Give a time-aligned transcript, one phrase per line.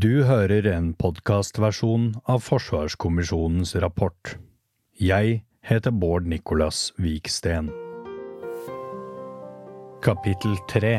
[0.00, 4.30] Du hører en podkastversjon av Forsvarskommisjonens rapport.
[4.96, 7.68] Jeg heter Bård Nicolas Viksten.
[10.00, 10.94] Kapittel 3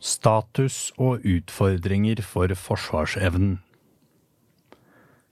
[0.00, 3.58] Status og utfordringer for forsvarsevnen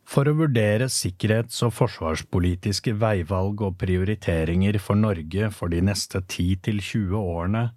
[0.04, 7.16] For å vurdere sikkerhets- og forsvarspolitiske veivalg og prioriteringer for Norge for de neste 10–20
[7.22, 7.68] årene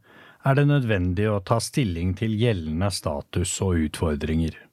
[0.44, 4.67] er det nødvendig å ta stilling til gjeldende status og utfordringer.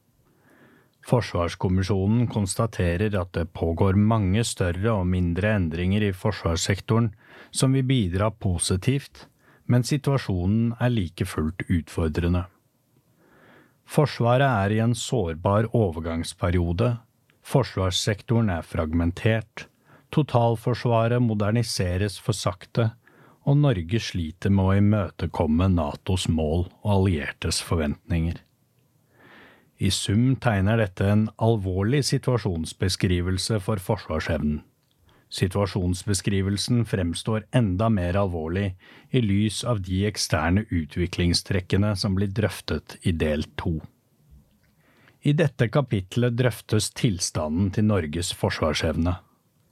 [1.04, 7.10] Forsvarskommisjonen konstaterer at det pågår mange større og mindre endringer i forsvarssektoren
[7.52, 9.26] som vil bidra positivt,
[9.68, 12.46] men situasjonen er like fullt utfordrende.
[13.84, 16.94] Forsvaret er i en sårbar overgangsperiode,
[17.44, 19.66] forsvarssektoren er fragmentert,
[20.14, 22.94] totalforsvaret moderniseres for sakte,
[23.44, 28.40] og Norge sliter med å imøtekomme Natos mål og alliertes forventninger.
[29.78, 34.62] I sum tegner dette en alvorlig situasjonsbeskrivelse for forsvarsevnen.
[35.34, 38.68] Situasjonsbeskrivelsen fremstår enda mer alvorlig
[39.10, 43.80] i lys av de eksterne utviklingstrekkene som blir drøftet i del to.
[45.24, 49.16] I dette kapitlet drøftes tilstanden til Norges forsvarsevne.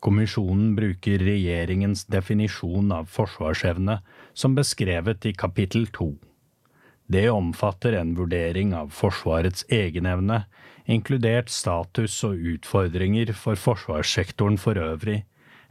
[0.02, 4.00] Kommisjonen bruker regjeringens definisjon av forsvarsevne
[4.34, 6.14] som beskrevet i kapittel to.
[7.06, 10.44] Det omfatter en vurdering av Forsvarets egenevne,
[10.84, 15.22] inkludert status og utfordringer for forsvarssektoren for øvrig,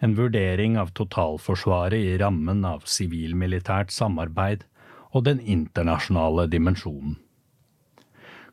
[0.01, 4.65] en vurdering av totalforsvaret i rammen av sivil-militært samarbeid
[5.11, 7.19] og den internasjonale dimensjonen.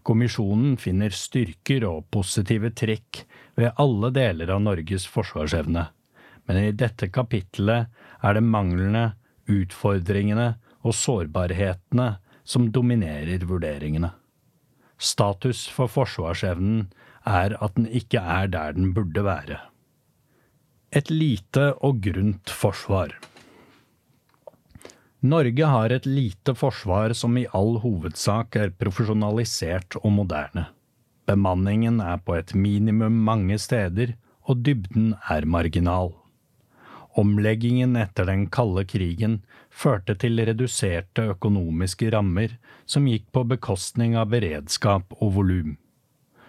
[0.08, 3.24] Kommisjonen finner styrker og positive trekk
[3.58, 5.88] ved alle deler av Norges forsvarsevne,
[6.48, 7.90] men i dette kapittelet
[8.24, 9.10] er det manglene,
[9.48, 10.54] utfordringene
[10.84, 12.08] og sårbarhetene
[12.48, 14.14] som dominerer vurderingene.
[14.98, 16.86] Status for forsvarsevnen
[17.28, 19.58] er at den ikke er der den burde være.
[20.90, 23.12] Et lite og grunt forsvar.
[25.20, 30.68] Norge har et lite forsvar som i all hovedsak er profesjonalisert og moderne.
[31.28, 34.14] Bemanningen er på et minimum mange steder,
[34.48, 36.14] og dybden er marginal.
[37.18, 39.40] Omleggingen etter den kalde krigen
[39.78, 42.56] førte til reduserte økonomiske rammer
[42.86, 45.76] som gikk på bekostning av beredskap og volum.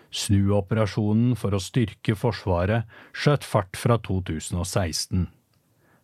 [0.09, 5.27] Snuoperasjonen for å styrke Forsvaret skjøt fart fra 2016.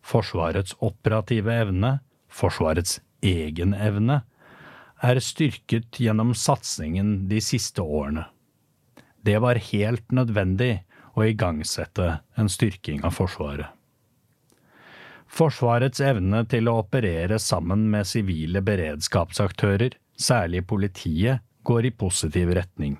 [0.06, 1.96] Forsvarets operative evne,
[2.30, 4.20] Forsvarets egen evne,
[5.02, 8.28] er styrket gjennom satsingen de siste årene.
[9.26, 10.76] Det var helt nødvendig
[11.18, 13.75] å igangsette en styrking av Forsvaret.
[15.36, 22.94] Forsvarets evne til å operere sammen med sivile beredskapsaktører, særlig politiet, går i positiv retning.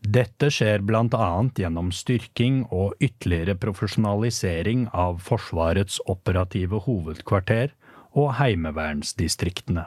[0.00, 7.74] Dette skjer annet gjennom styrking og ytterligere profesjonalisering av Forsvarets operative hovedkvarter
[8.16, 9.84] og heimevernsdistriktene.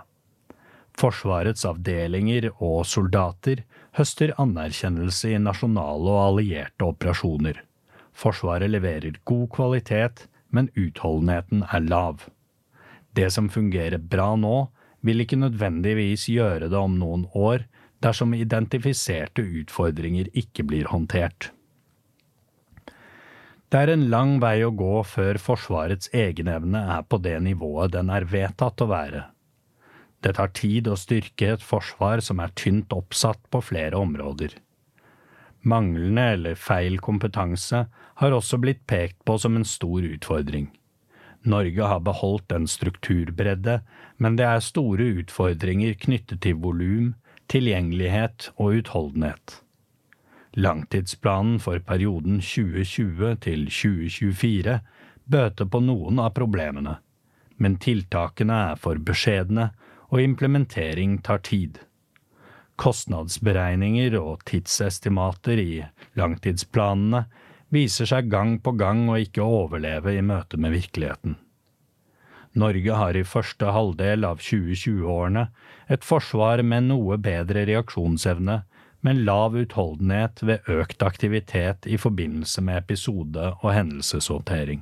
[0.93, 3.63] Forsvarets avdelinger og soldater
[3.97, 7.63] høster anerkjennelse i nasjonale og allierte operasjoner.
[8.13, 12.27] Forsvaret leverer god kvalitet, men utholdenheten er lav.
[13.15, 14.69] Det som fungerer bra nå,
[15.01, 17.65] vil ikke nødvendigvis gjøre det om noen år
[18.01, 21.51] dersom identifiserte utfordringer ikke blir håndtert.
[23.71, 28.11] Det er en lang vei å gå før Forsvarets egenevne er på det nivået den
[28.11, 29.21] er vedtatt å være.
[30.21, 34.53] Det tar tid å styrke et forsvar som er tynt oppsatt på flere områder.
[35.61, 37.85] Manglende eller feil kompetanse
[38.21, 40.71] har også blitt pekt på som en stor utfordring.
[41.43, 43.81] Norge har beholdt en strukturbredde,
[44.17, 47.13] men det er store utfordringer knyttet til volum,
[47.49, 49.61] tilgjengelighet og utholdenhet.
[50.57, 54.79] Langtidsplanen for perioden 2020 til 2024
[55.31, 56.97] bøter på noen av problemene,
[57.57, 59.71] men tiltakene er for beskjedne,
[60.11, 61.79] og implementering tar tid.
[62.81, 65.83] Kostnadsberegninger og tidsestimater i
[66.17, 67.27] langtidsplanene
[67.71, 71.35] viser seg gang på gang å ikke overleve i møte med virkeligheten.
[72.57, 75.45] Norge har i første halvdel av 2020-årene
[75.93, 78.57] et forsvar med noe bedre reaksjonsevne,
[79.05, 84.81] men lav utholdenhet ved økt aktivitet i forbindelse med episode- og hendelseshåndtering.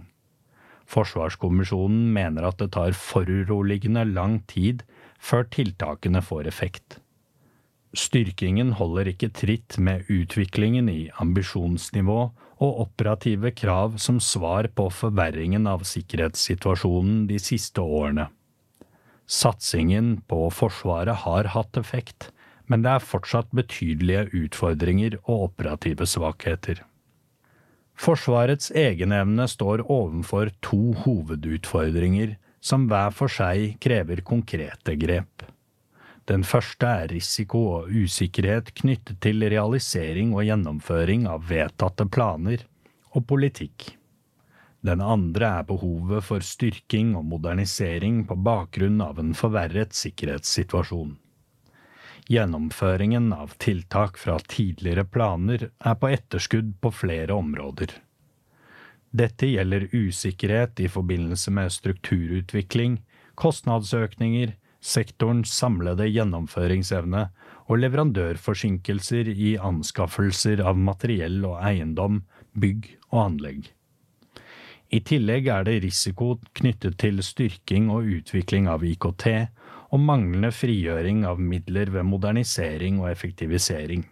[0.90, 4.82] Forsvarskommisjonen mener at det tar foruroligende lang tid
[5.20, 6.98] før tiltakene får effekt.
[7.98, 12.20] Styrkingen holder ikke tritt med utviklingen i ambisjonsnivå
[12.60, 18.28] og operative krav som svar på forverringen av sikkerhetssituasjonen de siste årene.
[19.30, 22.30] Satsingen på Forsvaret har hatt effekt,
[22.70, 26.84] men det er fortsatt betydelige utfordringer og operative svakheter.
[28.00, 35.50] Forsvarets egenevne står overfor to hovedutfordringer som hver for seg krever konkrete grep.
[36.30, 42.68] Den første er risiko og usikkerhet knyttet til realisering og gjennomføring av vedtatte planer
[43.18, 43.96] og politikk.
[44.86, 51.18] Den andre er behovet for styrking og modernisering på bakgrunn av en forverret sikkerhetssituasjon.
[52.30, 57.90] Gjennomføringen av tiltak fra tidligere planer er på etterskudd på flere områder.
[59.10, 63.00] Dette gjelder usikkerhet i forbindelse med strukturutvikling,
[63.34, 67.26] kostnadsøkninger, sektorens samlede gjennomføringsevne
[67.70, 72.24] og leverandørforsinkelser i anskaffelser av materiell og eiendom,
[72.58, 73.68] bygg og anlegg.
[74.90, 79.28] I tillegg er det risiko knyttet til styrking og utvikling av IKT
[79.90, 84.08] og manglende frigjøring av midler ved modernisering og effektivisering.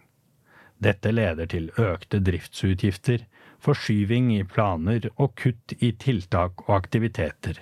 [0.78, 3.24] Dette leder til økte driftsutgifter,
[3.58, 7.58] forskyving i planer og kutt i tiltak og aktiviteter.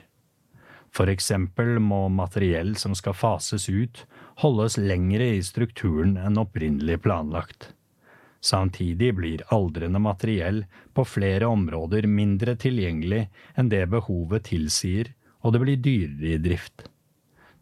[0.97, 4.07] For eksempel må materiell som skal fases ut,
[4.41, 7.75] holdes lengre i strukturen enn opprinnelig planlagt.
[8.41, 10.63] Samtidig blir aldrende materiell
[10.95, 13.27] på flere områder mindre tilgjengelig
[13.59, 15.13] enn det behovet tilsier,
[15.45, 16.87] og det blir dyrere i drift.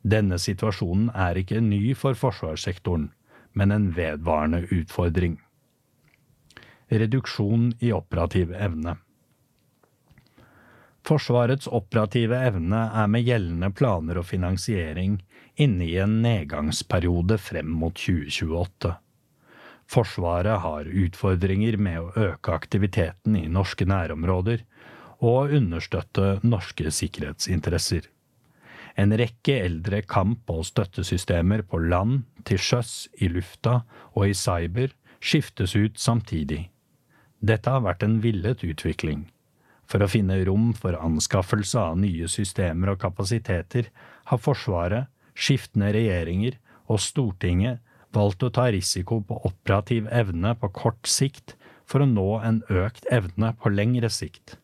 [0.04, 3.08] Denne situasjonen er ikke ny for forsvarssektoren,
[3.56, 5.38] men en vedvarende utfordring.
[6.92, 8.98] Reduksjon i operativ evne.
[11.04, 15.18] Forsvarets operative evne er med gjeldende planer og finansiering
[15.60, 18.94] inne i en nedgangsperiode frem mot 2028.
[19.84, 24.64] Forsvaret har utfordringer med å øke aktiviteten i norske nærområder
[25.20, 28.08] og understøtte norske sikkerhetsinteresser.
[28.96, 33.82] En rekke eldre kamp- og støttesystemer på land, til sjøs, i lufta
[34.14, 36.70] og i cyber skiftes ut samtidig.
[37.44, 39.26] Dette har vært en villet utvikling.
[39.90, 43.90] For å finne rom for anskaffelse av nye systemer og kapasiteter
[44.30, 46.58] har Forsvaret, skiftende regjeringer
[46.88, 47.82] og Stortinget
[48.14, 53.08] valgt å ta risiko på operativ evne på kort sikt for å nå en økt
[53.12, 54.56] evne på lengre sikt.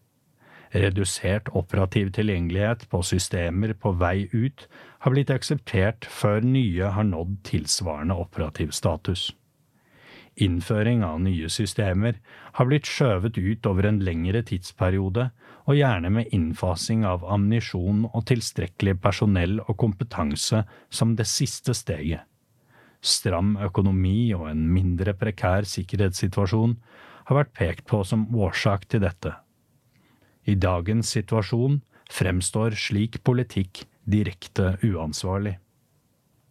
[0.71, 4.69] Redusert operativ tilgjengelighet på systemer på vei ut
[5.03, 9.33] har blitt akseptert før nye har nådd tilsvarende operativ status.
[10.37, 12.21] Innføring av nye systemer
[12.56, 15.31] har blitt skjøvet ut over en lengre tidsperiode,
[15.69, 22.25] og gjerne med innfasing av ammunisjon og tilstrekkelig personell og kompetanse som det siste steget.
[23.00, 26.75] Stram økonomi og en mindre prekær sikkerhetssituasjon
[27.29, 29.33] har vært pekt på som årsak til dette.
[30.49, 31.81] I dagens situasjon
[32.11, 35.59] fremstår slik politikk direkte uansvarlig.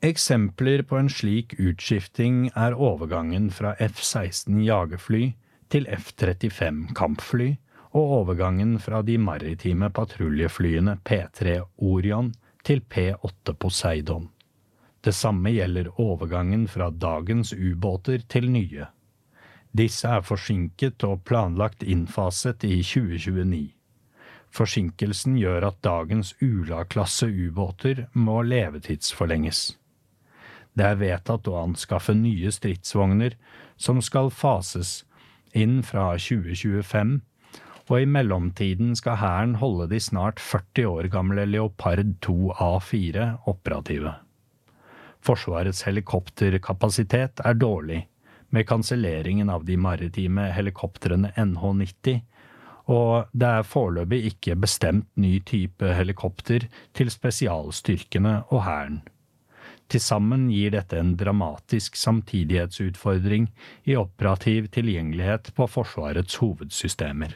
[0.01, 5.33] Eksempler på en slik utskifting er overgangen fra F-16 jagerfly
[5.67, 7.49] til F-35 kampfly
[7.91, 12.29] og overgangen fra de maritime patruljeflyene P-3 Orion
[12.63, 14.29] til P-8 Poseidon.
[15.03, 18.87] Det samme gjelder overgangen fra dagens ubåter til nye.
[19.75, 23.67] Disse er forsinket og planlagt innfaset i 2029.
[24.55, 29.78] Forsinkelsen gjør at dagens Ula-klasse ubåter må levetidsforlenges.
[30.77, 33.35] Det er vedtatt å anskaffe nye stridsvogner
[33.79, 35.03] som skal fases
[35.57, 37.19] inn fra 2025,
[37.89, 44.13] og i mellomtiden skal Hæren holde de snart 40 år gamle Leopard 2 A4 operative.
[45.25, 48.05] Forsvarets helikopterkapasitet er dårlig,
[48.49, 52.21] med kanselleringen av de maritime helikoptrene NH90
[52.89, 56.65] og det er foreløpig ikke bestemt ny type helikopter
[56.97, 59.01] til spesialstyrkene og Hæren.
[59.89, 63.47] Til sammen gir dette en dramatisk samtidighetsutfordring
[63.89, 67.33] i operativ tilgjengelighet på Forsvarets hovedsystemer.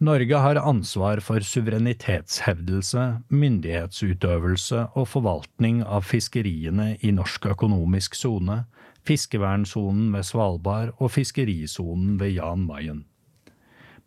[0.00, 8.62] Norge har ansvar for suverenitetshevdelse, myndighetsutøvelse og forvaltning av fiskeriene i norsk økonomisk sone,
[9.08, 13.04] fiskevernsonen ved Svalbard og fiskerisonen ved Jan Mayen.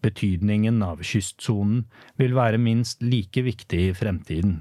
[0.01, 1.87] Betydningen av kystsonen
[2.21, 4.59] vil være minst like viktig i fremtiden.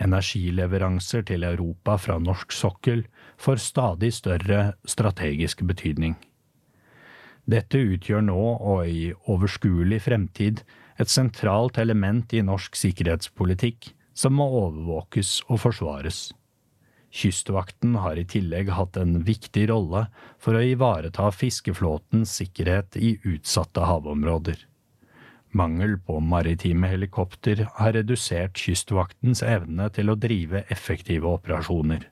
[0.00, 3.04] Energileveranser til Europa fra norsk sokkel
[3.40, 6.16] får stadig større strategisk betydning.
[7.50, 10.62] Dette utgjør nå og i overskuelig fremtid
[11.00, 16.30] et sentralt element i norsk sikkerhetspolitikk som må overvåkes og forsvares.
[17.10, 20.04] Kystvakten har i tillegg hatt en viktig rolle
[20.38, 24.69] for å ivareta fiskeflåtens sikkerhet i utsatte havområder.
[25.50, 32.04] Mangel på maritime helikopter har redusert Kystvaktens evne til å drive effektive operasjoner.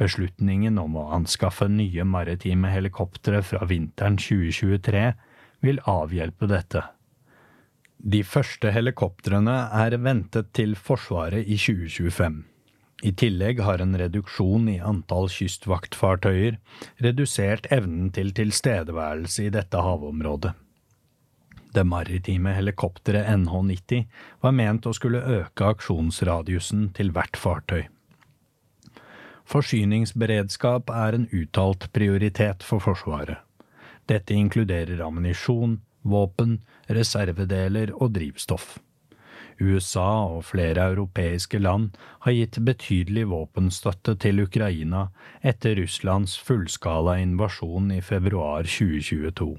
[0.00, 5.02] Beslutningen om å anskaffe nye maritime helikoptre fra vinteren 2023
[5.66, 6.84] vil avhjelpe dette.
[7.98, 12.38] De første helikoptrene er ventet til Forsvaret i 2025.
[13.02, 16.56] I tillegg har en reduksjon i antall kystvaktfartøyer
[17.04, 20.54] redusert evnen til tilstedeværelse i dette havområdet.
[21.74, 24.06] Det maritime helikopteret NH90
[24.40, 27.84] var ment å skulle øke aksjonsradiusen til hvert fartøy.
[29.48, 33.38] Forsyningsberedskap er en uttalt prioritet for Forsvaret.
[34.08, 36.58] Dette inkluderer ammunisjon, våpen,
[36.88, 38.78] reservedeler og drivstoff.
[39.60, 45.08] USA og flere europeiske land har gitt betydelig våpenstøtte til Ukraina
[45.42, 49.56] etter Russlands fullskala invasjon i februar 2022.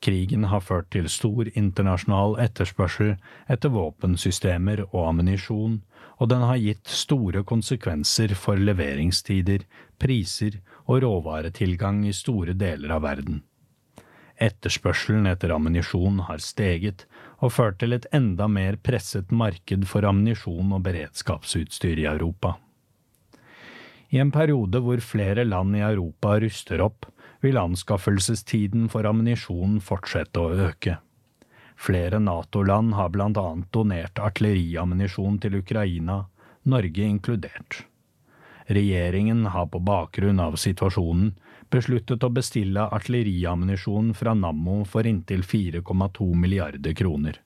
[0.00, 3.14] Krigen har ført til stor internasjonal etterspørsel
[3.50, 5.80] etter våpensystemer og ammunisjon,
[6.20, 9.64] og den har gitt store konsekvenser for leveringstider,
[9.98, 13.42] priser og råvaretilgang i store deler av verden.
[14.42, 17.06] Etterspørselen etter ammunisjon har steget
[17.38, 22.56] og ført til et enda mer presset marked for ammunisjon og beredskapsutstyr i Europa.
[24.10, 27.06] I en periode hvor flere land i Europa ruster opp,
[27.44, 30.98] vil anskaffelsestiden for ammunisjon fortsette å øke.
[31.76, 36.24] Flere NATO-land har blant annet donert artilleriammunisjon til Ukraina,
[36.64, 37.82] Norge inkludert.
[38.66, 41.34] Regjeringen har på bakgrunn av situasjonen
[41.74, 47.40] besluttet å bestille artilleriammunisjon fra Nammo for inntil 4,2 milliarder kroner.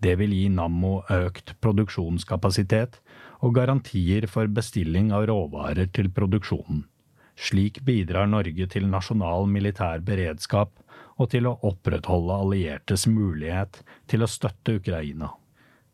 [0.00, 3.00] Det vil gi Nammo økt produksjonskapasitet
[3.40, 6.84] og garantier for bestilling av råvarer til produksjonen.
[7.40, 10.74] Slik bidrar Norge til nasjonal militær beredskap
[11.20, 13.80] og til å opprettholde alliertes mulighet
[14.10, 15.30] til å støtte Ukraina.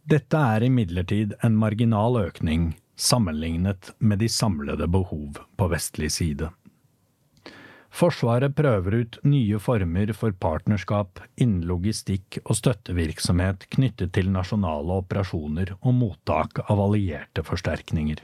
[0.07, 6.51] Dette er imidlertid en marginal økning sammenlignet med de samlede behov på vestlig side.
[7.97, 15.73] Forsvaret prøver ut nye former for partnerskap innen logistikk og støttevirksomhet knyttet til nasjonale operasjoner
[15.79, 18.21] og mottak av allierte forsterkninger.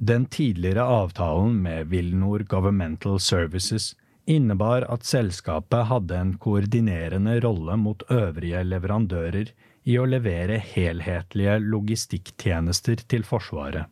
[0.00, 3.96] Den tidligere avtalen med Vilnor Governmental Services
[4.30, 9.50] innebar at selskapet hadde en koordinerende rolle mot øvrige leverandører
[9.88, 13.90] i å levere helhetlige logistikktjenester til Forsvaret.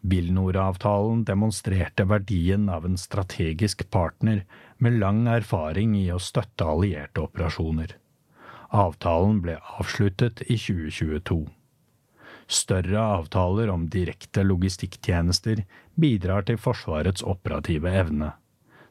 [0.00, 4.46] Vilnor-avtalen demonstrerte verdien av en strategisk partner
[4.78, 7.92] med lang erfaring i å støtte allierte operasjoner.
[8.72, 11.42] Avtalen ble avsluttet i 2022.
[12.50, 15.62] Større avtaler om direkte logistikktjenester
[15.94, 18.32] bidrar til Forsvarets operative evne.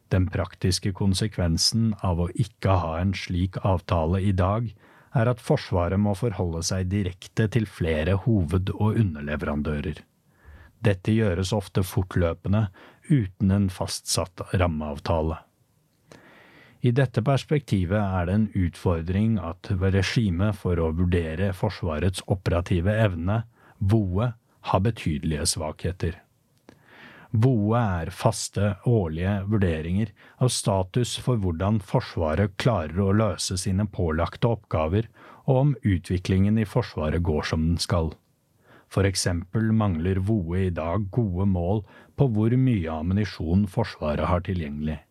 [0.10, 4.70] Den praktiske konsekvensen av å ikke ha en slik avtale i dag,
[5.12, 10.00] er at Forsvaret må forholde seg direkte til flere hoved- og underleverandører.
[10.80, 12.70] Dette gjøres ofte fortløpende,
[13.10, 15.42] uten en fastsatt rammeavtale.
[16.80, 23.42] I dette perspektivet er det en utfordring at regimet for å vurdere Forsvarets operative evne,
[23.80, 24.30] VOE,
[24.70, 26.16] har betydelige svakheter.
[27.32, 34.48] VOE er faste, årlige vurderinger av status for hvordan Forsvaret klarer å løse sine pålagte
[34.48, 35.12] oppgaver,
[35.52, 38.14] og om utviklingen i Forsvaret går som den skal.
[38.90, 41.84] For eksempel mangler VOE i dag gode mål
[42.16, 45.02] på hvor mye ammunisjon Forsvaret har tilgjengelig.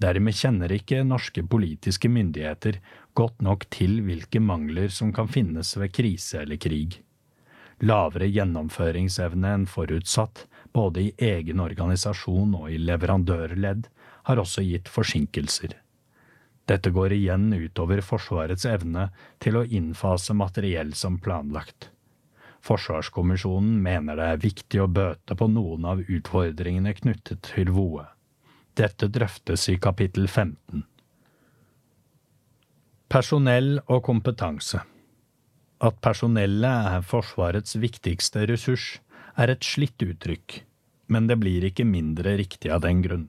[0.00, 2.78] Dermed kjenner ikke norske politiske myndigheter
[3.18, 7.02] godt nok til hvilke mangler som kan finnes ved krise eller krig.
[7.84, 13.86] Lavere gjennomføringsevne enn forutsatt, både i egen organisasjon og i leverandørledd,
[14.28, 15.76] har også gitt forsinkelser.
[16.68, 19.08] Dette går igjen utover Forsvarets evne
[19.42, 21.88] til å innfase materiell som planlagt.
[22.64, 28.04] Forsvarskommisjonen mener det er viktig å bøte på noen av utfordringene knyttet til VOE.
[28.78, 30.84] Dette drøftes i kapittel 15.
[33.10, 34.78] Personell og kompetanse
[35.82, 39.00] At personellet er Forsvarets viktigste ressurs,
[39.34, 40.60] er et slitt uttrykk,
[41.10, 43.26] men det blir ikke mindre riktig av den grunn.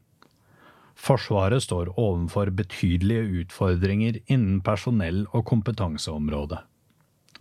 [0.94, 6.62] Forsvaret står overfor betydelige utfordringer innen personell- og kompetanseområdet.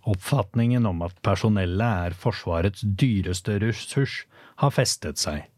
[0.08, 4.22] Oppfatningen om at personellet er Forsvarets dyreste ressurs,
[4.56, 5.50] har festet seg.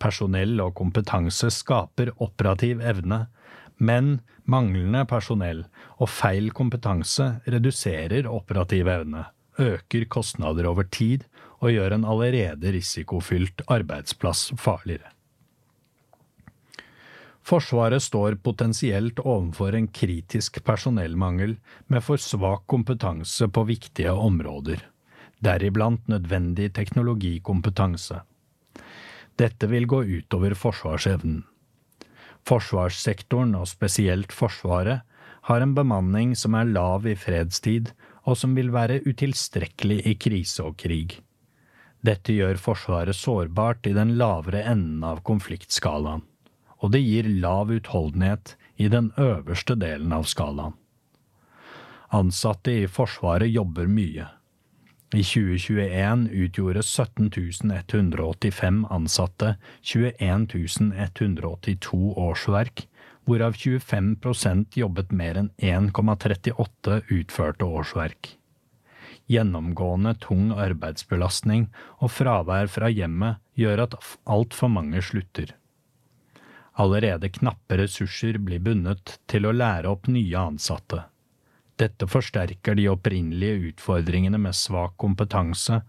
[0.00, 3.26] Personell og kompetanse skaper operativ evne,
[3.80, 4.18] men
[4.50, 5.64] manglende personell
[5.98, 9.26] og feil kompetanse reduserer operativ evne,
[9.60, 11.24] øker kostnader over tid
[11.60, 15.12] og gjør en allerede risikofylt arbeidsplass farligere.
[17.50, 21.56] Forsvaret står potensielt overfor en kritisk personellmangel
[21.88, 24.84] med for svak kompetanse på viktige områder,
[25.42, 28.20] deriblant nødvendig teknologikompetanse.
[29.40, 31.44] Dette vil gå utover forsvarsevnen.
[32.44, 35.06] Forsvarssektoren, og spesielt Forsvaret,
[35.48, 37.92] har en bemanning som er lav i fredstid,
[38.28, 41.16] og som vil være utilstrekkelig i krise og krig.
[42.04, 46.26] Dette gjør Forsvaret sårbart i den lavere enden av konfliktskalaen,
[46.80, 50.76] og det gir lav utholdenhet i den øverste delen av skalaen.
[52.12, 54.26] Ansatte i Forsvaret jobber mye.
[55.10, 57.30] I 2021 utgjorde 17
[57.70, 60.46] 185 ansatte 21
[60.94, 62.84] 182 årsverk,
[63.26, 68.36] hvorav 25% jobbet mer enn 1,38 utførte årsverk.
[69.26, 71.66] Gjennomgående tung arbeidsbelastning
[71.98, 73.98] og fravær fra hjemmet gjør at
[74.30, 75.56] altfor mange slutter.
[76.78, 81.09] Allerede knappe ressurser blir bundet til å lære opp nye ansatte.
[81.80, 85.80] Dette forsterker de opprinnelige utfordringene med svak kompetanse,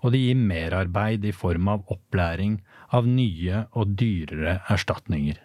[0.00, 2.60] og det gir merarbeid i form av opplæring
[2.96, 5.40] av nye og dyrere erstatninger.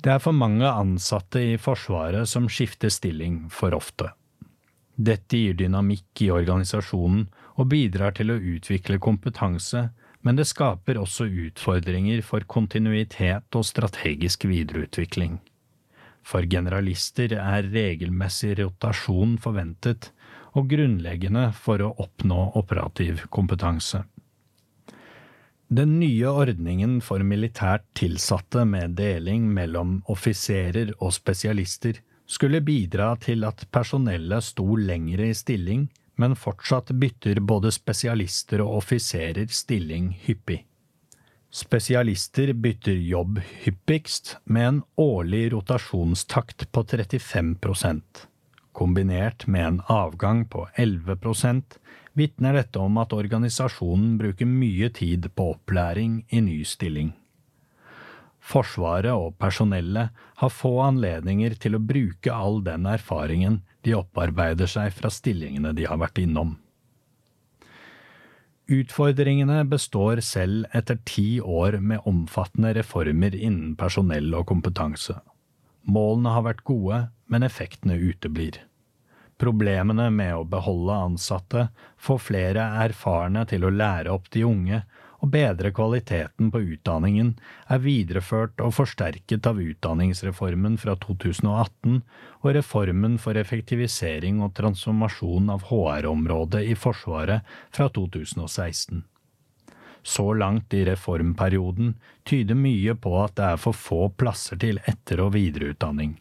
[0.00, 4.12] Det er for mange ansatte i Forsvaret som skifter stilling for ofte.
[4.96, 9.88] Dette gir dynamikk i organisasjonen og bidrar til å utvikle kompetanse,
[10.24, 15.38] men det skaper også utfordringer for kontinuitet og strategisk videreutvikling.
[16.22, 20.10] For generalister er regelmessig rotasjon forventet
[20.58, 24.04] og grunnleggende for å oppnå operativ kompetanse.
[25.70, 32.00] Den nye ordningen for militært tilsatte med deling mellom offiserer og spesialister
[32.30, 35.86] skulle bidra til at personellet sto lengre i stilling,
[36.18, 40.64] men fortsatt bytter både spesialister og offiserer stilling hyppig.
[41.50, 48.02] Spesialister bytter jobb hyppigst med en årlig rotasjonstakt på 35%
[48.72, 51.16] Kombinert med en avgang på 11
[52.12, 57.10] vitner dette om at organisasjonen bruker mye tid på opplæring i ny stilling.
[58.40, 64.94] Forsvaret og personellet har få anledninger til å bruke all den erfaringen de opparbeider seg
[64.94, 66.60] fra stillingene de har vært innom.
[68.70, 75.16] Utfordringene består selv etter ti år med omfattende reformer innen personell og kompetanse.
[75.90, 78.60] Målene har vært gode, men effektene uteblir.
[79.42, 81.66] Problemene med å beholde ansatte,
[81.98, 84.82] få flere erfarne til å lære opp de unge
[85.20, 87.34] og bedre kvaliteten på utdanningen
[87.68, 92.00] er videreført og forsterket av utdanningsreformen fra 2018
[92.40, 99.04] og reformen for effektivisering og transformasjon av HR-området i Forsvaret fra 2016.
[100.02, 101.92] Så langt i reformperioden
[102.24, 106.16] tyder mye på at det er for få plasser til etter- og videreutdanning.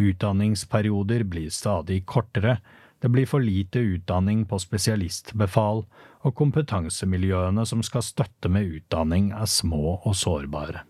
[0.00, 2.58] Utdanningsperioder blir stadig kortere,
[3.00, 5.86] det blir for lite utdanning på spesialistbefal,
[6.26, 10.84] og kompetansemiljøene som skal støtte med utdanning, er små og sårbare.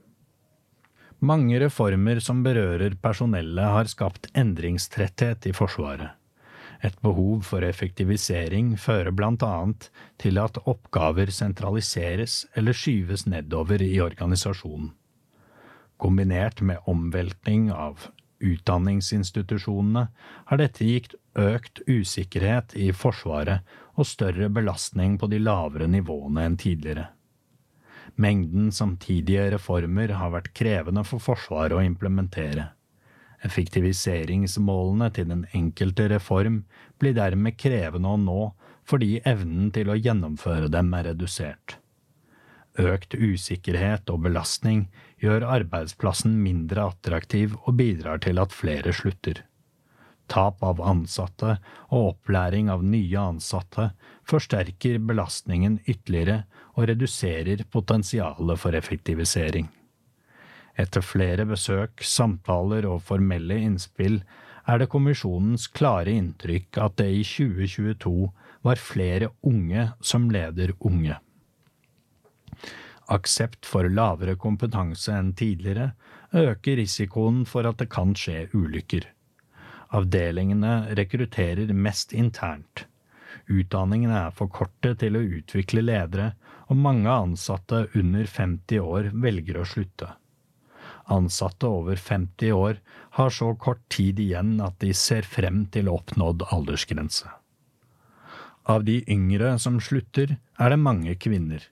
[1.20, 6.16] Mange reformer som berører personellet, har skapt endringstretthet i Forsvaret.
[6.82, 9.90] Et behov for effektivisering fører blant annet
[10.22, 14.94] til at oppgaver sentraliseres eller skyves nedover i organisasjonen.
[16.00, 18.08] Kombinert med omveltning av
[18.40, 20.06] utdanningsinstitusjonene
[20.48, 23.60] har dette gitt økt usikkerhet i Forsvaret
[24.00, 27.10] og større belastning på de lavere nivåene enn tidligere.
[28.20, 32.70] Mengden samtidige reformer har vært krevende for Forsvaret å implementere.
[33.46, 36.64] Effektiviseringsmålene til den enkelte reform
[37.00, 38.40] blir dermed krevende å nå
[38.90, 41.76] fordi evnen til å gjennomføre dem er redusert.
[42.80, 44.84] Økt usikkerhet og belastning
[45.22, 49.42] gjør arbeidsplassen mindre attraktiv og bidrar til at flere slutter.
[50.30, 51.56] Tap av ansatte
[51.90, 53.90] og opplæring av nye ansatte
[54.30, 56.44] forsterker belastningen ytterligere
[56.76, 59.66] og reduserer potensialet for effektivisering.
[60.78, 64.20] Etter flere besøk, samtaler og formelle innspill
[64.70, 68.14] er det kommisjonens klare inntrykk at det i 2022
[68.62, 71.18] var flere unge som leder unge
[73.10, 75.90] aksept for lavere kompetanse enn tidligere
[76.36, 79.06] øker risikoen for at det kan skje ulykker.
[79.90, 82.86] Avdelingene rekrutterer mest internt.
[83.50, 86.32] Utdanningene er for korte til å utvikle ledere,
[86.70, 90.12] og mange ansatte under 50 år velger å slutte.
[91.10, 92.78] Ansatte over 50 år
[93.18, 97.26] har så kort tid igjen at de ser frem til oppnådd aldersgrense.
[98.70, 101.64] Av de yngre som slutter, er det mange kvinner.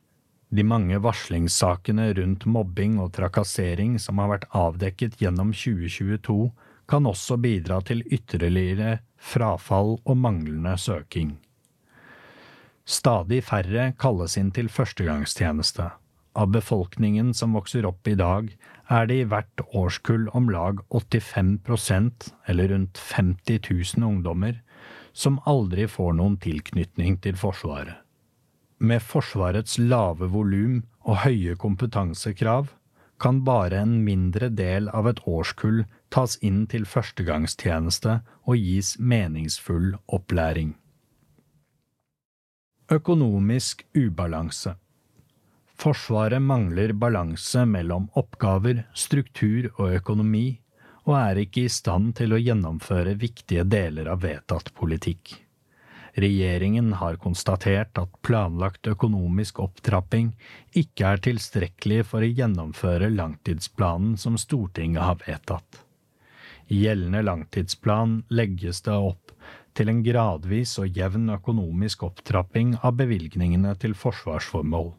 [0.51, 6.49] De mange varslingssakene rundt mobbing og trakassering som har vært avdekket gjennom 2022,
[6.89, 11.37] kan også bidra til ytterligere frafall og manglende søking.
[12.89, 15.91] Stadig færre kalles inn til førstegangstjeneste.
[16.39, 18.49] Av befolkningen som vokser opp i dag,
[18.89, 23.61] er det i hvert årskull om lag 85% eller rundt 50
[23.99, 24.63] 000 ungdommer,
[25.13, 27.99] som aldri får noen tilknytning til Forsvaret.
[28.79, 32.71] Med Forsvarets lave volum og høye kompetansekrav
[33.19, 35.83] kan bare en mindre del av et årskull
[36.15, 40.75] tas inn til førstegangstjeneste og gis meningsfull opplæring.
[42.93, 44.79] Økonomisk ubalanse
[45.79, 50.59] Forsvaret mangler balanse mellom oppgaver, struktur og økonomi,
[51.07, 55.37] og er ikke i stand til å gjennomføre viktige deler av vedtatt politikk.
[56.19, 60.33] Regjeringen har konstatert at planlagt økonomisk opptrapping
[60.75, 65.85] ikke er tilstrekkelig for å gjennomføre langtidsplanen som Stortinget har vedtatt.
[66.69, 69.33] I gjeldende langtidsplan legges det opp
[69.79, 74.91] til en gradvis og jevn økonomisk opptrapping av bevilgningene til forsvarsformål.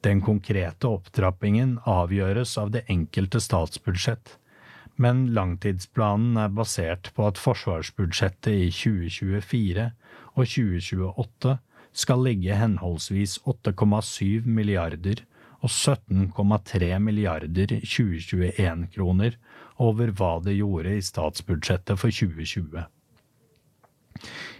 [0.00, 4.38] Den konkrete opptrappingen avgjøres av det enkelte statsbudsjett,
[4.96, 9.90] men langtidsplanen er basert på at forsvarsbudsjettet i 2024
[10.36, 11.56] og 2028
[12.04, 15.24] skal ligge henholdsvis 8,7 milliarder
[15.60, 19.36] og 17,3 milliarder 2021-kroner
[19.80, 22.84] over hva det gjorde i statsbudsjettet for 2020.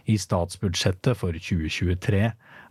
[0.09, 2.23] I statsbudsjettet for 2023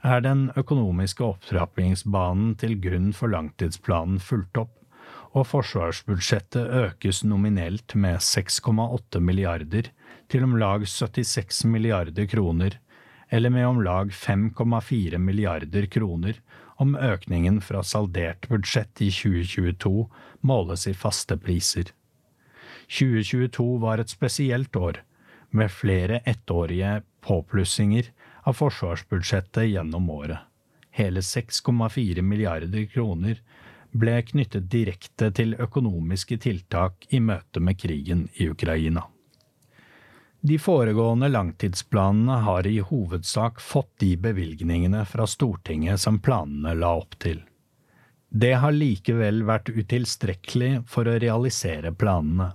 [0.09, 4.73] er den økonomiske opptrappingsbanen til grunn for langtidsplanen fulgt opp,
[5.37, 9.91] og forsvarsbudsjettet økes nominelt med 6,8 milliarder
[10.29, 12.79] til om lag 76 milliarder kroner,
[13.29, 16.41] eller med om lag 5,4 milliarder kroner
[16.81, 20.07] om økningen fra saldert budsjett i 2022
[20.41, 21.91] måles i faste priser.
[22.89, 25.03] 2022 var et spesielt år,
[25.49, 28.11] med flere ettårige påplussinger
[28.43, 30.39] av forsvarsbudsjettet gjennom året.
[30.91, 33.41] Hele 6,4 milliarder kroner
[33.91, 39.05] ble knyttet direkte til økonomiske tiltak i møte med krigen i Ukraina.
[40.41, 47.17] De foregående langtidsplanene har i hovedsak fått de bevilgningene fra Stortinget som planene la opp
[47.19, 47.41] til.
[48.29, 52.53] Det har likevel vært utilstrekkelig for å realisere planene.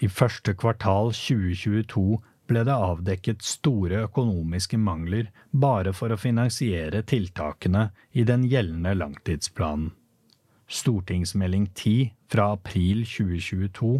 [0.00, 7.90] I første kvartal 2022 ble det avdekket store økonomiske mangler bare for å finansiere tiltakene
[8.12, 9.92] i den gjeldende langtidsplanen.
[10.70, 13.92] Stortingsmelding 10 fra april 2022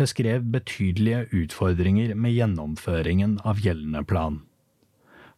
[0.00, 4.40] beskrev betydelige utfordringer med gjennomføringen av gjeldende plan.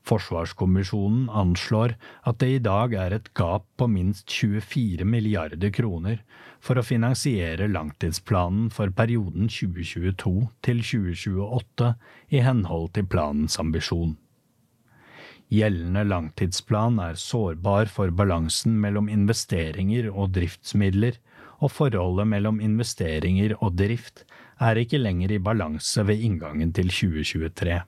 [0.07, 1.97] Forsvarskommisjonen anslår
[2.31, 6.21] at det i dag er et gap på minst 24 milliarder kroner
[6.63, 11.91] for å finansiere langtidsplanen for perioden 2022 til 2028
[12.39, 14.15] i henhold til planens ambisjon.
[15.51, 21.19] Gjeldende langtidsplan er sårbar for balansen mellom investeringer og driftsmidler,
[21.63, 24.25] og forholdet mellom investeringer og drift
[24.61, 27.79] er ikke lenger i balanse ved inngangen til 2023.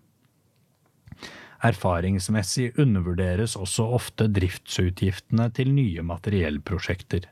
[1.58, 7.26] Erfaringsmessig undervurderes også ofte driftsutgiftene til nye materiellprosjekter.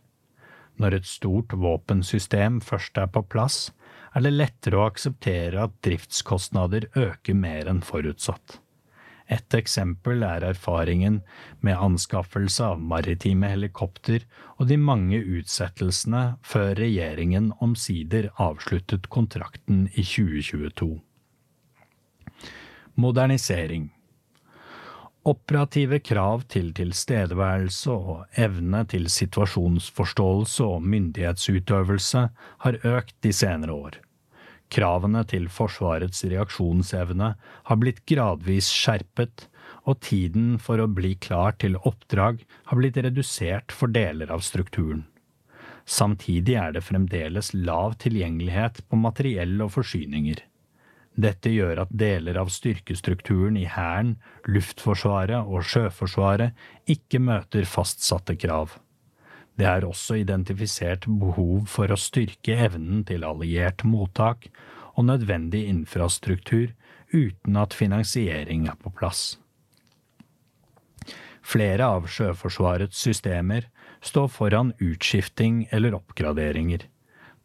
[0.82, 3.70] Når et stort våpensystem først er på plass,
[4.16, 8.58] er det lettere å akseptere at driftskostnader øker mer enn forutsatt.
[9.30, 11.20] Et eksempel er erfaringen
[11.64, 14.22] med anskaffelse av maritime helikopter
[14.56, 20.92] og de mange utsettelsene før regjeringen omsider avsluttet kontrakten i 2022.
[22.96, 23.90] Modernisering
[25.26, 32.22] Operative krav til tilstedeværelse og evne til situasjonsforståelse og myndighetsutøvelse
[32.62, 33.98] har økt de senere år.
[34.70, 39.48] Kravene til Forsvarets reaksjonsevne har blitt gradvis skjerpet,
[39.86, 45.04] og tiden for å bli klar til oppdrag har blitt redusert for deler av strukturen.
[45.86, 50.38] Samtidig er det fremdeles lav tilgjengelighet på materiell og forsyninger.
[51.16, 56.52] Dette gjør at deler av styrkestrukturen i Hæren, Luftforsvaret og Sjøforsvaret
[56.92, 58.76] ikke møter fastsatte krav.
[59.56, 64.50] Det er også identifisert behov for å styrke evnen til alliert mottak
[64.92, 66.74] og nødvendig infrastruktur
[67.14, 69.38] uten at finansiering er på plass.
[71.46, 73.68] Flere av Sjøforsvarets systemer
[74.04, 76.84] står foran utskifting eller oppgraderinger.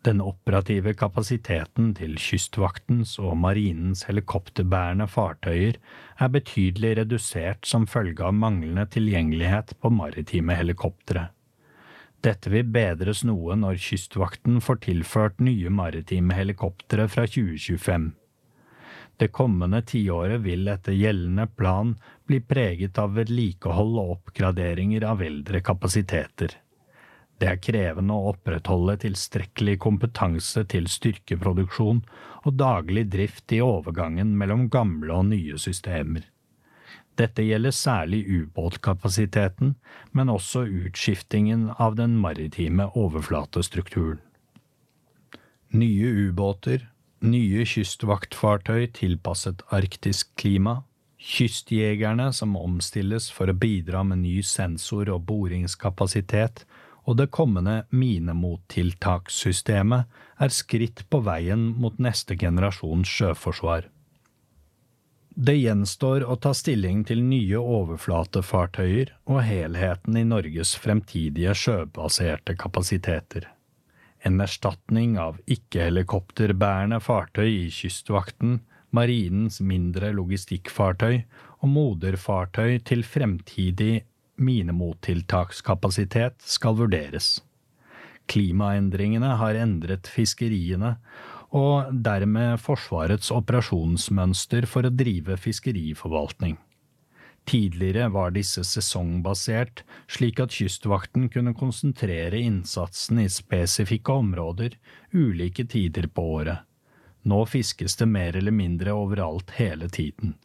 [0.01, 5.77] Den operative kapasiteten til Kystvaktens og Marinens helikopterbærende fartøyer
[6.17, 11.27] er betydelig redusert som følge av manglende tilgjengelighet på maritime helikoptre.
[12.25, 18.09] Dette vil bedres noe når Kystvakten får tilført nye maritime helikoptre fra 2025.
[19.21, 21.93] Det kommende tiåret vil etter gjeldende plan
[22.25, 26.57] bli preget av vedlikehold og oppgraderinger av eldre kapasiteter.
[27.41, 32.03] Det er krevende å opprettholde tilstrekkelig kompetanse til styrkeproduksjon
[32.45, 36.27] og daglig drift i overgangen mellom gamle og nye systemer.
[37.17, 39.73] Dette gjelder særlig ubåtkapasiteten,
[40.13, 44.21] men også utskiftingen av den maritime overflatestrukturen.
[45.73, 46.85] Nye ubåter,
[47.25, 50.83] nye kystvaktfartøy tilpasset arktisk klima,
[51.21, 56.65] kystjegerne som omstilles for å bidra med ny sensor- og boringskapasitet,
[57.09, 60.05] og det kommende minemottiltakssystemet
[60.41, 63.89] er skritt på veien mot neste generasjons sjøforsvar.
[65.31, 73.47] Det gjenstår å ta stilling til nye overflatefartøyer og helheten i Norges fremtidige sjøbaserte kapasiteter.
[74.21, 78.59] En erstatning av ikke-helikopterbærende fartøy i Kystvakten,
[78.91, 81.23] marinens mindre logistikkfartøy
[81.61, 84.03] og moderfartøy til fremtidig
[84.41, 87.39] minemottiltakskapasitet skal vurderes.
[88.31, 90.95] Klimaendringene har endret fiskeriene,
[91.51, 96.55] og dermed Forsvarets operasjonsmønster for å drive fiskeriforvaltning.
[97.49, 104.77] Tidligere var disse sesongbasert, slik at Kystvakten kunne konsentrere innsatsen i spesifikke områder
[105.11, 106.61] ulike tider på året.
[107.27, 110.37] Nå fiskes det mer eller mindre overalt hele tiden.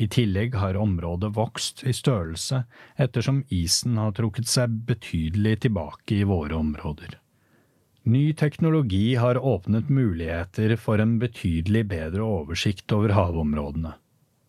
[0.00, 2.62] I tillegg har området vokst i størrelse
[2.96, 7.18] ettersom isen har trukket seg betydelig tilbake i våre områder.
[8.08, 13.92] Ny teknologi har åpnet muligheter for en betydelig bedre oversikt over havområdene.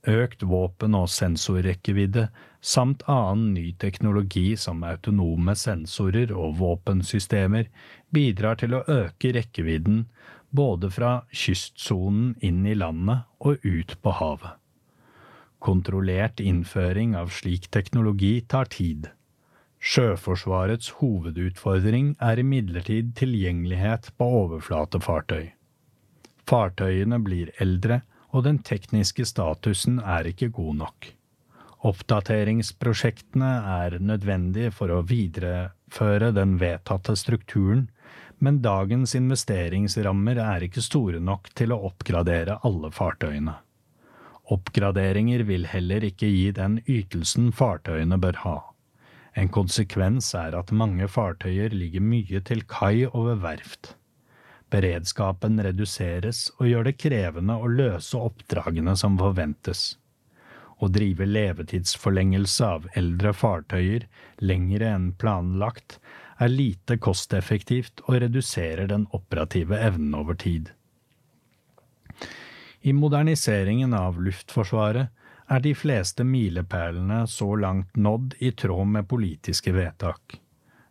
[0.07, 2.29] Økt våpen- og sensorrekkevidde
[2.61, 7.67] samt annen ny teknologi som autonome sensorer og våpensystemer
[8.09, 10.05] bidrar til å øke rekkevidden
[10.49, 14.60] både fra kystsonen inn i landet og ut på havet.
[15.61, 19.11] Kontrollert innføring av slik teknologi tar tid.
[19.81, 25.51] Sjøforsvarets hovedutfordring er imidlertid tilgjengelighet på overflatefartøy.
[26.49, 31.09] Fartøyene blir eldre, og den tekniske statusen er ikke god nok.
[31.85, 33.51] Oppdateringsprosjektene
[33.85, 37.87] er nødvendige for å videreføre den vedtatte strukturen,
[38.41, 43.59] men dagens investeringsrammer er ikke store nok til å oppgradere alle fartøyene.
[44.51, 48.57] Oppgraderinger vil heller ikke gi den ytelsen fartøyene bør ha.
[49.39, 53.93] En konsekvens er at mange fartøyer ligger mye til kai og ved verft.
[54.71, 59.95] Beredskapen reduseres og gjør det krevende å løse oppdragene som forventes.
[60.81, 64.07] Å drive levetidsforlengelse av eldre fartøyer
[64.41, 65.99] lengre enn planlagt
[66.41, 70.71] er lite kosteffektivt og reduserer den operative evnen over tid.
[72.81, 75.11] I moderniseringen av Luftforsvaret
[75.53, 80.39] er de fleste milepælene så langt nådd i tråd med politiske vedtak.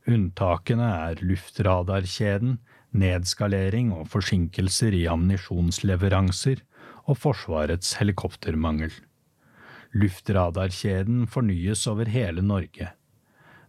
[0.06, 2.60] Unntakene er luftradarkjeden,
[2.94, 6.62] nedskalering og forsinkelser i ammunisjonsleveranser
[7.10, 8.94] og Forsvarets helikoptermangel.
[9.90, 12.92] Luftradarkjeden fornyes over hele Norge.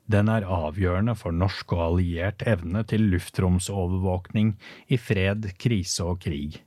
[0.06, 4.60] Den er avgjørende for norsk og alliert evne til luftromsovervåkning
[4.94, 6.62] i fred, krise og krig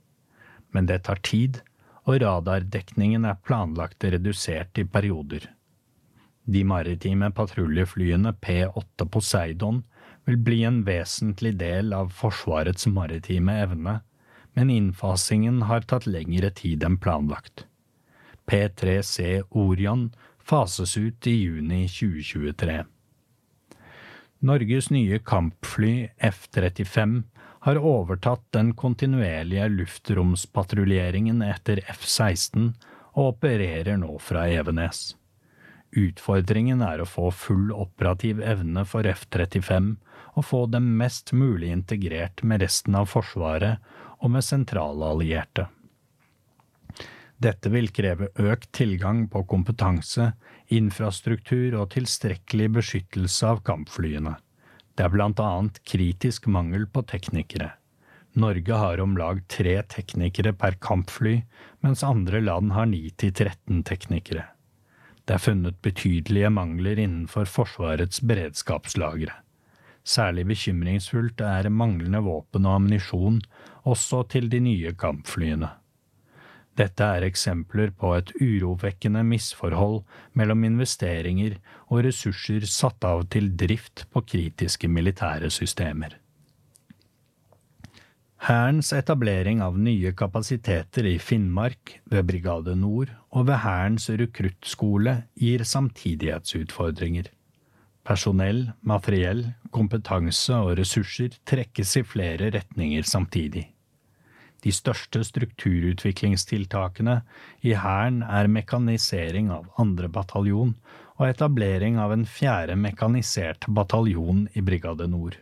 [0.75, 1.61] men det tar tid,
[2.05, 5.47] og radardekningen er planlagt redusert i perioder.
[6.45, 9.79] De maritime patruljeflyene P-8 Poseidon
[10.27, 13.95] vil bli en vesentlig del av Forsvarets maritime evne,
[14.53, 17.65] men innfasingen har tatt lengre tid enn planlagt.
[18.45, 22.83] P-3C Orion fases ut i juni 2023.
[24.45, 27.23] Norges nye kampfly F-35
[27.65, 32.67] har overtatt den kontinuerlige luftromspatruljeringen etter F-16
[33.15, 35.15] og opererer nå fra Evenes.
[35.97, 39.95] Utfordringen er å få full operativ evne for F-35
[40.35, 43.81] og få dem mest mulig integrert med resten av Forsvaret
[44.19, 45.65] og med sentrale allierte.
[47.41, 50.35] Dette vil kreve økt tilgang på kompetanse,
[50.69, 54.37] infrastruktur og tilstrekkelig beskyttelse av kampflyene.
[54.95, 57.73] Det er blant annet kritisk mangel på teknikere.
[58.35, 61.37] Norge har om lag tre teknikere per kampfly,
[61.83, 64.49] mens andre land har ni til 13 teknikere.
[65.25, 69.33] Det er funnet betydelige mangler innenfor Forsvarets beredskapslagre.
[70.05, 73.39] Særlig bekymringsfullt er manglende våpen og ammunisjon,
[73.89, 75.71] også til de nye kampflyene.
[76.75, 80.01] Dette er eksempler på et urovekkende misforhold
[80.35, 81.55] mellom investeringer
[81.87, 86.17] og ressurser satt av til drift på kritiske militære systemer.
[88.45, 95.63] Hærens etablering av nye kapasiteter i Finnmark, ved Brigade Nord og ved Hærens rekruttskole gir
[95.65, 97.31] samtidighetsutfordringer.
[98.05, 103.71] Personell, materiell, kompetanse og ressurser trekkes i flere retninger samtidig.
[104.65, 107.19] De største strukturutviklingstiltakene
[107.61, 110.71] i Hæren er mekanisering av andre bataljon
[111.19, 115.37] og etablering av en fjerde mekanisert bataljon i Brigade Nord.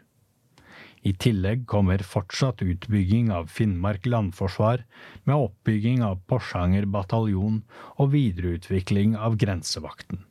[1.07, 4.83] I tillegg kommer fortsatt utbygging av Finnmark landforsvar,
[5.23, 7.61] med oppbygging av Porsanger bataljon
[7.95, 10.23] og videreutvikling av grensevakten.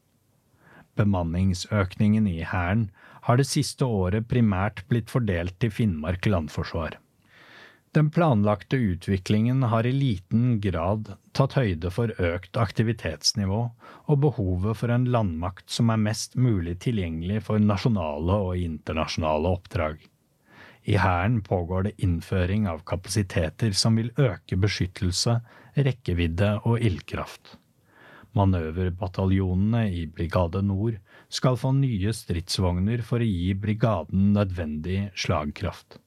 [1.00, 2.90] Bemanningsøkningen i Hæren
[3.28, 6.98] har det siste året primært blitt fordelt til Finnmark landforsvar.
[7.92, 13.58] Den planlagte utviklingen har i liten grad tatt høyde for økt aktivitetsnivå
[14.08, 19.98] og behovet for en landmakt som er mest mulig tilgjengelig for nasjonale og internasjonale oppdrag.
[20.88, 25.36] I Hæren pågår det innføring av kapasiteter som vil øke beskyttelse,
[25.76, 27.58] rekkevidde og ildkraft.
[28.32, 30.96] Manøverbataljonene i Brigade Nord
[31.28, 36.00] skal få nye stridsvogner for å gi brigaden nødvendig slagkraft.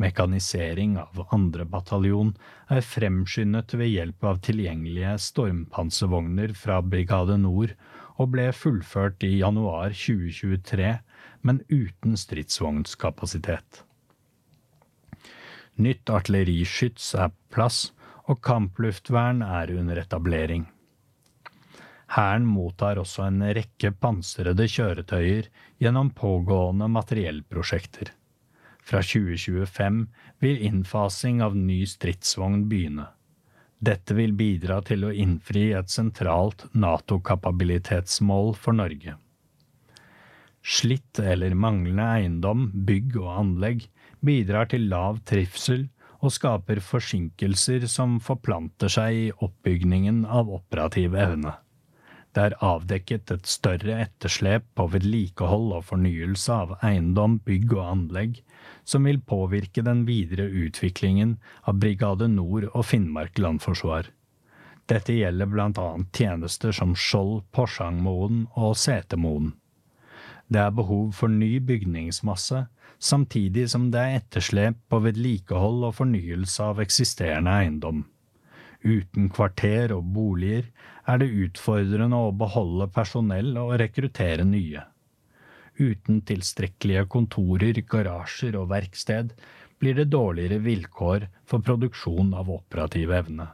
[0.00, 2.32] Mekanisering av andre bataljon
[2.72, 7.74] er fremskyndet ved hjelp av tilgjengelige stormpanservogner fra Brigade Nord
[8.16, 10.92] og ble fullført i januar 2023,
[11.42, 13.82] men uten stridsvognskapasitet.
[15.82, 17.90] Nytt artilleriskyts er på plass,
[18.30, 20.68] og kampluftvern er under etablering.
[22.12, 25.48] Hæren mottar også en rekke pansrede kjøretøyer
[25.82, 28.12] gjennom pågående materiellprosjekter.
[28.82, 30.06] Fra 2025
[30.42, 33.08] vil innfasing av ny stridsvogn begynne.
[33.82, 39.16] Dette vil bidra til å innfri et sentralt NATO-kapabilitetsmål for Norge.
[40.62, 43.88] Slitt eller manglende eiendom, bygg og anlegg
[44.22, 45.88] bidrar til lav trivsel
[46.22, 51.56] og skaper forsinkelser som forplanter seg i oppbygningen av operativ evne.
[52.32, 58.38] Det er avdekket et større etterslep på vedlikehold og fornyelse av eiendom, bygg og anlegg,
[58.88, 61.36] som vil påvirke den videre utviklingen
[61.68, 64.08] av Brigade Nord og Finnmark landforsvar.
[64.88, 69.52] Dette gjelder blant annet tjenester som Skjold, Porsangmoen og Setermoen.
[70.52, 72.64] Det er behov for ny bygningsmasse,
[72.98, 78.02] samtidig som det er etterslep på vedlikehold og fornyelse av eksisterende eiendom.
[78.82, 80.66] Uten kvarter og boliger
[81.06, 84.82] er det utfordrende å beholde personell og rekruttere nye.
[85.78, 89.32] Uten tilstrekkelige kontorer, garasjer og verksted
[89.82, 93.48] blir det dårligere vilkår for produksjon av operativ evne.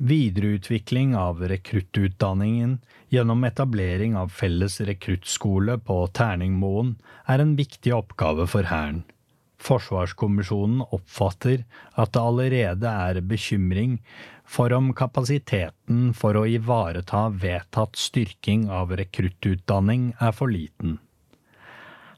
[0.00, 2.78] Videreutvikling av rekruttutdanningen
[3.12, 6.94] gjennom etablering av felles rekruttskole på Terningmoen
[7.28, 9.02] er en viktig oppgave for Hæren.
[9.60, 11.64] Forsvarskommisjonen oppfatter
[12.00, 13.98] at det allerede er bekymring
[14.48, 20.96] for om kapasiteten for å ivareta vedtatt styrking av rekruttutdanning er for liten.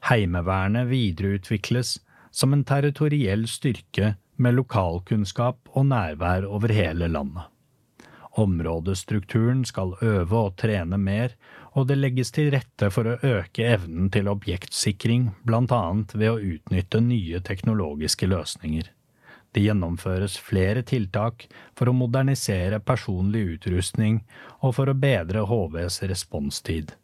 [0.07, 1.97] Heimevernet videreutvikles
[2.31, 7.49] som en territoriell styrke med lokalkunnskap og nærvær over hele landet.
[8.39, 11.35] Områdestrukturen skal øve og trene mer,
[11.73, 17.01] og det legges til rette for å øke evnen til objektsikring, annet ved å utnytte
[17.01, 18.91] nye teknologiske løsninger.
[19.53, 24.23] Det gjennomføres flere tiltak for å modernisere personlig utrustning
[24.61, 26.95] og for å bedre HVs responstid.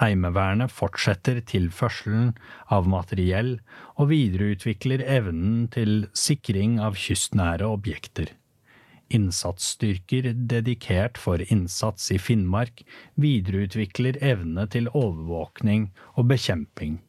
[0.00, 2.30] Heimevernet fortsetter tilførselen
[2.72, 3.56] av materiell
[4.00, 8.30] og videreutvikler evnen til sikring av kystnære objekter.
[9.12, 12.82] Innsatsstyrker dedikert for innsats i Finnmark
[13.20, 17.00] videreutvikler evne til overvåkning og bekjemping.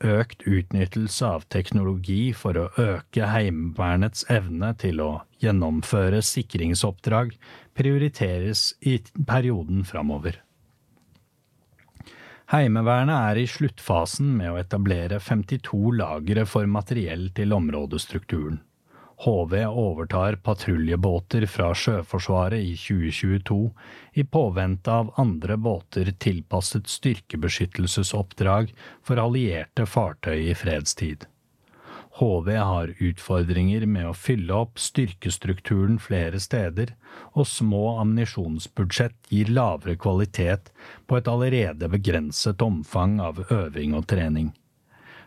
[0.00, 5.10] Økt utnyttelse av teknologi for å øke Heimevernets evne til å
[5.44, 7.34] gjennomføre sikringsoppdrag
[7.76, 8.96] prioriteres i
[9.28, 10.40] perioden framover.
[12.50, 18.58] Heimevernet er i sluttfasen med å etablere 52 lagre for materiell til områdestrukturen.
[19.20, 23.58] HV overtar patruljebåter fra Sjøforsvaret i 2022
[24.12, 28.72] i påvente av andre båter tilpasset styrkebeskyttelsesoppdrag
[29.04, 31.26] for allierte fartøy i fredstid.
[32.20, 36.94] HV har utfordringer med å fylle opp styrkestrukturen flere steder,
[37.36, 40.72] og små ammunisjonsbudsjett gir lavere kvalitet
[41.06, 44.50] på et allerede begrenset omfang av øving og trening.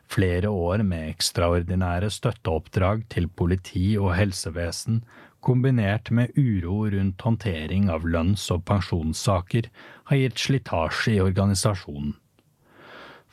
[0.09, 5.03] Flere år med ekstraordinære støtteoppdrag til politi og helsevesen,
[5.43, 9.69] kombinert med uro rundt håndtering av lønns- og pensjonssaker,
[10.09, 12.15] har gitt slitasje i organisasjonen.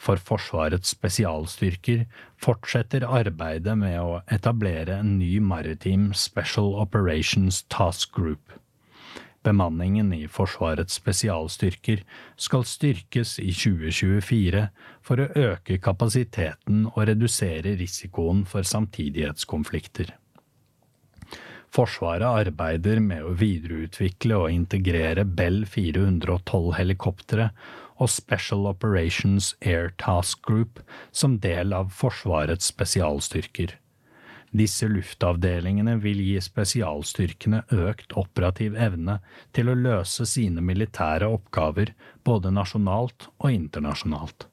[0.01, 2.07] for Forsvarets spesialstyrker
[2.41, 8.55] fortsetter arbeidet med å etablere en ny maritim Special Operations Task Group.
[9.43, 12.03] Bemanningen i Forsvarets spesialstyrker
[12.37, 14.67] skal styrkes i 2024
[15.01, 20.13] for å øke kapasiteten og redusere risikoen for samtidighetskonflikter.
[21.71, 27.49] Forsvaret arbeider med å videreutvikle og integrere Bell 412-helikoptre
[28.01, 30.83] og Special Operations Air Task Group
[31.13, 33.80] som del av Forsvarets spesialstyrker.
[34.51, 39.21] Disse luftavdelingene vil gi spesialstyrkene økt operativ evne
[39.55, 41.93] til å løse sine militære oppgaver
[42.27, 44.49] både nasjonalt og internasjonalt.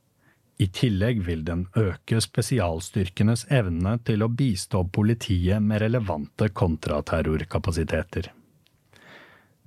[0.58, 8.32] I tillegg vil den øke spesialstyrkenes evne til å bistå politiet med relevante kontraterrorkapasiteter.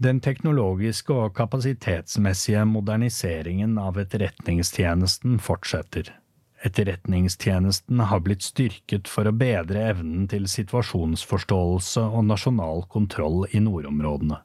[0.00, 6.14] Den teknologiske og kapasitetsmessige moderniseringen av etterretningstjenesten fortsetter.
[6.60, 14.42] Etterretningstjenesten har blitt styrket for å bedre evnen til situasjonsforståelse og nasjonal kontroll i nordområdene.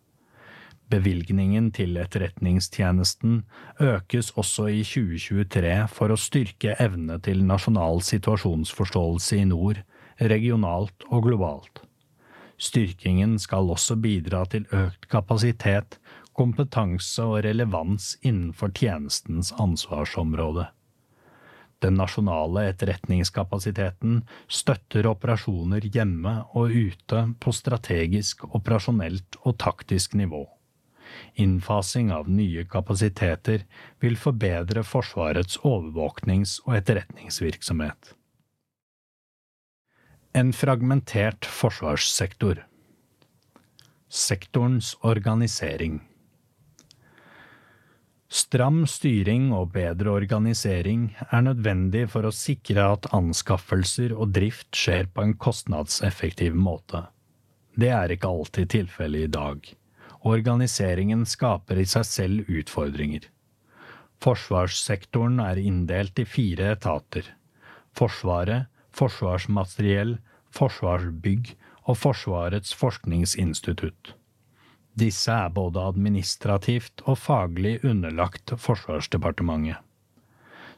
[0.93, 3.41] Bevilgningen til Etterretningstjenesten
[3.83, 9.81] økes også i 2023 for å styrke evne til nasjonal situasjonsforståelse i nord,
[10.21, 11.81] regionalt og globalt.
[12.55, 15.99] Styrkingen skal også bidra til økt kapasitet,
[16.37, 20.69] kompetanse og relevans innenfor tjenestens ansvarsområde.
[21.85, 30.47] Den nasjonale etterretningskapasiteten støtter operasjoner hjemme og ute på strategisk, operasjonelt og taktisk nivå.
[31.37, 33.67] Innfasing av nye kapasiteter
[34.01, 38.15] vil forbedre Forsvarets overvåknings- og etterretningsvirksomhet.
[40.33, 42.65] En fragmentert forsvarssektor.
[44.09, 46.01] Sektorens organisering.
[48.25, 55.11] Stram styring og bedre organisering er nødvendig for å sikre at anskaffelser og drift skjer
[55.13, 57.05] på en kostnadseffektiv måte.
[57.77, 59.69] Det er ikke alltid tilfellet i dag.
[60.25, 63.27] Organiseringen skaper i seg selv utfordringer.
[64.25, 67.27] Forsvarssektoren er inndelt i fire etater.
[67.93, 70.17] Forsvaret, Forsvarsmateriell,
[70.55, 71.53] Forsvarsbygg
[71.85, 74.15] og Forsvarets forskningsinstitutt.
[74.95, 79.81] Disse er både administrativt og faglig underlagt Forsvarsdepartementet.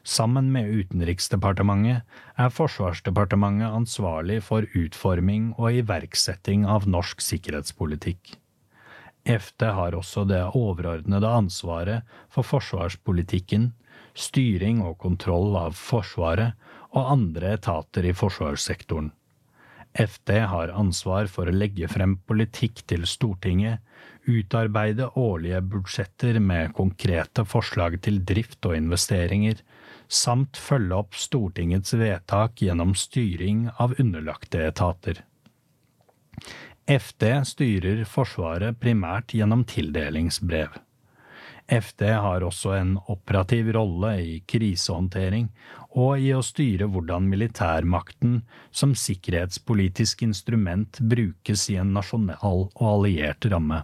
[0.02, 2.02] Sammen med Utenriksdepartementet
[2.40, 8.38] er Forsvarsdepartementet ansvarlig for utforming og iverksetting av norsk sikkerhetspolitikk.
[9.28, 13.72] FD har også det overordnede ansvaret for forsvarspolitikken,
[14.18, 16.56] styring og kontroll av Forsvaret
[16.88, 19.12] og andre etater i forsvarssektoren.
[19.98, 23.82] FD har ansvar for å legge frem politikk til Stortinget,
[24.28, 29.62] utarbeide årlige budsjetter med konkrete forslag til drift og investeringer,
[30.08, 35.24] samt følge opp Stortingets vedtak gjennom styring av underlagte etater.
[36.88, 40.78] FD styrer Forsvaret primært gjennom tildelingsbrev.
[41.68, 45.50] FD har også en operativ rolle i krisehåndtering
[46.00, 48.38] og i å styre hvordan militærmakten
[48.72, 53.82] som sikkerhetspolitisk instrument brukes i en nasjonal og alliert ramme.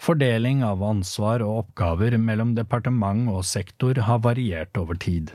[0.00, 5.34] Fordeling av ansvar og oppgaver mellom departement og sektor har variert over tid.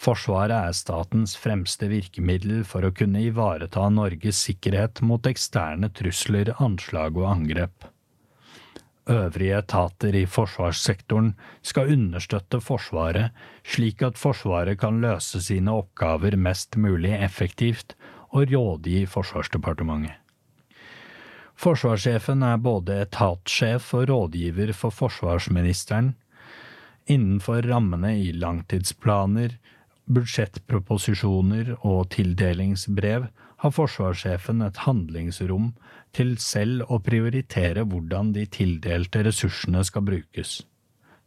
[0.00, 7.20] Forsvaret er statens fremste virkemiddel for å kunne ivareta Norges sikkerhet mot eksterne trusler, anslag
[7.20, 7.84] og angrep.
[9.10, 16.80] Øvrige etater i forsvarssektoren skal understøtte Forsvaret, slik at Forsvaret kan løse sine oppgaver mest
[16.80, 17.92] mulig effektivt
[18.30, 20.16] og rådgi Forsvarsdepartementet.
[21.60, 26.14] Forsvarssjefen er både etatssjef og rådgiver for forsvarsministeren.
[27.10, 29.58] Innenfor rammene i langtidsplaner,
[30.08, 33.26] budsjettproposisjoner og tildelingsbrev
[33.60, 35.74] har forsvarssjefen et handlingsrom
[36.16, 40.62] til selv å prioritere hvordan de tildelte ressursene skal brukes.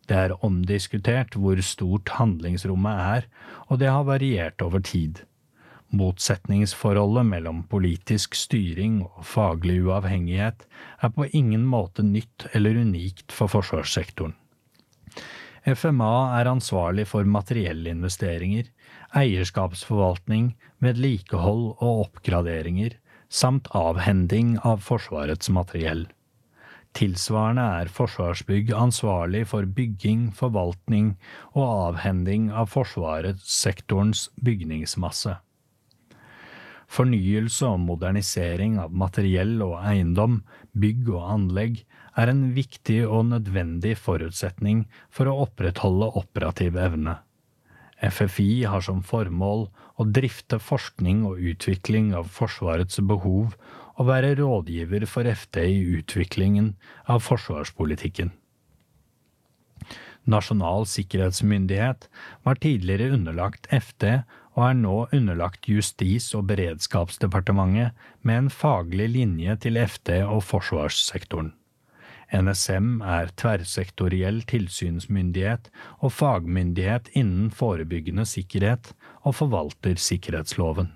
[0.09, 3.29] Det er omdiskutert hvor stort handlingsrommet er,
[3.69, 5.21] og det har variert over tid.
[5.93, 10.65] Motsetningsforholdet mellom politisk styring og faglig uavhengighet
[11.05, 14.33] er på ingen måte nytt eller unikt for forsvarssektoren.
[15.63, 18.65] FMA er ansvarlig for materiellinvesteringer,
[19.15, 20.49] eierskapsforvaltning,
[20.83, 22.97] vedlikehold og oppgraderinger,
[23.29, 26.03] samt avhending av Forsvarets materiell.
[26.93, 31.15] Tilsvarende er Forsvarsbygg ansvarlig for bygging, forvaltning
[31.55, 35.39] og avhending av forsvarssektorens bygningsmasse.
[36.91, 40.41] Fornyelse og modernisering av materiell og eiendom,
[40.73, 41.83] bygg og anlegg
[42.19, 47.17] er en viktig og nødvendig forutsetning for å opprettholde operativ evne.
[48.03, 53.55] FFI har som formål å drifte forskning og utvikling av Forsvarets behov
[53.93, 56.73] og være rådgiver for FD i utviklingen
[57.07, 58.33] av forsvarspolitikken.
[60.23, 62.07] Nasjonal sikkerhetsmyndighet
[62.47, 64.23] var tidligere underlagt FD
[64.53, 71.53] og er nå underlagt Justis- og beredskapsdepartementet med en faglig linje til FD og forsvarssektoren.
[72.33, 80.89] NSM er tverrsektoriell tilsynsmyndighet og fagmyndighet innen forebyggende sikkerhet og forvalter sikkerhetsloven.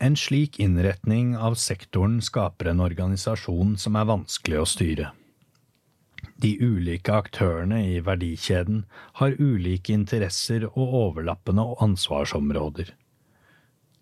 [0.00, 5.12] En slik innretning av sektoren skaper en organisasjon som er vanskelig å styre.
[6.36, 8.84] De ulike aktørene i verdikjeden
[9.20, 12.90] har ulike interesser og overlappende ansvarsområder.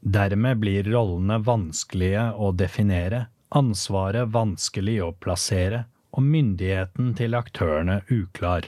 [0.03, 8.67] Dermed blir rollene vanskelige å definere, ansvaret vanskelig å plassere og myndigheten til aktørene uklar.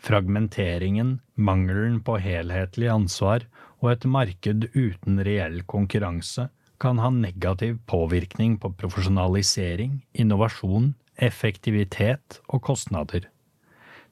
[0.00, 3.44] Fragmenteringen, mangelen på helhetlig ansvar
[3.80, 6.48] og et marked uten reell konkurranse
[6.80, 13.28] kan ha negativ påvirkning på profesjonalisering, innovasjon, effektivitet og kostnader.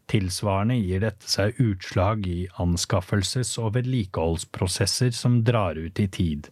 [0.09, 6.48] Tilsvarende gir dette seg utslag i anskaffelses- og vedlikeholdsprosesser som drar ut i tid,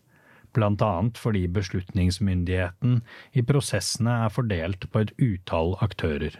[0.56, 3.00] blant annet fordi beslutningsmyndigheten
[3.32, 6.36] i prosessene er fordelt på et utall aktører.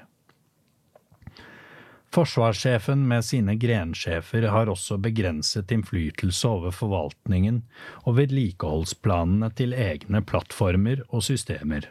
[2.16, 7.64] Forsvarssjefen med sine grensjefer har også begrenset innflytelse over forvaltningen
[8.04, 11.90] og vedlikeholdsplanene til egne plattformer og systemer.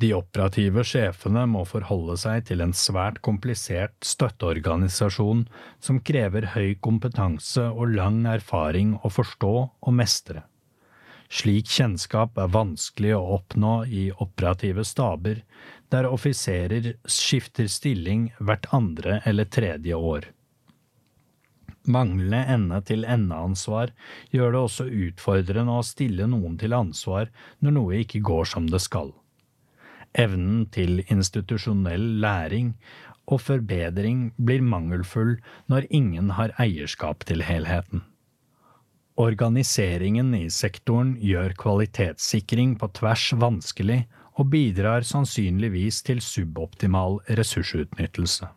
[0.00, 5.42] De operative sjefene må forholde seg til en svært komplisert støtteorganisasjon
[5.82, 10.46] som krever høy kompetanse og lang erfaring å forstå og mestre.
[11.30, 15.44] Slik kjennskap er vanskelig å oppnå i operative staber,
[15.92, 20.32] der offiserer skifter stilling hvert andre eller tredje år.
[21.90, 23.92] Manglende ende-til-ende-ansvar
[24.32, 27.30] gjør det også utfordrende å stille noen til ansvar
[27.60, 29.12] når noe ikke går som det skal.
[30.18, 32.74] Evnen til institusjonell læring
[33.30, 35.36] og forbedring blir mangelfull
[35.70, 38.02] når ingen har eierskap til helheten.
[39.20, 44.06] Organiseringen i sektoren gjør kvalitetssikring på tvers vanskelig
[44.40, 48.48] og bidrar sannsynligvis til suboptimal ressursutnyttelse.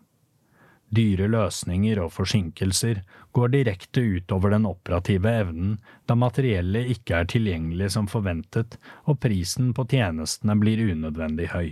[0.94, 3.02] Dyre løsninger og forsinkelser
[3.34, 9.72] går direkte utover den operative evnen, da materiellet ikke er tilgjengelig som forventet og prisen
[9.76, 11.70] på tjenestene blir unødvendig høy.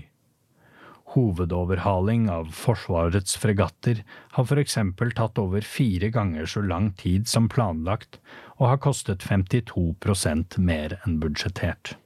[1.11, 3.99] Hovedoverhaling av Forsvarets fregatter
[4.37, 8.21] har for eksempel tatt over fire ganger så lang tid som planlagt
[8.57, 11.97] og har kostet 52% mer enn budsjettert.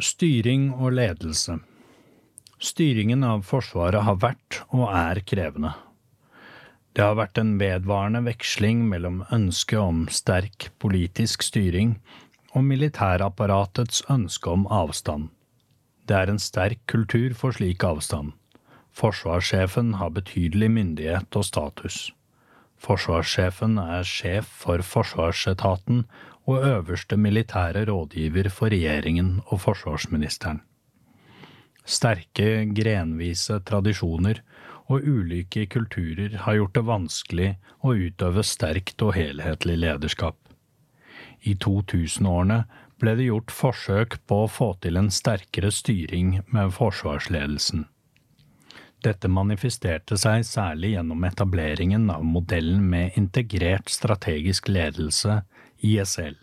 [0.00, 1.58] Styring og ledelse
[2.60, 5.72] Styringen av Forsvaret har vært og er krevende.
[7.00, 11.94] Det har vært en vedvarende veksling mellom ønsket om sterk politisk styring
[12.52, 15.30] og militærapparatets ønske om avstand.
[16.04, 18.34] Det er en sterk kultur for slik avstand.
[18.92, 22.10] Forsvarssjefen har betydelig myndighet og status.
[22.76, 26.04] Forsvarssjefen er sjef for forsvarsetaten
[26.44, 30.60] og øverste militære rådgiver for regjeringen og forsvarsministeren.
[31.80, 34.44] Sterke, grenvise tradisjoner
[34.90, 37.50] og ulike kulturer har gjort det vanskelig
[37.86, 40.36] å utøve sterkt og helhetlig lederskap.
[41.46, 42.64] I 2000-årene
[43.00, 47.86] ble det gjort forsøk på å få til en sterkere styring med forsvarsledelsen.
[49.00, 55.40] Dette manifesterte seg særlig gjennom etableringen av modellen med integrert strategisk ledelse,
[55.80, 56.36] ISL.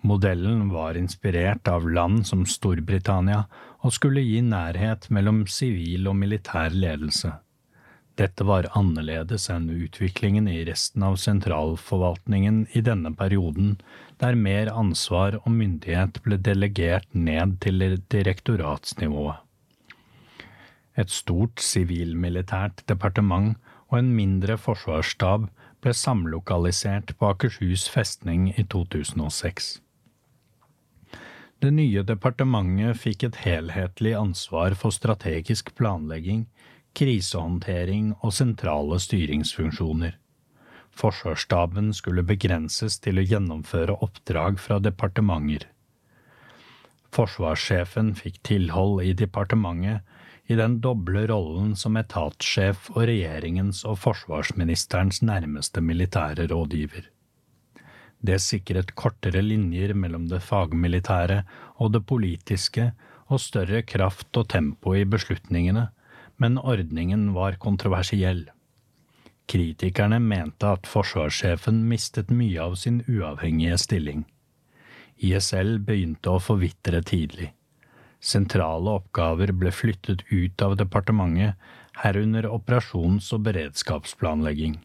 [0.00, 3.42] Modellen var inspirert av land som Storbritannia
[3.80, 7.32] og skulle gi nærhet mellom sivil og militær ledelse.
[8.20, 13.78] Dette var annerledes enn utviklingen i resten av sentralforvaltningen i denne perioden,
[14.20, 17.80] der mer ansvar og myndighet ble delegert ned til
[18.12, 19.40] direktoratsnivået.
[20.98, 23.54] Et stort sivilmilitært departement
[23.88, 25.46] og en mindre forsvarsstab
[25.80, 29.78] ble samlokalisert på Akershus festning i 2006.
[31.60, 36.46] Det nye departementet fikk et helhetlig ansvar for strategisk planlegging,
[36.96, 40.14] krisehåndtering og sentrale styringsfunksjoner.
[40.96, 45.68] Forsvarsstaben skulle begrenses til å gjennomføre oppdrag fra departementer.
[47.12, 50.00] Forsvarssjefen fikk tilhold i departementet
[50.50, 57.10] i den doble rollen som etatssjef og regjeringens og forsvarsministerens nærmeste militære rådgiver.
[58.20, 61.42] Det sikret kortere linjer mellom det fagmilitære
[61.80, 62.90] og det politiske
[63.30, 65.86] og større kraft og tempo i beslutningene,
[66.40, 68.48] men ordningen var kontroversiell.
[69.50, 74.26] Kritikerne mente at forsvarssjefen mistet mye av sin uavhengige stilling.
[75.20, 77.50] ISL begynte å forvitre tidlig.
[78.20, 81.56] Sentrale oppgaver ble flyttet ut av departementet,
[82.04, 84.78] herunder operasjons- og beredskapsplanlegging.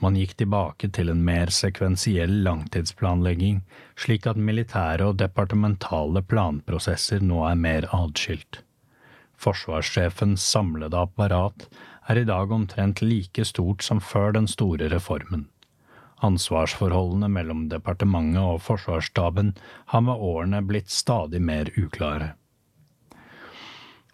[0.00, 3.60] Man gikk tilbake til en mer sekvensiell langtidsplanlegging,
[4.00, 8.62] slik at militære og departementale planprosesser nå er mer adskilt.
[9.40, 11.68] Forsvarssjefens samlede apparat
[12.08, 15.46] er i dag omtrent like stort som før den store reformen.
[16.24, 19.54] Ansvarsforholdene mellom departementet og Forsvarsstaben
[19.92, 22.34] har med årene blitt stadig mer uklare.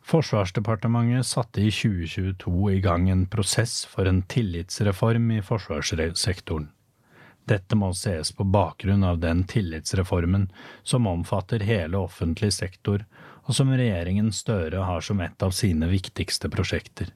[0.07, 6.69] Forsvarsdepartementet satte i 2022 i gang en prosess for en tillitsreform i forsvarssektoren.
[7.51, 10.45] Dette må ses på bakgrunn av den tillitsreformen
[10.83, 13.03] som omfatter hele offentlig sektor,
[13.51, 17.11] og som regjeringen Støre har som et av sine viktigste prosjekter.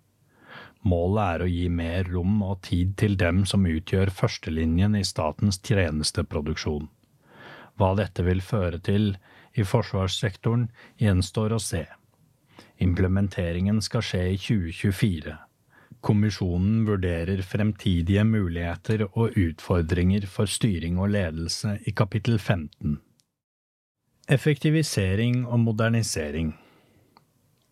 [0.82, 5.62] Målet er å gi mer rom og tid til dem som utgjør førstelinjen i statens
[5.62, 6.90] tjenesteproduksjon.
[7.78, 9.12] Hva dette vil føre til
[9.54, 11.86] i forsvarssektoren, gjenstår å se.
[12.80, 15.36] Implementeringen skal skje i 2024.
[16.00, 22.96] Kommisjonen vurderer fremtidige muligheter og utfordringer for styring og ledelse i kapittel 15.
[24.30, 26.54] Effektivisering og modernisering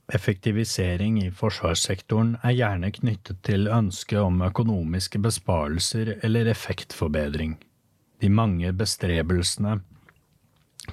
[0.08, 7.58] Effektivisering i forsvarssektoren er gjerne knyttet til ønsket om økonomiske besparelser eller effektforbedring.
[8.20, 9.74] De mange bestrebelsene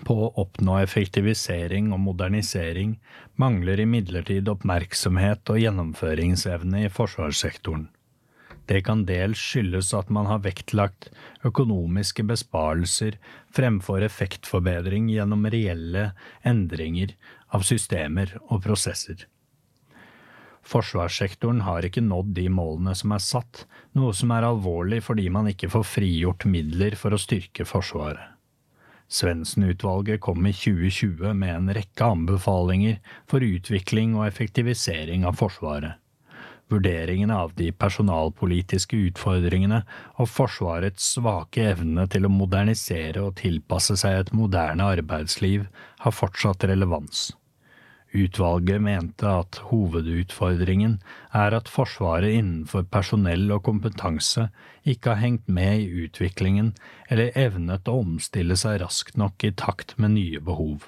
[0.06, 2.98] på å oppnå effektivisering og modernisering
[3.42, 7.88] mangler imidlertid oppmerksomhet og gjennomføringsevne i forsvarssektoren.
[8.66, 11.12] Det kan dels skyldes at man har vektlagt
[11.46, 13.20] økonomiske besparelser
[13.54, 16.10] fremfor effektforbedring gjennom reelle
[16.42, 17.14] endringer
[17.54, 19.28] av systemer og prosesser.
[20.66, 25.52] Forsvarssektoren har ikke nådd de målene som er satt, noe som er alvorlig fordi man
[25.52, 28.35] ikke får frigjort midler for å styrke Forsvaret.
[29.08, 32.98] Svendsen-utvalget kom i 2020 med en rekke anbefalinger
[33.30, 36.02] for utvikling og effektivisering av Forsvaret.
[36.74, 39.84] Vurderingene av de personalpolitiske utfordringene
[40.18, 45.68] og Forsvarets svake evne til å modernisere og tilpasse seg et moderne arbeidsliv
[46.02, 47.30] har fortsatt relevans.
[48.16, 50.94] Utvalget mente at hovedutfordringen
[51.36, 54.48] er at Forsvaret innenfor personell og kompetanse
[54.88, 56.72] ikke har hengt med i utviklingen
[57.12, 60.86] eller evnet å omstille seg raskt nok i takt med nye behov.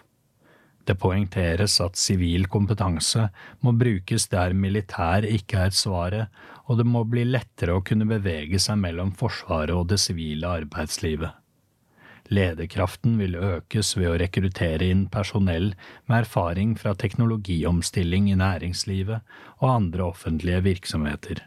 [0.88, 3.26] Det poengteres at sivil kompetanse
[3.60, 6.32] må brukes der militær ikke er svaret,
[6.72, 11.36] og det må bli lettere å kunne bevege seg mellom Forsvaret og det sivile arbeidslivet.
[12.34, 15.70] Lederkraften vil økes ved å rekruttere inn personell
[16.10, 21.44] med erfaring fra teknologiomstilling i næringslivet og andre offentlige virksomheter.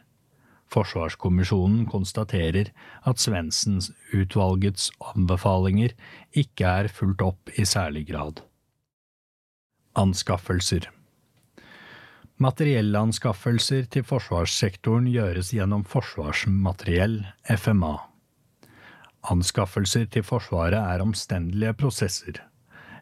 [0.70, 2.70] Forsvarskommisjonen konstaterer
[3.08, 5.96] at Svendsen-utvalgets anbefalinger
[6.30, 8.40] ikke er fulgt opp i særlig grad.
[9.98, 10.86] Anskaffelser
[12.40, 18.09] Materiellanskaffelser til forsvarssektoren gjøres gjennom Forsvarsmateriell, FMA.
[19.28, 22.38] Anskaffelser til Forsvaret er omstendelige prosesser.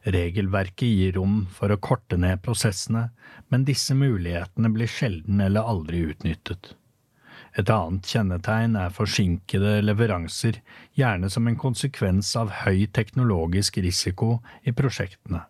[0.03, 3.09] Regelverket gir rom for å korte ned prosessene,
[3.51, 6.73] men disse mulighetene blir sjelden eller aldri utnyttet.
[7.59, 10.59] Et annet kjennetegn er forsinkede leveranser,
[10.99, 15.45] gjerne som en konsekvens av høy teknologisk risiko i prosjektene.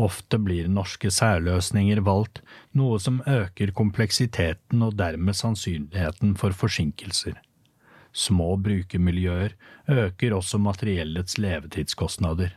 [0.00, 2.40] Ofte blir norske særløsninger valgt,
[2.72, 7.36] noe som øker kompleksiteten og dermed sannsynligheten for forsinkelser
[8.12, 9.54] små brukermiljøer
[9.88, 12.52] øker også materiellets levetidskostnader.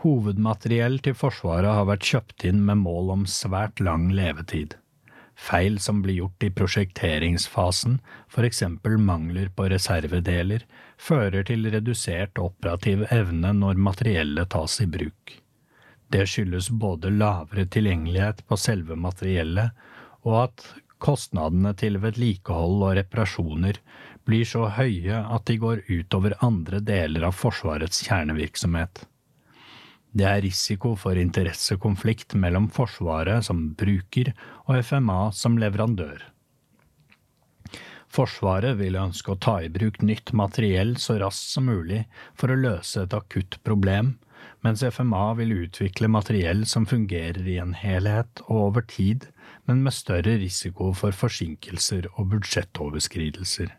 [0.00, 4.78] Hovedmateriell til Forsvaret har vært kjøpt inn med mål om svært lang levetid.
[5.40, 8.62] Feil som blir gjort i prosjekteringsfasen, f.eks.
[9.00, 10.66] mangler på reservedeler,
[11.00, 15.36] fører til redusert operativ evne når materiellet tas i bruk.
[16.12, 19.76] Det skyldes både lavere tilgjengelighet på selve materiellet
[20.26, 20.64] og at
[21.00, 23.78] kostnadene til vedlikehold og reparasjoner
[24.28, 29.04] blir så høye at de går utover andre deler av Forsvarets kjernevirksomhet.
[30.10, 34.32] Det er risiko for interessekonflikt mellom Forsvaret som bruker
[34.66, 36.24] og FMA som leverandør.
[38.10, 42.02] Forsvaret vil ønske å ta i bruk nytt materiell så raskt som mulig
[42.34, 44.16] for å løse et akutt problem,
[44.66, 49.28] mens FMA vil utvikle materiell som fungerer i en helhet og over tid,
[49.70, 53.70] men med større risiko for forsinkelser og budsjettoverskridelser.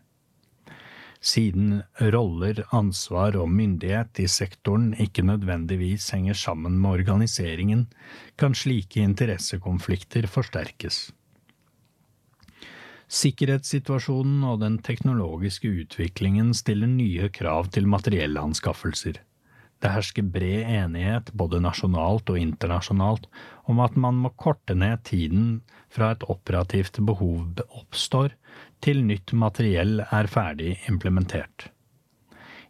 [1.21, 7.85] Siden roller, ansvar og myndighet i sektoren ikke nødvendigvis henger sammen med organiseringen,
[8.41, 11.11] kan slike interessekonflikter forsterkes.
[13.11, 19.19] Sikkerhetssituasjonen og den teknologiske utviklingen stiller nye krav til materiellanskaffelser.
[19.81, 23.27] Det hersker bred enighet både nasjonalt og internasjonalt
[23.69, 25.61] om at man må korte ned tiden
[25.91, 28.33] fra et operativt behov oppstår
[28.81, 31.69] til nytt materiell er ferdig implementert.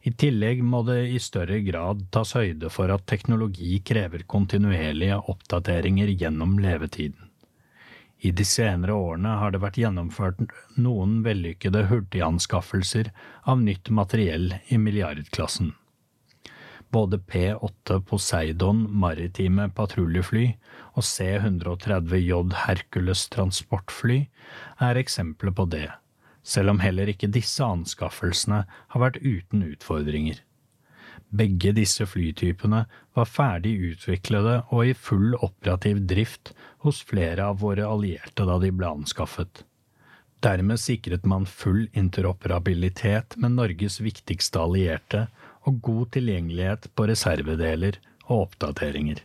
[0.01, 6.09] I tillegg må det i større grad tas høyde for at teknologi krever kontinuerlige oppdateringer
[6.18, 7.28] gjennom levetiden.
[8.22, 10.41] I de senere årene har det vært gjennomført
[10.78, 13.09] noen vellykkede hurtiganskaffelser
[13.49, 15.72] av nytt materiell i milliardklassen.
[16.91, 20.51] Både P-8 Poseidon maritime patruljefly
[20.98, 24.20] og C-130J Hercules transportfly
[24.84, 25.88] er eksempler på det,
[26.44, 30.42] selv om heller ikke disse anskaffelsene har vært uten utfordringer.
[31.32, 32.84] Begge disse flytypene
[33.16, 36.52] var ferdig utviklede og i full operativ drift
[36.84, 39.64] hos flere av våre allierte da de ble anskaffet.
[40.44, 45.28] Dermed sikret man full interoperabilitet med Norges viktigste allierte
[45.70, 49.22] og god tilgjengelighet på reservedeler og oppdateringer.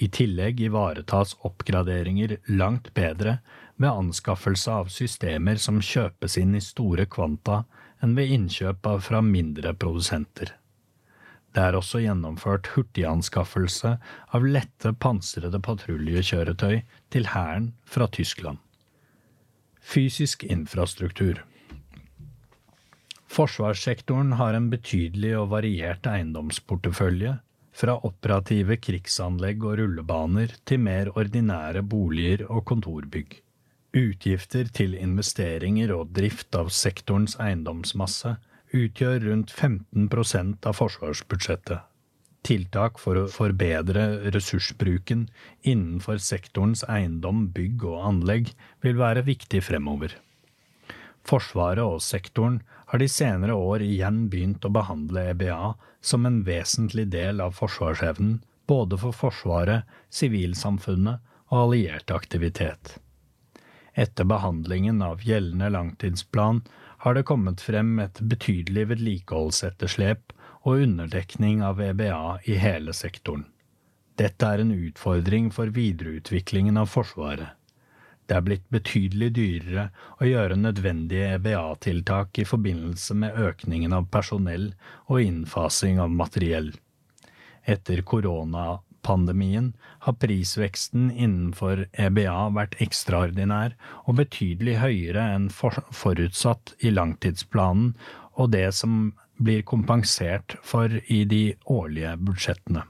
[0.00, 3.38] I tillegg ivaretas oppgraderinger langt bedre
[3.76, 7.64] ved anskaffelse av systemer som kjøpes inn i store kvanta
[8.00, 10.54] enn ved innkjøp av fra mindre produsenter.
[11.52, 13.92] Det er også gjennomført hurtiganskaffelse
[14.36, 16.80] av lette pansrede patruljekjøretøy
[17.12, 18.56] til Hæren fra Tyskland.
[19.80, 21.42] Fysisk infrastruktur
[23.30, 27.36] Forsvarssektoren har en betydelig og variert eiendomsportefølje,
[27.80, 33.38] fra operative krigsanlegg og rullebaner til mer ordinære boliger og kontorbygg.
[33.96, 38.36] Utgifter til investeringer og drift av sektorens eiendomsmasse
[38.76, 41.86] utgjør rundt 15% av forsvarsbudsjettet.
[42.46, 45.26] Tiltak for å forbedre ressursbruken
[45.60, 48.52] innenfor sektorens eiendom, bygg og anlegg
[48.84, 50.14] vil være viktig fremover.
[51.26, 57.04] Forsvaret og sektoren har de senere år igjen begynt å behandle EBA som en vesentlig
[57.12, 61.22] del av forsvarsevnen, både for Forsvaret, sivilsamfunnet
[61.52, 62.96] og alliert aktivitet.
[63.94, 66.64] Etter behandlingen av gjeldende langtidsplan
[67.06, 70.34] har det kommet frem et betydelig vedlikeholdsetterslep
[70.66, 73.46] og underdekning av EBA i hele sektoren.
[74.18, 77.54] Dette er en utfordring for videreutviklingen av Forsvaret.
[78.30, 79.84] Det er blitt betydelig dyrere
[80.22, 84.68] å gjøre nødvendige EBA-tiltak i forbindelse med økningen av personell
[85.08, 86.68] og innfasing av materiell.
[87.66, 89.72] Etter koronapandemien
[90.06, 93.74] har prisveksten innenfor EBA vært ekstraordinær
[94.04, 97.96] og betydelig høyere enn forutsatt i langtidsplanen
[98.38, 99.10] og det som
[99.42, 102.86] blir kompensert for i de årlige budsjettene.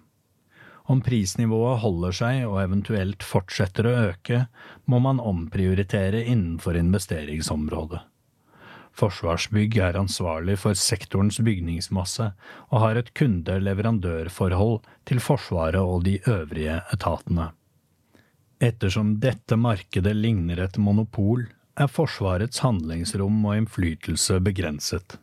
[0.90, 4.46] Om prisnivået holder seg og eventuelt fortsetter å øke,
[4.90, 8.00] må man omprioritere innenfor investeringsområdet.
[8.98, 12.32] Forsvarsbygg er ansvarlig for sektorens bygningsmasse
[12.72, 17.52] og har et kunde-leverandørforhold til Forsvaret og de øvrige etatene.
[18.60, 21.46] Ettersom dette markedet ligner et monopol,
[21.80, 25.16] er Forsvarets handlingsrom og innflytelse begrenset.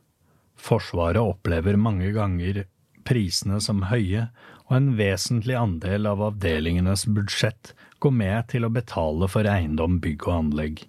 [0.57, 2.63] Forsvaret opplever mange ganger
[3.07, 4.29] prisene som høye,
[4.67, 10.27] og en vesentlig andel av avdelingenes budsjett går med til å betale for eiendom, bygg
[10.27, 10.85] og anlegg.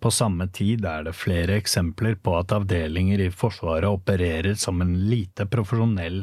[0.00, 4.94] På samme tid er det flere eksempler på at avdelinger i Forsvaret opererer som en
[5.10, 6.22] lite profesjonell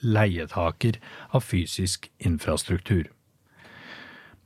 [0.00, 1.00] leietaker
[1.34, 3.10] av fysisk infrastruktur.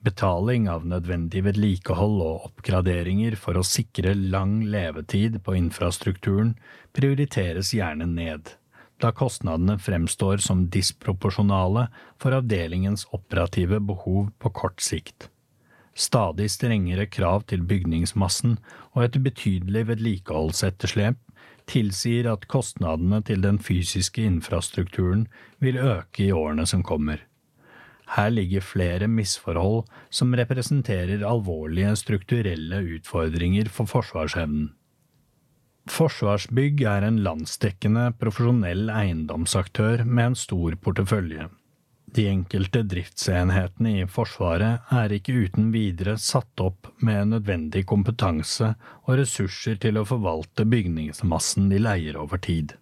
[0.00, 6.54] Betaling av nødvendig vedlikehold og oppgraderinger for å sikre lang levetid på infrastrukturen
[6.96, 8.54] prioriteres gjerne ned
[9.02, 11.88] da kostnadene fremstår som disproporsjonale
[12.20, 15.30] for avdelingens operative behov på kort sikt.
[15.94, 18.58] Stadig strengere krav til bygningsmassen
[18.94, 21.18] og et betydelig vedlikeholdsetterslep
[21.70, 25.26] tilsier at kostnadene til den fysiske infrastrukturen
[25.62, 27.20] vil øke i årene som kommer.
[28.10, 34.72] Her ligger flere misforhold som representerer alvorlige strukturelle utfordringer for forsvarsevnen.
[35.90, 41.48] Forsvarsbygg er en landsdekkende, profesjonell eiendomsaktør med en stor portefølje.
[42.14, 48.72] De enkelte driftsenhetene i Forsvaret er ikke uten videre satt opp med nødvendig kompetanse
[49.04, 52.76] og ressurser til å forvalte bygningsmassen de leier over tid.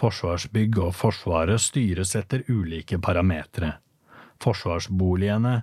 [0.00, 3.76] Forsvarsbygg og Forsvaret styres etter ulike parametere.
[4.44, 5.56] Forsvarsboligene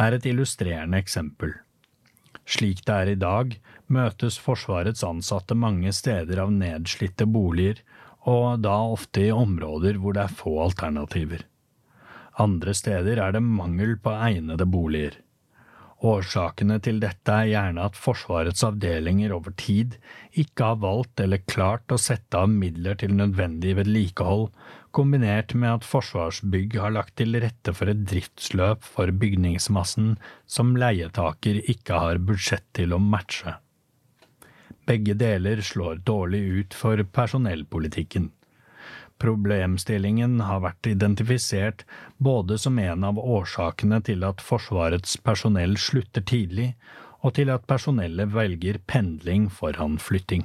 [0.00, 1.52] er et illustrerende eksempel.
[2.44, 3.56] Slik det er i dag,
[3.88, 7.80] møtes Forsvarets ansatte mange steder av nedslitte boliger,
[8.28, 11.44] og da ofte i områder hvor det er få alternativer.
[12.40, 15.20] Andre steder er det mangel på egnede boliger.
[16.04, 19.94] Årsakene til dette er gjerne at Forsvarets avdelinger over tid
[20.36, 24.50] ikke har valgt eller klart å sette av midler til nødvendig vedlikehold,
[24.94, 30.14] kombinert med at Forsvarsbygg har lagt til rette for et driftsløp for bygningsmassen
[30.46, 33.56] som leietaker ikke har budsjett til å matche.
[34.86, 38.30] Begge deler slår dårlig ut for personellpolitikken.
[39.22, 41.84] Problemstillingen har vært identifisert
[42.18, 46.74] både som en av årsakene til at Forsvarets personell slutter tidlig,
[47.24, 50.44] og til at personellet velger pendling foran flytting.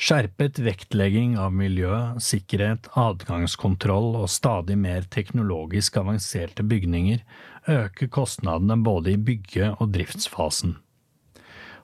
[0.00, 1.92] Skjerpet vektlegging av miljø,
[2.24, 7.20] sikkerhet, adgangskontroll og stadig mer teknologisk avanserte bygninger
[7.68, 10.78] øker kostnadene både i bygge- og driftsfasen.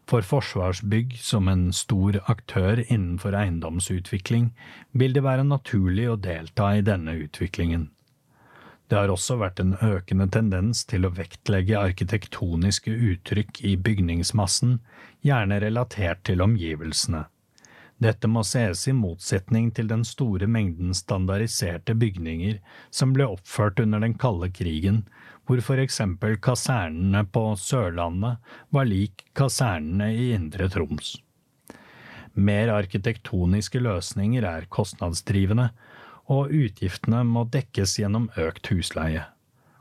[0.08, 4.48] For Forsvarsbygg som en stor aktør innenfor eiendomsutvikling
[4.96, 7.90] vil det være naturlig å delta i denne utviklingen.
[8.88, 14.78] Det har også vært en økende tendens til å vektlegge arkitektoniske uttrykk i bygningsmassen,
[15.20, 17.26] gjerne relatert til omgivelsene.
[18.02, 22.58] Dette må ses i motsetning til den store mengden standardiserte bygninger
[22.92, 25.06] som ble oppført under den kalde krigen,
[25.48, 28.42] hvor for eksempel kasernene på Sørlandet
[28.74, 31.14] var lik kasernene i Indre Troms.
[32.36, 35.70] Mer arkitektoniske løsninger er kostnadsdrivende,
[36.28, 39.24] og utgiftene må dekkes gjennom økt husleie.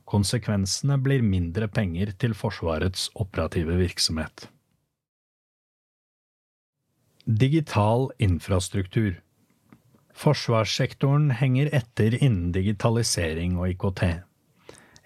[0.08, 4.48] Konsekvensene blir mindre penger til Forsvarets operative virksomhet.
[7.28, 9.22] Digital infrastruktur
[10.14, 14.04] Forsvarssektoren henger etter innen digitalisering og IKT.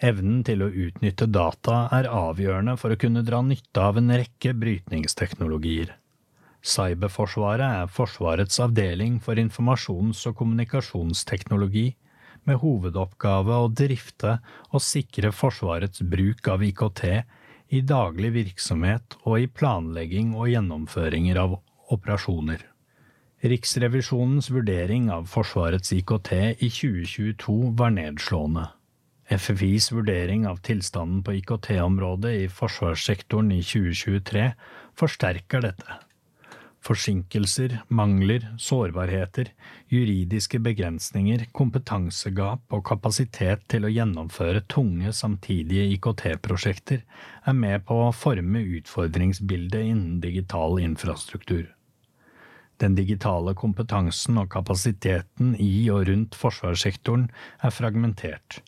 [0.03, 4.51] Evnen til å utnytte data er avgjørende for å kunne dra nytte av en rekke
[4.51, 5.93] brytningsteknologier.
[6.59, 11.93] Cyberforsvaret er Forsvarets avdeling for informasjons- og kommunikasjonsteknologi,
[12.43, 14.41] med hovedoppgave å drifte
[14.73, 17.05] og sikre Forsvarets bruk av IKT
[17.79, 21.61] i daglig virksomhet og i planlegging og gjennomføringer av
[21.93, 22.65] operasjoner.
[23.39, 28.65] Riksrevisjonens vurdering av Forsvarets IKT i 2022 var nedslående.
[29.29, 34.51] FFIs vurdering av tilstanden på IKT-området i forsvarssektoren i 2023
[34.97, 35.99] forsterker dette.
[36.83, 39.53] Forsinkelser, mangler, sårbarheter,
[39.91, 47.03] juridiske begrensninger, kompetansegap og kapasitet til å gjennomføre tunge, samtidige IKT-prosjekter
[47.45, 51.67] er med på å forme utfordringsbildet innen digital infrastruktur.
[52.79, 57.27] Den digitale kompetansen og kapasiteten i og rundt forsvarssektoren
[57.59, 58.61] er fragmentert.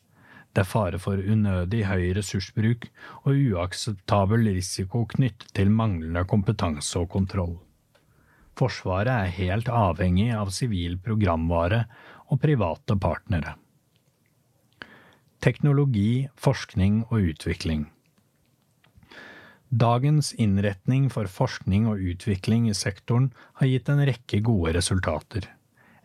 [0.51, 2.89] Det er fare for unødig høy ressursbruk
[3.24, 7.55] og uakseptabel risiko knyttet til manglende kompetanse og kontroll.
[8.59, 11.86] Forsvaret er helt avhengig av sivil programvare
[12.28, 13.55] og private partnere.
[15.41, 17.88] Teknologi, forskning og utvikling.
[19.72, 25.45] Dagens innretning for forskning og utvikling i sektoren har gitt en rekke gode resultater.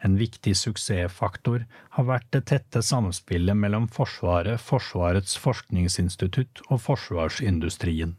[0.06, 1.64] En viktig suksessfaktor
[1.96, 8.14] har vært det tette samspillet mellom Forsvaret, Forsvarets forskningsinstitutt og forsvarsindustrien,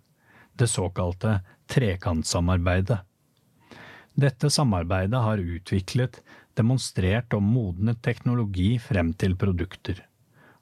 [0.60, 1.38] det såkalte
[1.72, 3.00] trekantsamarbeidet.
[4.20, 6.20] Dette samarbeidet har utviklet,
[6.60, 10.04] demonstrert og modnet teknologi frem til produkter.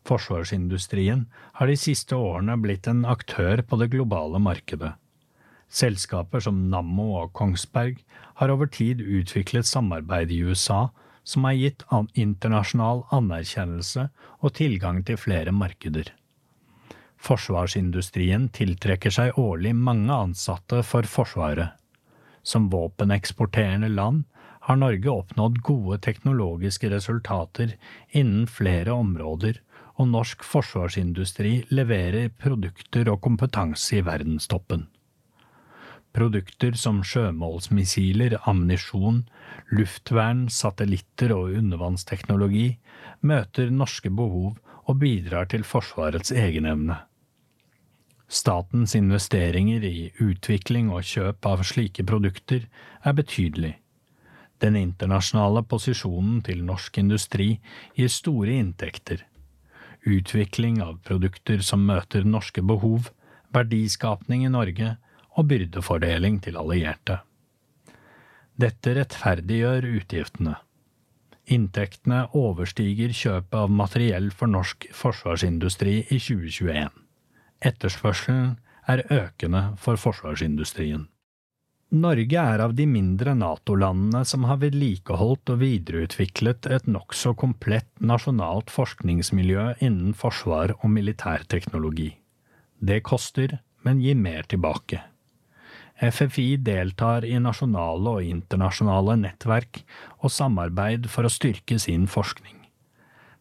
[0.06, 1.26] Forsvarsindustrien
[1.58, 4.94] har de siste årene blitt en aktør på det globale markedet.
[5.66, 7.98] Selskaper som Nammo og Kongsberg
[8.40, 10.90] har over tid utviklet samarbeid i USA
[11.26, 11.82] som har gitt
[12.14, 14.10] internasjonal anerkjennelse
[14.46, 16.12] og tilgang til flere markeder.
[17.26, 21.74] Forsvarsindustrien tiltrekker seg årlig mange ansatte for Forsvaret.
[22.46, 24.28] Som våpeneksporterende land
[24.68, 27.74] har Norge oppnådd gode teknologiske resultater
[28.14, 29.58] innen flere områder
[29.96, 34.88] og norsk forsvarsindustri leverer produkter og kompetanse i verdenstoppen.
[36.16, 39.26] Produkter som sjømålsmissiler, ammunisjon,
[39.76, 42.78] luftvern, satellitter og undervannsteknologi
[43.20, 47.02] møter norske behov og bidrar til Forsvarets egenevne.
[48.32, 52.64] Statens investeringer i utvikling og kjøp av slike produkter
[53.04, 53.76] er betydelig.
[54.64, 57.58] Den internasjonale posisjonen til norsk industri
[57.98, 59.26] gir store inntekter
[60.06, 63.10] utvikling av produkter som møter norske behov,
[63.56, 64.96] verdiskapning i Norge
[65.36, 67.20] og byrdefordeling til allierte.
[68.56, 70.56] Dette rettferdiggjør utgiftene.
[71.52, 76.90] Inntektene overstiger kjøpet av materiell for norsk forsvarsindustri i 2021.
[77.66, 78.56] Etterspørselen
[78.90, 81.06] er økende for forsvarsindustrien.
[81.96, 88.74] Norge er av de mindre NATO-landene som har vedlikeholdt og videreutviklet et nokså komplett nasjonalt
[88.74, 92.10] forskningsmiljø innen forsvar og militærteknologi.
[92.84, 95.00] Det koster, men gir mer tilbake.
[95.96, 99.80] FFI deltar i nasjonale og internasjonale nettverk
[100.20, 102.55] og samarbeid for å styrke sin forskning.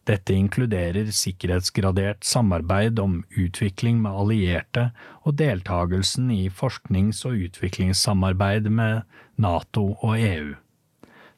[0.05, 4.91] Dette inkluderer sikkerhetsgradert samarbeid om utvikling med allierte
[5.25, 9.01] og deltagelsen i forsknings- og utviklingssamarbeid med
[9.41, 10.53] NATO og EU.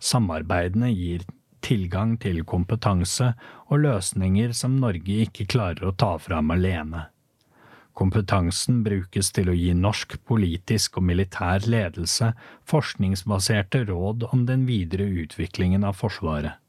[0.04, 1.24] Samarbeidene gir
[1.64, 3.32] tilgang til kompetanse
[3.72, 7.08] og løsninger som Norge ikke klarer å ta fram alene.
[7.98, 12.34] Kompetansen brukes til å gi norsk politisk og militær ledelse
[12.70, 16.60] forskningsbaserte råd om den videre utviklingen av Forsvaret.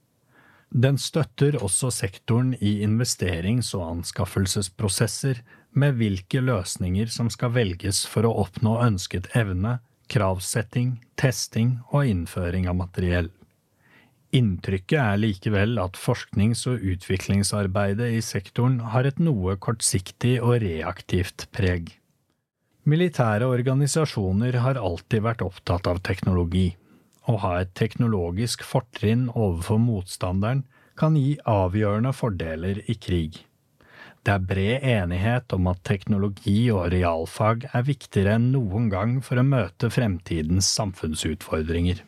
[0.71, 5.41] Den støtter også sektoren i investerings- og anskaffelsesprosesser
[5.73, 9.79] med hvilke løsninger som skal velges for å oppnå ønsket evne,
[10.13, 13.31] kravsetting, testing og innføring av materiell.
[14.37, 21.47] Inntrykket er likevel at forsknings- og utviklingsarbeidet i sektoren har et noe kortsiktig og reaktivt
[21.57, 21.95] preg.
[22.89, 26.77] Militære organisasjoner har alltid vært opptatt av teknologi.
[27.29, 30.65] Å ha et teknologisk fortrinn overfor motstanderen
[30.99, 33.43] kan gi avgjørende fordeler i krig.
[34.25, 39.41] Det er bred enighet om at teknologi og realfag er viktigere enn noen gang for
[39.41, 42.03] å møte fremtidens samfunnsutfordringer.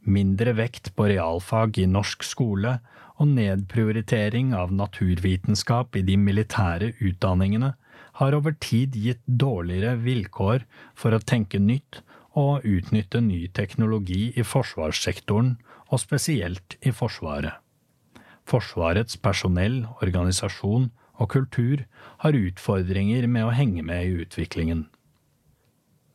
[0.00, 2.78] Mindre vekt på realfag i norsk skole
[3.20, 7.74] og nedprioritering av naturvitenskap i de militære utdanningene
[8.20, 10.64] har over tid gitt dårligere vilkår
[10.98, 12.00] for å tenke nytt
[12.38, 15.56] og utnytte ny teknologi i forsvarssektoren,
[15.90, 17.58] og spesielt i Forsvaret.
[18.46, 21.82] Forsvarets personell, organisasjon og kultur
[22.22, 24.86] har utfordringer med å henge med i utviklingen.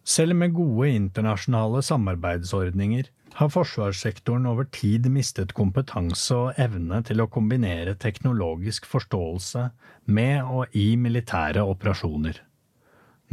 [0.06, 7.30] Selv med gode internasjonale samarbeidsordninger har forsvarssektoren over tid mistet kompetanse og evne til å
[7.32, 9.70] kombinere teknologisk forståelse
[10.06, 12.38] med og i militære operasjoner.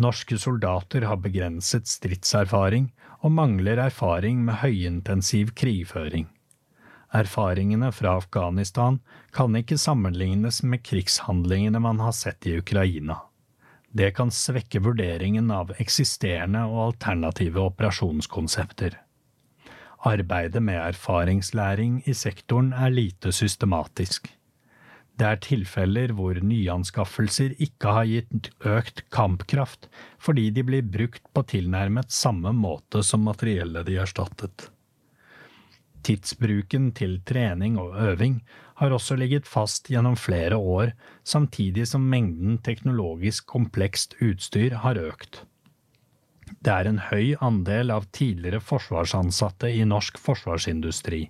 [0.01, 6.31] Norske soldater har begrenset stridserfaring og mangler erfaring med høyintensiv krigføring.
[7.13, 8.99] Erfaringene fra Afghanistan
[9.37, 13.19] kan ikke sammenlignes med krigshandlingene man har sett i Ukraina.
[13.93, 18.97] Det kan svekke vurderingen av eksisterende og alternative operasjonskonsepter.
[20.09, 24.33] Arbeidet med erfaringslæring i sektoren er lite systematisk.
[25.21, 29.91] Det er tilfeller hvor nyanskaffelser ikke har gitt økt kampkraft
[30.23, 34.71] fordi de blir brukt på tilnærmet samme måte som materiellet de erstattet.
[36.03, 38.41] Tidsbruken til trening og øving
[38.81, 40.91] har også ligget fast gjennom flere år,
[41.23, 45.45] samtidig som mengden teknologisk komplekst utstyr har økt.
[46.59, 51.29] Det er en høy andel av tidligere forsvarsansatte i norsk forsvarsindustri.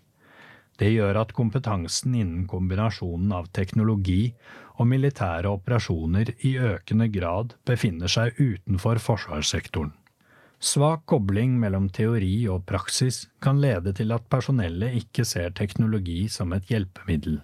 [0.83, 4.33] Det gjør at kompetansen innen kombinasjonen av teknologi
[4.83, 9.93] og militære operasjoner i økende grad befinner seg utenfor forsvarssektoren.
[10.63, 16.55] Svak kobling mellom teori og praksis kan lede til at personellet ikke ser teknologi som
[16.57, 17.39] et hjelpemiddel.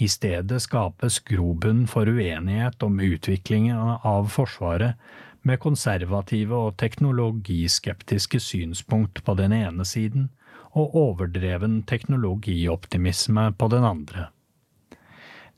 [0.00, 4.96] I stedet skapes grobunn for uenighet om utviklingen av Forsvaret
[5.44, 10.30] med konservative og teknologiskeptiske synspunkt på den ene siden
[10.74, 14.28] og overdreven teknologioptimisme på den andre.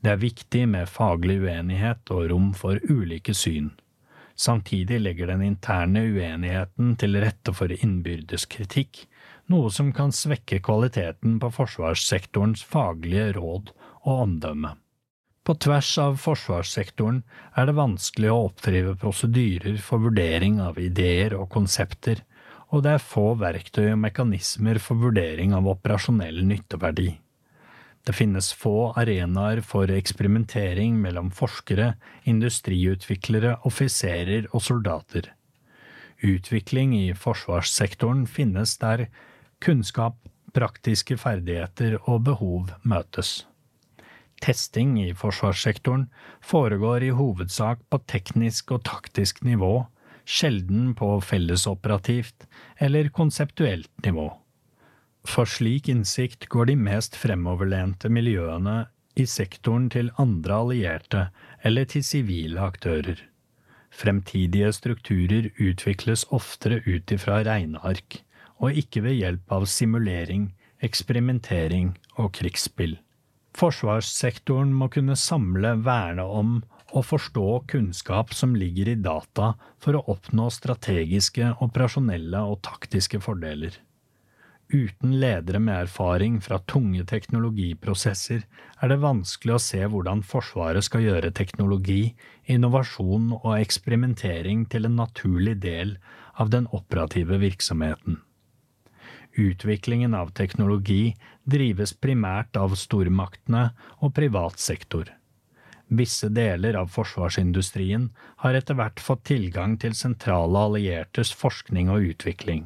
[0.03, 3.71] Det er viktig med faglig uenighet og rom for ulike syn.
[4.37, 9.07] Samtidig legger den interne uenigheten til rette for innbyrdes kritikk,
[9.49, 13.71] noe som kan svekke kvaliteten på forsvarssektorens faglige råd
[14.05, 14.75] og omdømme.
[15.47, 17.21] På tvers av forsvarssektoren
[17.55, 22.21] er det vanskelig å oppdrive prosedyrer for vurdering av ideer og konsepter
[22.73, 27.13] og det er få verktøy og mekanismer for vurdering av operasjonell nytteverdi.
[28.07, 31.93] Det finnes få arenaer for eksperimentering mellom forskere,
[32.23, 35.33] industriutviklere, offiserer og soldater.
[36.23, 39.09] Utvikling i forsvarssektoren finnes der
[39.63, 40.15] kunnskap,
[40.55, 43.43] praktiske ferdigheter og behov møtes.
[44.41, 46.07] Testing i forsvarssektoren
[46.45, 49.83] foregår i hovedsak på teknisk og taktisk nivå,
[50.27, 52.47] sjelden på fellesoperativt
[52.83, 54.27] eller konseptuelt nivå.
[55.27, 58.85] For slik innsikt går de mest fremoverlente miljøene
[59.17, 61.23] i sektoren til andre allierte
[61.65, 63.17] eller til sivile aktører.
[63.97, 68.21] Fremtidige strukturer utvikles oftere ut ifra regneark,
[68.59, 70.51] og ikke ved hjelp av simulering,
[70.83, 72.97] eksperimentering og krigsspill.
[73.57, 76.59] Forsvarssektoren må kunne samle, verne om
[76.97, 83.77] og forstå kunnskap som ligger i data for å oppnå strategiske, operasjonelle og taktiske fordeler.
[84.67, 91.05] Uten ledere med erfaring fra tunge teknologiprosesser er det vanskelig å se hvordan Forsvaret skal
[91.05, 92.17] gjøre teknologi,
[92.51, 95.95] innovasjon og eksperimentering til en naturlig del
[96.35, 98.19] av den operative virksomheten.
[99.37, 101.13] Utviklingen av teknologi
[101.45, 103.69] drives primært av stormaktene
[104.01, 105.07] og privat sektor.
[105.87, 108.09] Visse deler av forsvarsindustrien
[108.43, 112.65] har etter hvert fått tilgang til sentrale alliertes forskning og utvikling.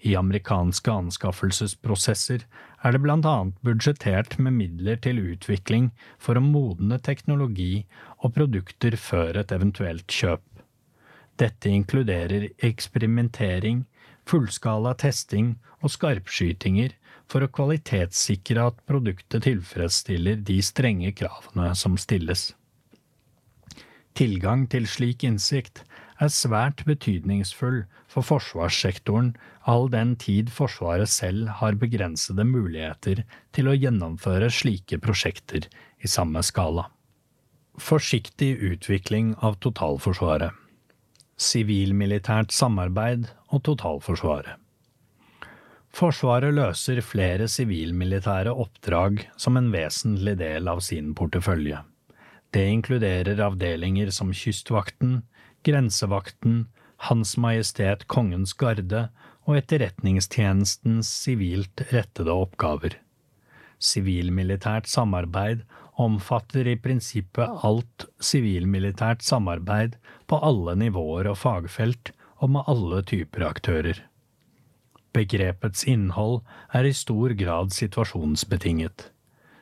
[0.00, 2.46] I amerikanske anskaffelsesprosesser
[2.80, 7.84] er det blant annet budsjettert med midler til utvikling for å modne teknologi
[8.24, 10.46] og produkter før et eventuelt kjøp.
[11.36, 13.84] Dette inkluderer eksperimentering,
[14.28, 16.96] fullskala testing og skarpskytinger
[17.30, 22.50] for å kvalitetssikre at produktet tilfredsstiller de strenge kravene som stilles.
[24.18, 25.84] Tilgang til slik innsikt
[26.20, 29.32] er svært betydningsfull for forsvarssektoren
[29.70, 33.22] all den tid Forsvaret selv har begrensede muligheter
[33.54, 35.68] til å gjennomføre slike prosjekter
[36.02, 36.88] i samme skala.
[37.80, 40.56] Forsiktig utvikling av totalforsvaret
[41.40, 44.58] Sivilmilitært samarbeid og totalforsvaret
[45.90, 51.82] Forsvaret løser flere sivilmilitære oppdrag som en vesentlig del av sin portefølje.
[52.54, 55.20] Det inkluderer avdelinger som Kystvakten,
[55.66, 56.64] Grensevakten,
[57.08, 59.08] Hans Majestet Kongens Garde
[59.48, 62.96] og Etterretningstjenestens sivilt rettede oppgaver.
[63.80, 65.62] Sivilmilitært samarbeid
[66.00, 69.96] omfatter i prinsippet alt sivilmilitært samarbeid
[70.30, 74.04] på alle nivåer og fagfelt og med alle typer aktører.
[75.16, 76.40] Begrepets innhold
[76.74, 79.08] er i stor grad situasjonsbetinget.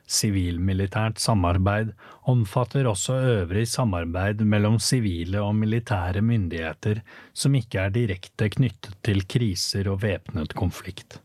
[0.08, 1.92] Sivilmilitært samarbeid
[2.32, 7.02] omfatter også øvrig samarbeid mellom sivile og militære myndigheter
[7.36, 11.20] som ikke er direkte knyttet til kriser og væpnet konflikt.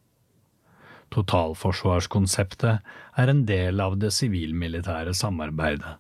[1.15, 2.79] Totalforsvarskonseptet
[3.17, 5.99] er en del av det sivilmilitære samarbeidet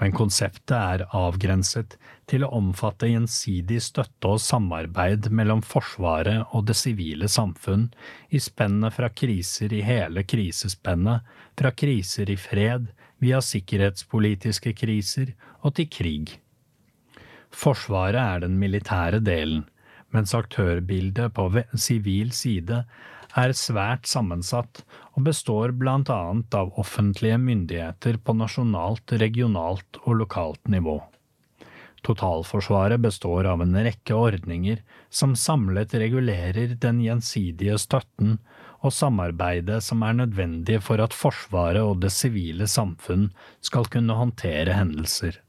[0.00, 1.96] men konseptet er avgrenset
[2.28, 7.86] til å omfatte gjensidig støtte og samarbeid mellom Forsvaret og det sivile samfunn
[8.28, 11.24] i spennet fra kriser i hele krisespennet,
[11.56, 12.90] fra kriser i fred,
[13.24, 15.32] via sikkerhetspolitiske kriser
[15.64, 16.34] og til krig.
[17.48, 19.64] Forsvaret er den militære delen,
[20.12, 21.48] mens aktørbildet på
[21.80, 22.82] sivil side
[23.36, 24.82] er svært sammensatt
[25.14, 31.00] og består annet av offentlige myndigheter på nasjonalt, regionalt og lokalt nivå.
[32.06, 38.38] Totalforsvaret består av en rekke ordninger som samlet regulerer den gjensidige støtten
[38.84, 43.30] og samarbeidet som er nødvendig for at Forsvaret og det sivile samfunn
[43.64, 45.40] skal kunne håndtere hendelser.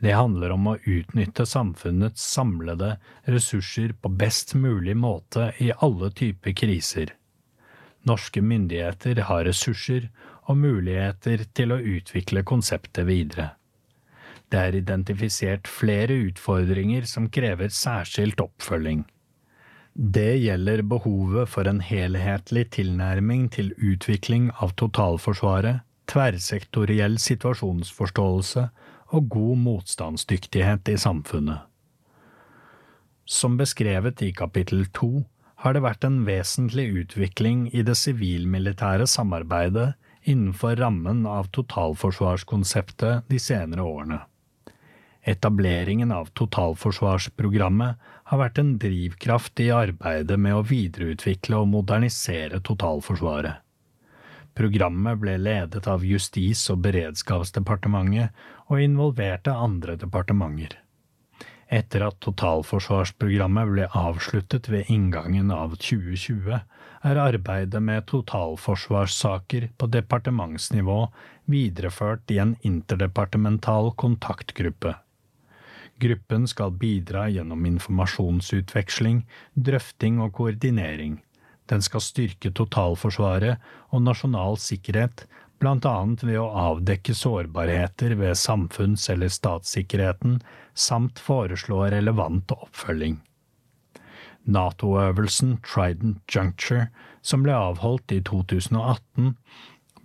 [0.00, 2.94] Det handler om å utnytte samfunnets samlede
[3.28, 7.12] ressurser på best mulig måte i alle typer kriser.
[8.08, 10.08] Norske myndigheter har ressurser
[10.48, 13.50] og muligheter til å utvikle konseptet videre.
[14.50, 19.04] Det er identifisert flere utfordringer som krever særskilt oppfølging.
[19.94, 28.64] Det gjelder behovet for en helhetlig tilnærming til utvikling av totalforsvaret, tverrsektoriell situasjonsforståelse
[29.10, 31.66] og god motstandsdyktighet i samfunnet.
[33.30, 35.24] Som beskrevet i kapittel to
[35.62, 39.92] har det vært en vesentlig utvikling i det sivilmilitære samarbeidet
[40.28, 44.20] innenfor rammen av totalforsvarskonseptet de senere årene.
[45.30, 53.60] Etableringen av totalforsvarsprogrammet har vært en drivkraft i arbeidet med å videreutvikle og modernisere totalforsvaret.
[54.56, 58.32] Programmet ble ledet av Justis- og beredskapsdepartementet
[58.70, 60.78] og involverte andre departementer.
[61.70, 66.56] Etter at totalforsvarsprogrammet ble avsluttet ved inngangen av 2020,
[67.10, 70.98] er arbeidet med totalforsvarssaker på departementsnivå
[71.50, 74.96] videreført i en interdepartemental kontaktgruppe.
[76.00, 79.24] Gruppen skal bidra gjennom informasjonsutveksling,
[79.54, 81.18] drøfting og koordinering.
[81.70, 83.60] Den skal styrke totalforsvaret
[83.92, 85.26] og nasjonal sikkerhet,
[85.68, 90.40] annet ved å avdekke sårbarheter ved samfunns- eller statssikkerheten,
[90.74, 93.20] samt foreslå relevant oppfølging.
[94.44, 96.88] Nato-øvelsen Trident Juncture,
[97.20, 99.34] som ble avholdt i 2018,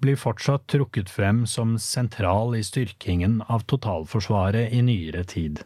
[0.03, 5.64] blir fortsatt trukket frem som sentral i styrkingen av totalforsvaret i nyere tid.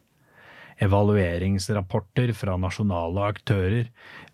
[0.80, 3.90] Evalueringsrapporter fra nasjonale aktører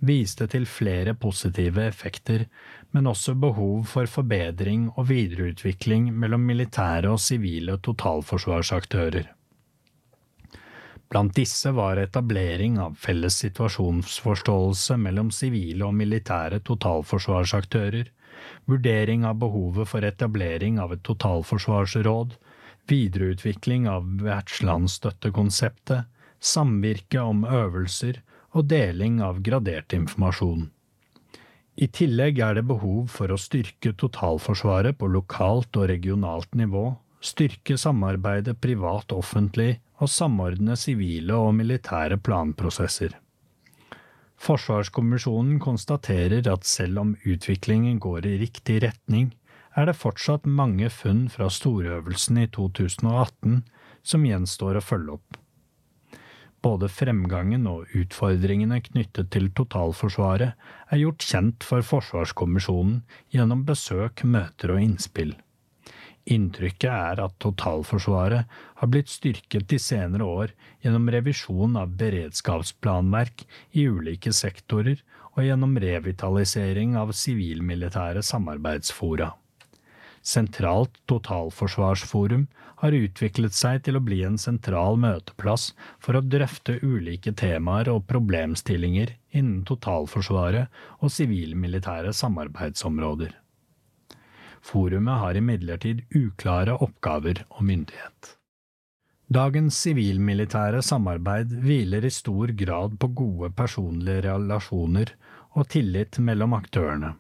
[0.06, 2.46] viste til flere positive effekter,
[2.92, 9.32] men også behov for forbedring og videreutvikling mellom militære og sivile totalforsvarsaktører.
[11.10, 18.10] Blant disse var etablering av felles situasjonsforståelse mellom sivile og militære totalforsvarsaktører,
[18.66, 22.36] vurdering av behovet for etablering av et totalforsvarsråd,
[22.90, 26.06] videreutvikling av vertslandsstøttekonseptet,
[26.40, 28.22] samvirke om øvelser
[28.56, 30.70] og deling av gradert informasjon.
[31.76, 37.76] I tillegg er det behov for å styrke totalforsvaret på lokalt og regionalt nivå, styrke
[37.80, 43.18] samarbeidet privat-offentlig og samordne sivile og militære planprosesser.
[44.46, 49.32] Forsvarskommisjonen konstaterer at selv om utviklingen går i riktig retning,
[49.76, 53.64] er det fortsatt mange funn fra storøvelsen i 2018
[54.06, 55.40] som gjenstår å følge opp.
[56.66, 60.56] Både fremgangen og utfordringene knyttet til totalforsvaret
[60.90, 63.04] er gjort kjent for Forsvarskommisjonen
[63.36, 65.36] gjennom besøk, møter og innspill.
[66.26, 73.46] Inntrykket er at totalforsvaret har blitt styrket de senere år gjennom revisjon av beredskapsplanverk
[73.78, 75.06] i ulike sektorer
[75.36, 79.36] og gjennom revitalisering av sivilmilitære samarbeidsfora.
[80.26, 82.48] Sentralt totalforsvarsforum
[82.82, 85.68] har utviklet seg til å bli en sentral møteplass
[86.02, 93.36] for å drøfte ulike temaer og problemstillinger innen totalforsvaret og sivilmilitære samarbeidsområder.
[94.66, 98.32] Forumet har imidlertid uklare oppgaver og myndighet.
[99.30, 105.14] Dagens sivilmilitære samarbeid hviler i stor grad på gode personlige relasjoner
[105.54, 107.14] og tillit mellom aktørene.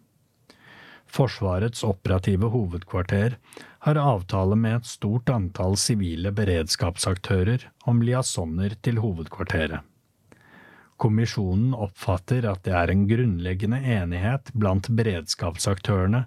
[1.15, 3.37] Forsvarets operative hovedkvarter
[3.85, 9.79] har avtale med et stort antall sivile beredskapsaktører om liasoner til hovedkvarteret.
[10.99, 16.25] Kommisjonen oppfatter at det er en grunnleggende enighet blant beredskapsaktørene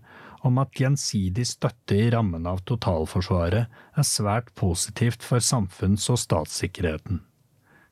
[0.49, 7.23] om at gjensidig støtte i rammen av totalforsvaret er svært positivt for samfunns- og statssikkerheten.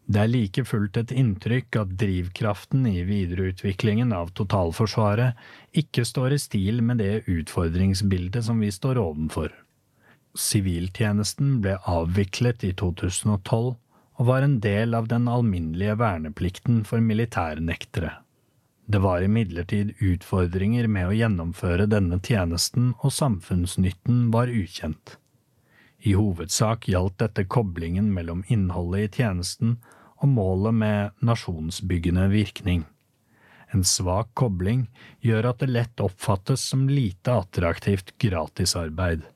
[0.07, 5.35] Det er like fullt et inntrykk at drivkraften i videreutviklingen av totalforsvaret
[5.83, 9.51] ikke står i stil med det utfordringsbildet som vi står ovenfor.
[10.39, 13.75] Siviltjenesten ble avviklet i 2012
[14.17, 18.15] og var en del av den alminnelige verneplikten for militærnektere.
[18.87, 25.17] Det var imidlertid utfordringer med å gjennomføre denne tjenesten, og samfunnsnytten var ukjent.
[26.07, 29.75] I hovedsak gjaldt dette koblingen mellom innholdet i tjenesten
[30.23, 32.85] og målet med nasjonsbyggende virkning.
[33.75, 34.87] En svak kobling
[35.25, 39.27] gjør at det lett oppfattes som lite attraktivt gratisarbeid.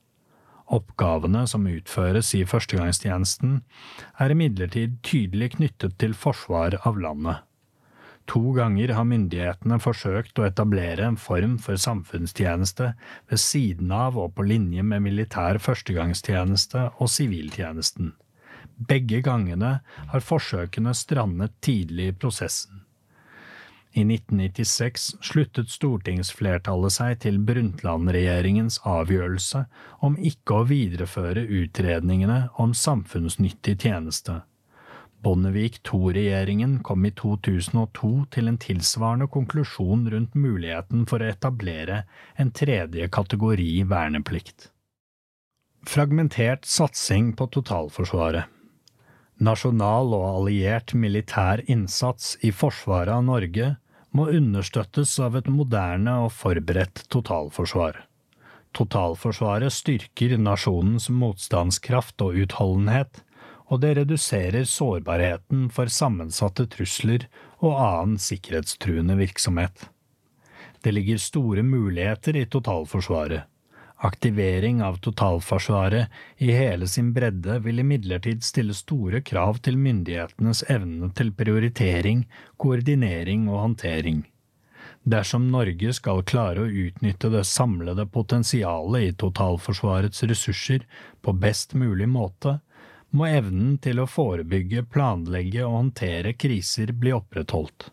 [0.71, 3.57] Oppgavene som utføres i førstegangstjenesten,
[4.23, 7.41] er imidlertid tydelig knyttet til forsvar av landet.
[8.31, 12.93] To ganger har myndighetene forsøkt å etablere en form for samfunnstjeneste
[13.27, 18.13] ved siden av og på linje med militær førstegangstjeneste og siviltjenesten.
[18.87, 19.79] Begge gangene
[20.13, 22.81] har forsøkene strandet tidlig i prosessen.
[23.91, 29.65] I 1996 sluttet stortingsflertallet seg til Brundtland-regjeringens avgjørelse
[30.07, 34.37] om ikke å videreføre utredningene om samfunnsnyttig tjeneste.
[35.21, 42.05] Bondevik II-regjeringen kom i 2002 til en tilsvarende konklusjon rundt muligheten for å etablere
[42.41, 44.71] en tredje kategori verneplikt.
[45.85, 48.60] Fragmentert satsing på totalforsvaret
[49.41, 53.71] Nasjonal og alliert militær innsats i forsvaret av Norge
[54.13, 58.03] må understøttes av et moderne og forberedt totalforsvar.
[58.77, 63.23] Totalforsvaret styrker nasjonens motstandskraft og utholdenhet,
[63.71, 67.25] og det reduserer sårbarheten for sammensatte trusler
[67.63, 69.87] og annen sikkerhetstruende virksomhet.
[70.85, 73.47] Det ligger store muligheter i totalforsvaret.
[74.01, 81.11] Aktivering av totalforsvaret i hele sin bredde vil imidlertid stille store krav til myndighetenes evne
[81.13, 82.23] til prioritering,
[82.57, 84.23] koordinering og håndtering.
[85.03, 90.89] Dersom Norge skal klare å utnytte det samlede potensialet i totalforsvarets ressurser
[91.21, 92.57] på best mulig måte,
[93.13, 97.91] må evnen til å forebygge, planlegge og håndtere kriser bli opprettholdt.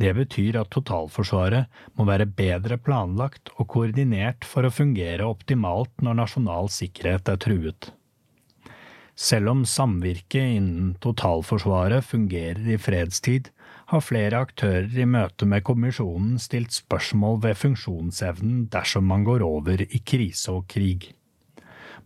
[0.00, 1.68] Det betyr at totalforsvaret
[1.98, 7.90] må være bedre planlagt og koordinert for å fungere optimalt når nasjonal sikkerhet er truet.
[9.20, 13.50] Selv om samvirket innen totalforsvaret fungerer i fredstid,
[13.90, 19.82] har flere aktører i møte med kommisjonen stilt spørsmål ved funksjonsevnen dersom man går over
[19.82, 21.10] i krise og krig.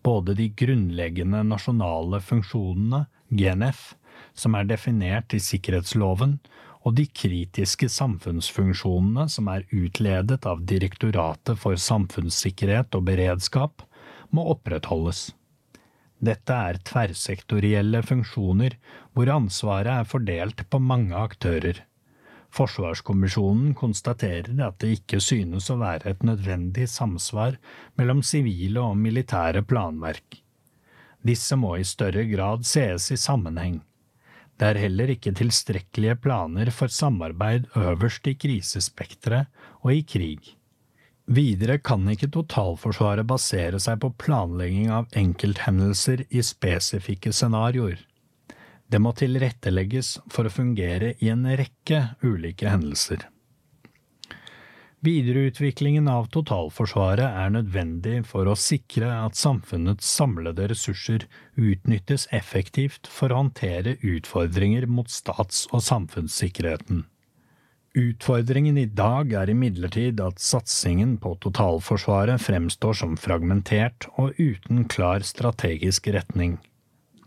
[0.02, 3.92] Både de grunnleggende nasjonale funksjonene, GNF,
[4.34, 6.40] som er definert i sikkerhetsloven,
[6.84, 13.84] og de kritiske samfunnsfunksjonene som er utledet av Direktoratet for samfunnssikkerhet og beredskap,
[14.34, 15.30] må opprettholdes.
[16.24, 18.76] Dette er tverrsektorielle funksjoner
[19.16, 21.80] hvor ansvaret er fordelt på mange aktører.
[22.54, 27.58] Forsvarskommisjonen konstaterer at det ikke synes å være et nødvendig samsvar
[27.98, 30.38] mellom sivile og militære planverk.
[31.24, 33.80] Disse må i større grad sees i sammenheng.
[34.58, 39.50] Det er heller ikke tilstrekkelige planer for samarbeid øverst i krisespekteret
[39.82, 40.54] og i krig.
[41.26, 47.96] Videre kan ikke totalforsvaret basere seg på planlegging av enkelthendelser i spesifikke scenarioer.
[48.92, 53.24] Det må tilrettelegges for å fungere i en rekke ulike hendelser.
[55.04, 61.26] Videreutviklingen av totalforsvaret er nødvendig for å sikre at samfunnets samlede ressurser
[61.60, 67.04] utnyttes effektivt for å håndtere utfordringer mot stats- og samfunnssikkerheten.
[67.94, 75.26] Utfordringen i dag er imidlertid at satsingen på totalforsvaret fremstår som fragmentert og uten klar
[75.26, 76.56] strategisk retning.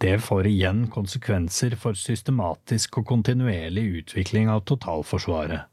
[0.01, 5.69] Det får igjen konsekvenser for systematisk og kontinuerlig utvikling av totalforsvaret.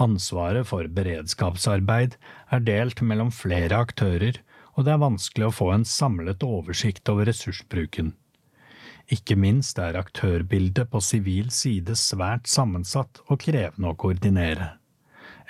[0.00, 2.16] Ansvaret for beredskapsarbeid
[2.48, 4.38] er delt mellom flere aktører,
[4.72, 8.14] og det er vanskelig å få en samlet oversikt over ressursbruken.
[9.12, 14.76] Ikke minst er aktørbildet på sivil side svært sammensatt og krevende å koordinere.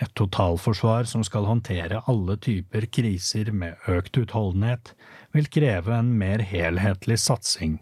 [0.00, 4.94] Et totalforsvar som skal håndtere alle typer kriser med økt utholdenhet,
[5.36, 7.78] vil kreve en mer helhetlig satsing,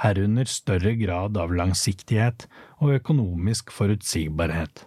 [0.00, 2.46] herunder større grad av langsiktighet
[2.78, 4.86] og økonomisk forutsigbarhet.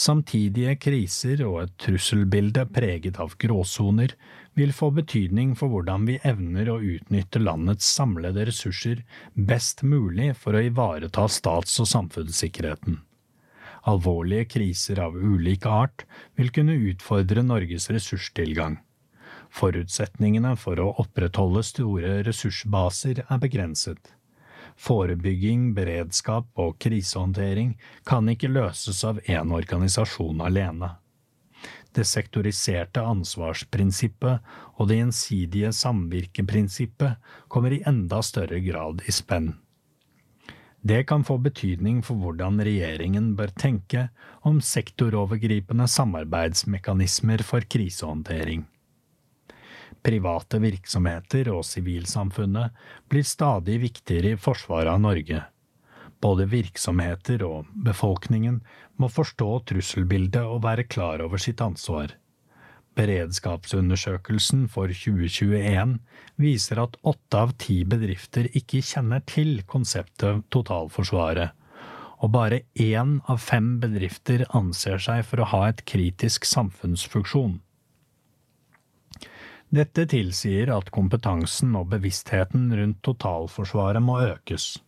[0.00, 4.14] Samtidige kriser og et trusselbilde preget av gråsoner
[4.56, 9.02] vil få betydning for hvordan vi evner å utnytte landets samlede ressurser
[9.50, 12.96] best mulig for å ivareta stats- og samfunnssikkerheten.
[13.90, 16.06] Alvorlige kriser av ulik art
[16.38, 18.78] vil kunne utfordre Norges ressurstilgang.
[19.52, 24.14] Forutsetningene for å opprettholde store ressursbaser er begrenset.
[24.80, 27.74] Forebygging, beredskap og krisehåndtering
[28.08, 30.94] kan ikke løses av én organisasjon alene.
[31.92, 34.46] Det sektoriserte ansvarsprinsippet
[34.78, 37.18] og det gjensidige samvirkeprinsippet
[37.52, 39.52] kommer i enda større grad i spenn.
[40.80, 44.06] Det kan få betydning for hvordan regjeringen bør tenke
[44.48, 48.64] om sektorovergripende samarbeidsmekanismer for krisehåndtering.
[50.00, 52.76] Private virksomheter og sivilsamfunnet
[53.12, 55.42] blir stadig viktigere i forsvaret av Norge.
[56.20, 58.60] Både virksomheter og befolkningen
[59.00, 62.16] må forstå trusselbildet og være klar over sitt ansvar.
[62.98, 65.94] Beredskapsundersøkelsen for 2021
[66.42, 71.54] viser at åtte av ti bedrifter ikke kjenner til konseptet totalforsvaret,
[72.20, 77.60] og bare én av fem bedrifter anser seg for å ha et kritisk samfunnsfunksjon.
[79.70, 84.80] Dette tilsier at kompetansen og bevisstheten rundt totalforsvaret må økes.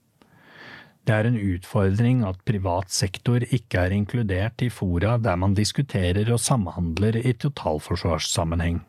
[1.07, 6.29] Det er en utfordring at privat sektor ikke er inkludert i fora der man diskuterer
[6.35, 8.81] og samhandler i totalforsvarssammenheng.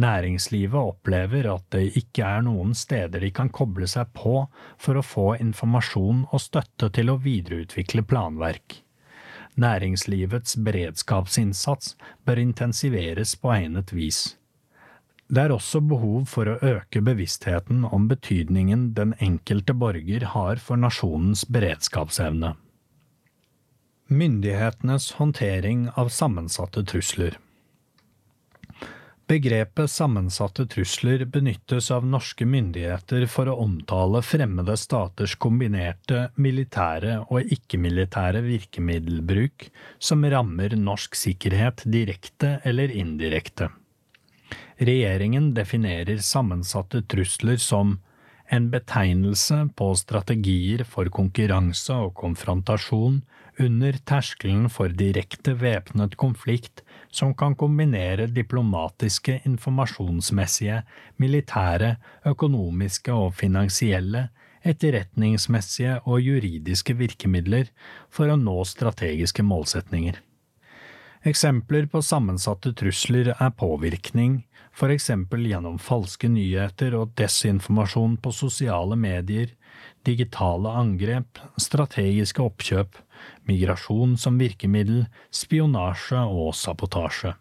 [0.00, 4.34] Næringslivet opplever at det ikke er noen steder de kan koble seg på
[4.80, 8.82] for å få informasjon og støtte til å videreutvikle planverk.
[9.60, 14.39] Næringslivets beredskapsinnsats bør intensiveres på egnet vis.
[15.30, 20.80] Det er også behov for å øke bevisstheten om betydningen den enkelte borger har for
[20.80, 22.56] nasjonens beredskapsevne.
[24.10, 27.38] Myndighetenes håndtering av sammensatte trusler
[29.30, 37.52] Begrepet sammensatte trusler benyttes av norske myndigheter for å omtale fremmede staters kombinerte militære og
[37.54, 39.68] ikke-militære virkemiddelbruk
[40.02, 43.70] som rammer norsk sikkerhet direkte eller indirekte.
[44.80, 47.98] Regjeringen definerer sammensatte trusler som
[48.48, 53.18] en betegnelse på strategier for konkurranse og konfrontasjon
[53.60, 56.80] under terskelen for direkte væpnet konflikt
[57.12, 60.80] som kan kombinere diplomatiske, informasjonsmessige,
[61.20, 61.98] militære,
[62.32, 64.30] økonomiske og finansielle,
[64.64, 67.68] etterretningsmessige og juridiske virkemidler
[68.08, 70.16] for å nå strategiske målsetninger.
[71.28, 74.40] Eksempler på sammensatte trusler er påvirkning,
[74.80, 79.52] for eksempel gjennom falske nyheter og desinformasjon på sosiale medier,
[80.08, 82.96] digitale angrep, strategiske oppkjøp,
[83.48, 85.04] migrasjon som virkemiddel,
[85.36, 87.34] spionasje og sabotasje.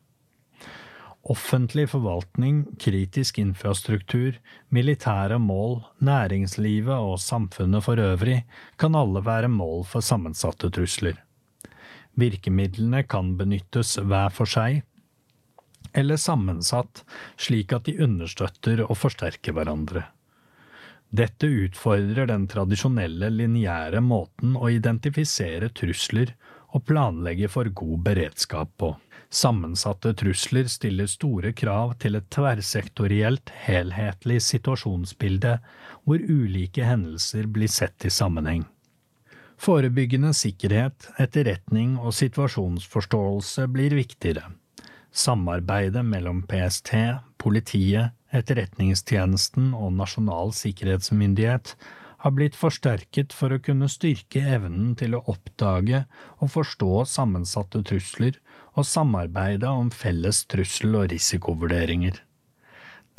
[1.30, 4.36] Offentlig forvaltning, kritisk infrastruktur,
[4.74, 8.42] militære mål, næringslivet og samfunnet for øvrig
[8.80, 11.20] kan alle være mål for sammensatte trusler.
[12.20, 14.82] Virkemidlene kan benyttes hver for seg,
[15.94, 17.04] eller sammensatt
[17.38, 20.06] slik at de understøtter og forsterker hverandre.
[21.10, 26.36] Dette utfordrer den tradisjonelle lineære måten å identifisere trusler
[26.70, 28.92] og planlegge for god beredskap på.
[29.30, 35.56] Sammensatte trusler stiller store krav til et tverrsektorielt, helhetlig situasjonsbilde
[36.06, 38.66] hvor ulike hendelser blir sett i sammenheng.
[39.60, 44.46] Forebyggende sikkerhet, etterretning og situasjonsforståelse blir viktigere.
[45.12, 46.94] Samarbeidet mellom PST,
[47.42, 51.74] politiet, Etterretningstjenesten og Nasjonal sikkerhetsmyndighet
[52.22, 56.04] har blitt forsterket for å kunne styrke evnen til å oppdage
[56.38, 58.38] og forstå sammensatte trusler
[58.76, 62.20] og samarbeide om felles trussel- og risikovurderinger.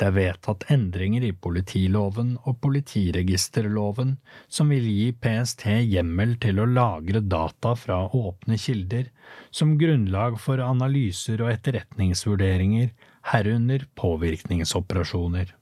[0.01, 4.15] Det er vedtatt endringer i politiloven og politiregisterloven
[4.49, 9.11] som vil gi PST hjemmel til å lagre data fra åpne kilder
[9.53, 12.89] som grunnlag for analyser og etterretningsvurderinger,
[13.29, 15.53] herunder påvirkningsoperasjoner.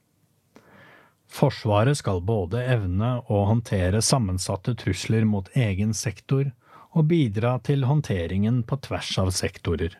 [1.28, 6.54] Forsvaret skal både evne å håndtere sammensatte trusler mot egen sektor
[6.96, 10.00] og bidra til håndteringen på tvers av sektorer.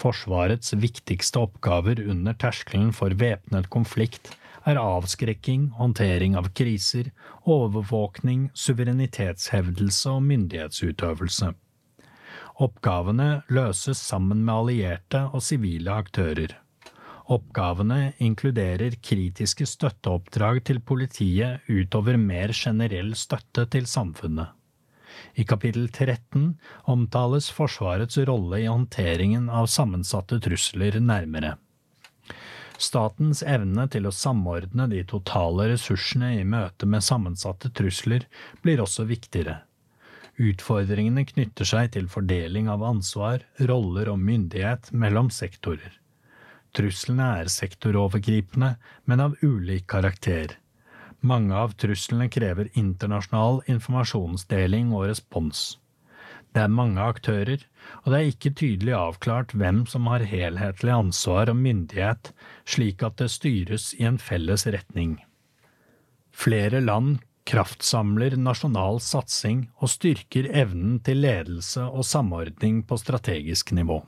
[0.00, 4.34] Forsvarets viktigste oppgaver under terskelen for væpnet konflikt
[4.66, 7.12] er avskrekking, håndtering av kriser,
[7.46, 11.52] overvåkning, suverenitetshevdelse og myndighetsutøvelse.
[12.66, 16.56] Oppgavene løses sammen med allierte og sivile aktører.
[17.26, 24.55] Oppgavene inkluderer kritiske støtteoppdrag til politiet utover mer generell støtte til samfunnet.
[25.34, 26.58] I kapittel 13
[26.92, 31.56] omtales Forsvarets rolle i håndteringen av sammensatte trusler nærmere.
[32.76, 38.26] Statens evne til å samordne de totale ressursene i møte med sammensatte trusler
[38.64, 39.62] blir også viktigere.
[40.36, 45.94] Utfordringene knytter seg til fordeling av ansvar, roller og myndighet mellom sektorer.
[46.76, 48.74] Truslene er sektorovergripende,
[49.08, 50.58] men av ulik karakter.
[51.20, 55.78] Mange av truslene krever internasjonal informasjonsdeling og respons.
[56.52, 57.60] Det er mange aktører,
[58.04, 62.32] og det er ikke tydelig avklart hvem som har helhetlig ansvar og myndighet,
[62.64, 65.18] slik at det styres i en felles retning.
[66.32, 74.00] Flere land kraftsamler nasjonal satsing og styrker evnen til ledelse og samordning på strategisk nivå.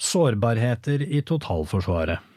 [0.00, 2.29] Sårbarheter i totalforsvaret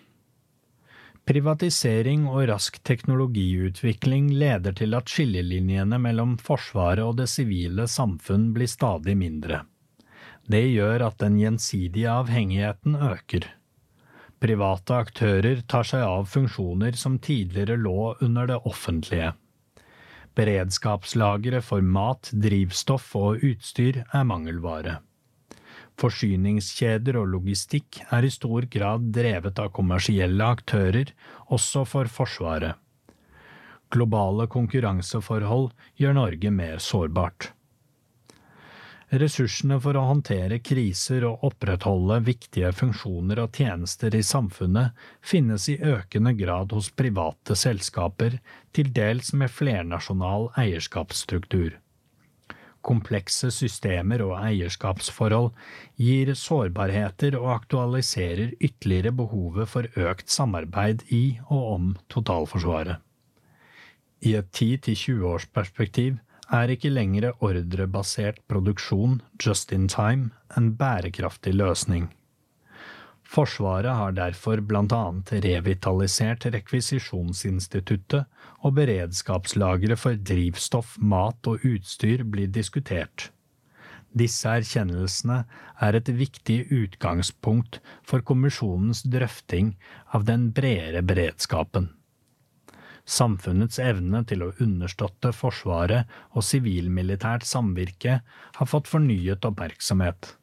[1.24, 8.68] Privatisering og rask teknologiutvikling leder til at skillelinjene mellom Forsvaret og det sivile samfunn blir
[8.68, 9.62] stadig mindre.
[10.52, 13.48] Det gjør at den gjensidige avhengigheten øker.
[14.44, 19.32] Private aktører tar seg av funksjoner som tidligere lå under det offentlige.
[20.36, 25.00] Beredskapslagre for mat, drivstoff og utstyr er mangelvare.
[26.04, 31.14] Forsyningskjeder og logistikk er i stor grad drevet av kommersielle aktører,
[31.48, 32.76] også for Forsvaret.
[33.94, 35.70] Globale konkurranseforhold
[36.02, 37.54] gjør Norge mer sårbart.
[39.14, 45.78] Ressursene for å håndtere kriser og opprettholde viktige funksjoner og tjenester i samfunnet finnes i
[45.78, 48.42] økende grad hos private selskaper,
[48.74, 51.78] til dels med flernasjonal eierskapsstruktur
[52.86, 55.52] komplekse systemer og eierskapsforhold
[56.00, 63.00] gir sårbarheter og aktualiserer ytterligere behovet for økt samarbeid i og om totalforsvaret.
[64.24, 66.20] I et 10–20-årsperspektiv
[66.54, 72.12] er ikke lenger ordrebasert produksjon just in time en bærekraftig løsning.
[73.34, 78.28] Forsvaret har derfor blant annet revitalisert rekvisisjonsinstituttet,
[78.64, 83.32] og beredskapslagre for drivstoff, mat og utstyr blir diskutert.
[84.14, 85.40] Disse erkjennelsene
[85.82, 89.74] er et viktig utgangspunkt for kommisjonens drøfting
[90.14, 91.90] av den bredere beredskapen.
[93.04, 98.22] Samfunnets evne til å understøtte Forsvaret og sivilmilitært samvirke
[98.60, 100.36] har fått fornyet oppmerksomhet.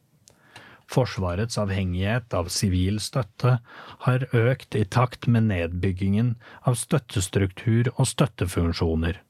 [0.91, 3.57] Forsvarets avhengighet av sivil støtte
[4.05, 6.33] har økt i takt med nedbyggingen
[6.67, 9.21] av støttestruktur og støttefunksjoner.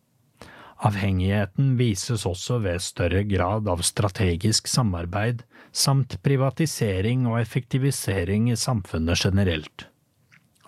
[0.82, 9.22] Avhengigheten vises også ved større grad av strategisk samarbeid samt privatisering og effektivisering i samfunnet
[9.22, 9.86] generelt.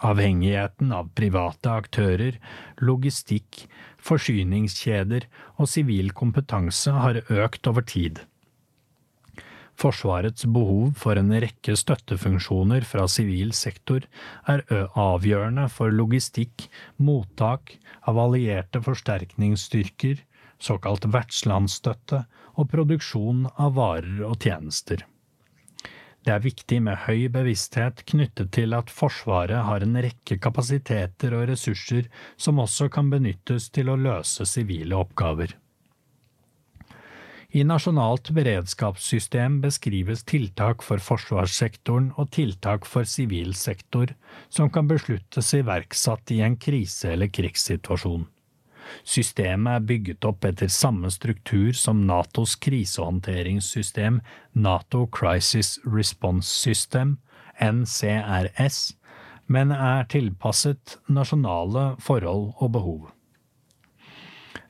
[0.03, 2.37] Avhengigheten av private aktører,
[2.83, 3.63] logistikk,
[4.03, 5.25] forsyningskjeder
[5.55, 8.21] og sivil kompetanse har økt over tid.
[9.79, 14.05] Forsvarets behov for en rekke støttefunksjoner fra sivil sektor
[14.49, 16.67] er avgjørende for logistikk,
[16.97, 17.75] mottak
[18.07, 20.21] av allierte forsterkningsstyrker,
[20.63, 22.23] såkalt vertslandsstøtte
[22.53, 25.03] og produksjon av varer og tjenester.
[26.23, 31.49] Det er viktig med høy bevissthet knyttet til at Forsvaret har en rekke kapasiteter og
[31.49, 32.07] ressurser
[32.39, 35.57] som også kan benyttes til å løse sivile oppgaver.
[37.53, 44.15] I Nasjonalt beredskapssystem beskrives tiltak for forsvarssektoren og tiltak for sivil sektor
[44.49, 48.25] som kan besluttes iverksatt i en krise- eller krigssituasjon.
[49.05, 54.21] Systemet er bygget opp etter samme struktur som Natos krisehåndteringssystem
[54.57, 57.19] Nato Crisis Response System,
[57.61, 58.95] NCRS,
[59.45, 63.12] men er tilpasset nasjonale forhold og behov.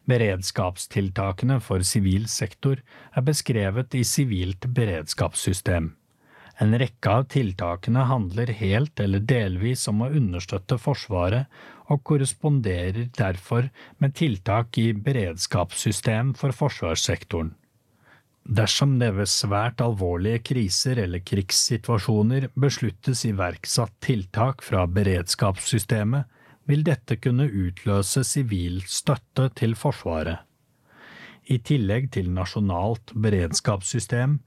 [0.09, 2.81] Beredskapstiltakene for sivil sektor
[3.15, 5.93] er beskrevet i Sivilt beredskapssystem.
[6.61, 11.47] En rekke av tiltakene handler helt eller delvis om å understøtte Forsvaret,
[11.91, 13.69] og korresponderer derfor
[13.99, 17.55] med tiltak i beredskapssystem for forsvarssektoren.
[18.43, 26.27] Dersom det ved svært alvorlige kriser eller krigssituasjoner besluttes iverksatt tiltak fra beredskapssystemet,
[26.69, 30.43] vil dette kunne utløse sivil støtte til Forsvaret.
[31.51, 34.37] I tillegg til nasjonalt beredskapssystem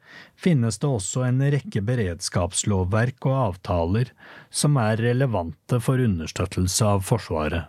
[0.41, 4.13] finnes det også en rekke beredskapslovverk og avtaler
[4.49, 7.69] som er relevante for understøttelse av Forsvaret,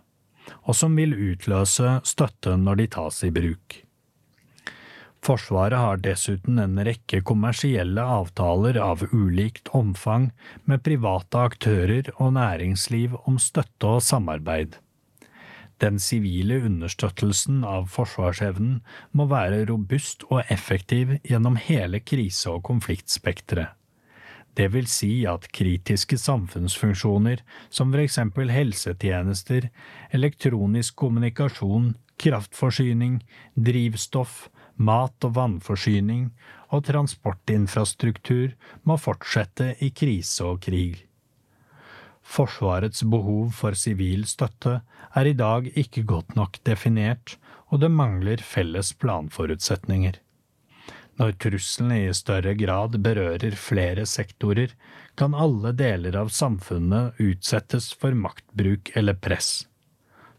[0.63, 3.81] og som vil utløse støtte når de tas i bruk.
[5.25, 10.29] Forsvaret har dessuten en rekke kommersielle avtaler av ulikt omfang
[10.65, 14.77] med private aktører og næringsliv om støtte og samarbeid.
[15.81, 18.79] Den sivile understøttelsen av forsvarsevnen
[19.13, 23.75] må være robust og effektiv gjennom hele krise- og konfliktspekteret.
[24.57, 29.67] Det vil si at kritiske samfunnsfunksjoner som for eksempel helsetjenester,
[30.09, 33.19] elektronisk kommunikasjon, kraftforsyning,
[33.53, 34.47] drivstoff,
[34.77, 36.29] mat- og vannforsyning
[36.73, 38.53] og transportinfrastruktur
[38.87, 41.03] må fortsette i krise og krig.
[42.27, 44.81] Forsvarets behov for sivil støtte
[45.15, 47.37] er i dag ikke godt nok definert,
[47.71, 50.19] og det mangler felles planforutsetninger.
[51.17, 54.75] Når truslene i større grad berører flere sektorer,
[55.17, 59.65] kan alle deler av samfunnet utsettes for maktbruk eller press.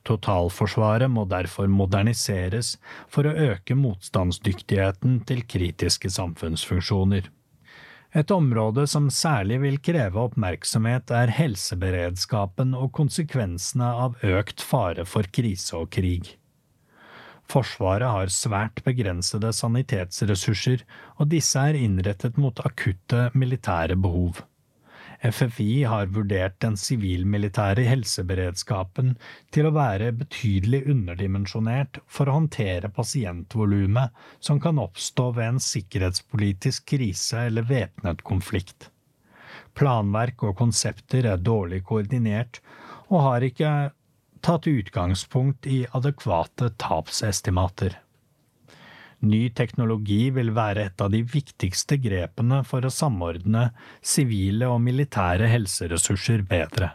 [0.06, 2.76] Totalforsvaret må derfor moderniseres
[3.10, 7.28] for å øke motstandsdyktigheten til kritiske samfunnsfunksjoner.
[8.16, 15.28] Et område som særlig vil kreve oppmerksomhet, er helseberedskapen og konsekvensene av økt fare for
[15.28, 16.38] krise og krig.
[17.48, 20.84] Forsvaret har svært begrensede sanitetsressurser,
[21.16, 24.42] og disse er innrettet mot akutte militære behov.
[25.18, 29.16] FFI har vurdert den sivilmilitære helseberedskapen
[29.54, 36.86] til å være betydelig underdimensjonert for å håndtere pasientvolumet som kan oppstå ved en sikkerhetspolitisk
[36.94, 38.92] krise eller væpnet konflikt.
[39.74, 42.62] Planverk og konsepter er dårlig koordinert
[43.08, 43.72] og har ikke
[44.44, 47.98] tatt utgangspunkt i adekvate tapsestimater.
[49.20, 55.48] Ny teknologi vil være et av de viktigste grepene for å samordne sivile og militære
[55.50, 56.92] helseressurser bedre.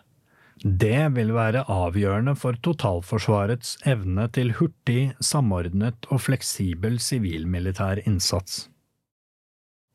[0.64, 8.70] Det vil være avgjørende for totalforsvarets evne til hurtig, samordnet og fleksibel sivilmilitær innsats.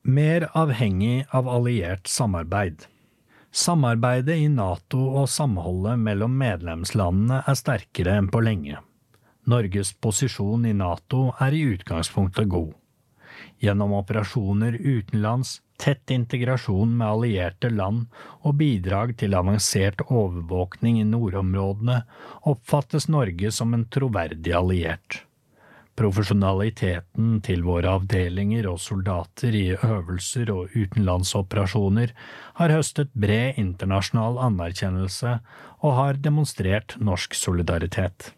[0.05, 2.84] Mer avhengig av alliert samarbeid.
[3.48, 8.82] Samarbeidet i NATO og samholdet mellom medlemslandene er sterkere enn på lenge.
[9.49, 12.75] Norges posisjon i Nato er i utgangspunktet god.
[13.62, 18.09] Gjennom operasjoner utenlands, tett integrasjon med allierte land
[18.43, 22.03] og bidrag til avansert overvåkning i nordområdene
[22.51, 25.23] oppfattes Norge som en troverdig alliert.
[25.99, 32.12] Profesjonaliteten til våre avdelinger og soldater i øvelser og utenlandsoperasjoner
[32.61, 35.39] har høstet bred internasjonal anerkjennelse
[35.81, 38.35] og har demonstrert norsk solidaritet.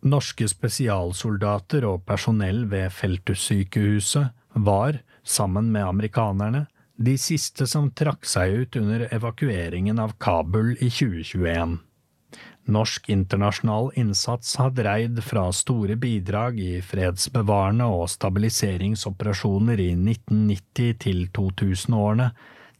[0.00, 6.66] Norske spesialsoldater og personell ved Feltussykehuset var, sammen med amerikanerne,
[6.96, 11.78] de siste som trakk seg ut under evakueringen av Kabul i 2021.
[12.70, 21.24] Norsk internasjonal innsats har dreid fra store bidrag i fredsbevarende og stabiliseringsoperasjoner i 1990- til
[21.36, 22.30] 2000-årene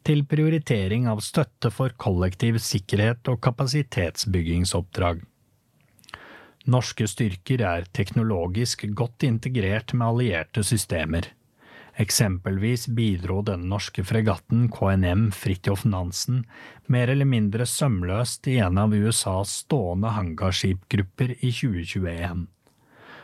[0.07, 5.21] til prioritering av støtte for kollektiv sikkerhet og kapasitetsbyggingsoppdrag.
[6.69, 11.31] Norske styrker er teknologisk godt integrert med allierte systemer.
[11.99, 16.45] Eksempelvis bidro den norske fregatten KNM Fridtjof Nansen
[16.87, 22.45] mer eller mindre sømløst i en av USAs stående hangarskipgrupper i 2021.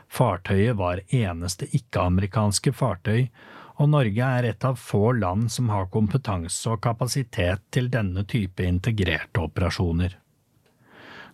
[0.08, 3.28] Fartøyet var eneste ikke-amerikanske fartøy,
[3.78, 8.66] og Norge er et av få land som har kompetanse og kapasitet til denne type
[8.66, 10.18] integrerte operasjoner.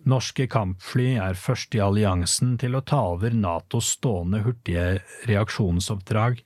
[0.03, 4.99] Norske kampfly er først i alliansen til å ta over Natos stående hurtige
[5.29, 6.41] reaksjonsoppdrag,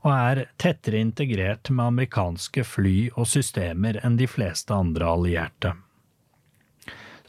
[0.00, 5.74] og er tettere integrert med amerikanske fly og systemer enn de fleste andre allierte.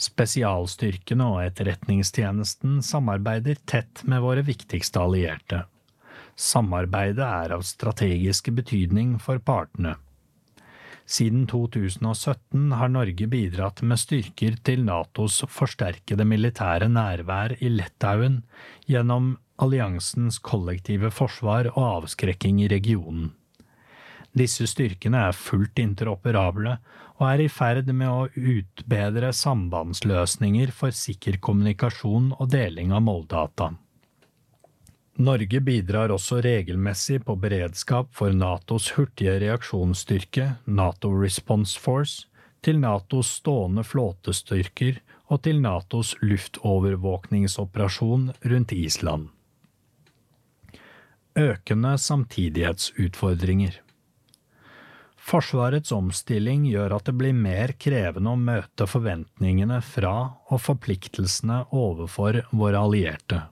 [0.01, 5.65] Spesialstyrkene og Etterretningstjenesten samarbeider tett med våre viktigste allierte.
[6.33, 9.99] Samarbeidet er av strategiske betydning for partene.
[11.11, 18.37] Siden 2017 har Norge bidratt med styrker til Natos forsterkede militære nærvær i Litauen
[18.87, 23.33] gjennom alliansens kollektive forsvar og avskrekking i regionen.
[24.31, 26.77] Disse styrkene er fullt interoperable
[27.17, 33.73] og er i ferd med å utbedre sambandsløsninger for sikker kommunikasjon og deling av måldata.
[35.21, 42.25] Norge bidrar også regelmessig på beredskap for Natos hurtige reaksjonsstyrke, Nato Response Force,
[42.65, 44.97] til Natos stående flåtestyrker
[45.29, 49.29] og til Natos luftovervåkningsoperasjon rundt Island.
[51.37, 53.77] Økende samtidighetsutfordringer
[55.21, 62.41] Forsvarets omstilling gjør at det blir mer krevende å møte forventningene fra og forpliktelsene overfor
[62.49, 63.50] våre allierte.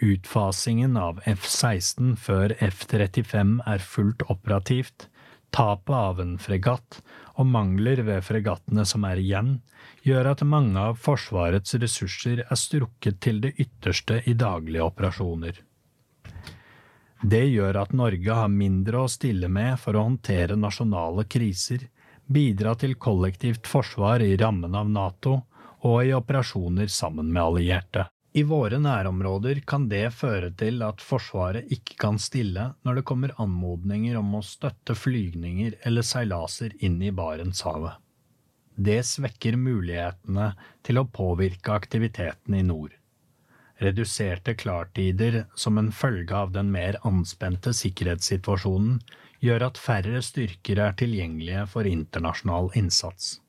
[0.00, 5.10] Utfasingen av F-16 før F-35 er fullt operativt,
[5.52, 7.02] tapet av en fregatt
[7.34, 9.58] og mangler ved fregattene som er igjen,
[10.06, 15.58] gjør at mange av Forsvarets ressurser er strukket til det ytterste i daglige operasjoner.
[17.20, 21.84] Det gjør at Norge har mindre å stille med for å håndtere nasjonale kriser,
[22.24, 25.34] bidra til kollektivt forsvar i rammen av Nato
[25.84, 28.06] og i operasjoner sammen med allierte.
[28.32, 33.34] I våre nærområder kan det føre til at Forsvaret ikke kan stille når det kommer
[33.42, 37.98] anmodninger om å støtte flygninger eller seilaser inn i Barentshavet.
[38.78, 40.52] Det svekker mulighetene
[40.86, 42.94] til å påvirke aktiviteten i nord.
[43.82, 49.00] Reduserte klartider som en følge av den mer anspente sikkerhetssituasjonen
[49.42, 53.40] gjør at færre styrker er tilgjengelige for internasjonal innsats.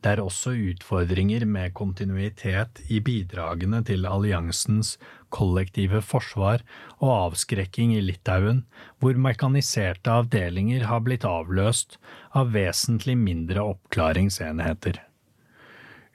[0.00, 4.94] Det er også utfordringer med kontinuitet i bidragene til alliansens
[5.28, 6.64] kollektive forsvar
[7.02, 8.62] og avskrekking i Litauen,
[8.98, 11.98] hvor mekaniserte avdelinger har blitt avløst
[12.32, 15.02] av vesentlig mindre oppklaringsenheter.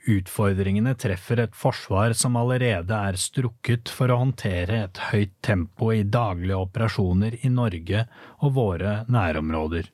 [0.06, 6.02] Utfordringene treffer et forsvar som allerede er strukket for å håndtere et høyt tempo i
[6.02, 8.04] daglige operasjoner i Norge
[8.38, 9.90] og våre nærområder.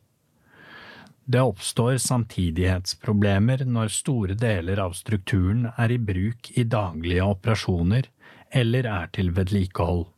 [1.24, 8.09] Det oppstår samtidighetsproblemer når store deler av strukturen er i bruk i daglige operasjoner
[8.51, 10.09] eller er til vedlikehold.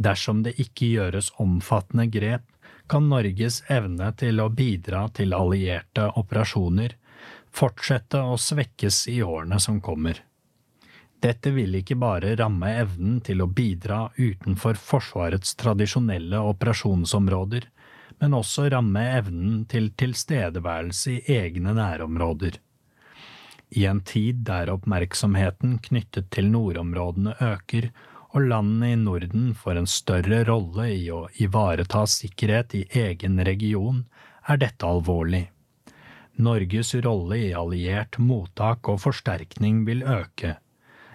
[0.00, 2.48] Dersom det ikke gjøres omfattende grep,
[2.88, 6.96] kan Norges evne til å bidra til allierte operasjoner
[7.52, 10.22] fortsette å svekkes i årene som kommer.
[11.22, 17.68] Dette vil ikke bare ramme evnen til å bidra utenfor Forsvarets tradisjonelle operasjonsområder,
[18.22, 22.60] men også ramme evnen til tilstedeværelse i egne nærområder.
[23.74, 27.88] I en tid der oppmerksomheten knyttet til nordområdene øker,
[28.32, 34.04] og landene i Norden får en større rolle i å ivareta sikkerhet i egen region,
[34.48, 35.48] er dette alvorlig.
[36.42, 40.56] Norges rolle i alliert mottak og forsterkning vil øke.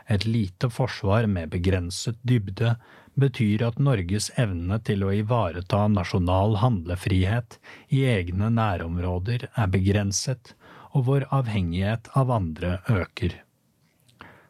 [0.10, 2.76] Et lite forsvar med begrenset dybde
[3.18, 7.58] betyr at Norges evne til å ivareta nasjonal handlefrihet
[7.90, 10.54] i egne nærområder er begrenset,
[10.94, 13.36] og vår avhengighet av andre øker.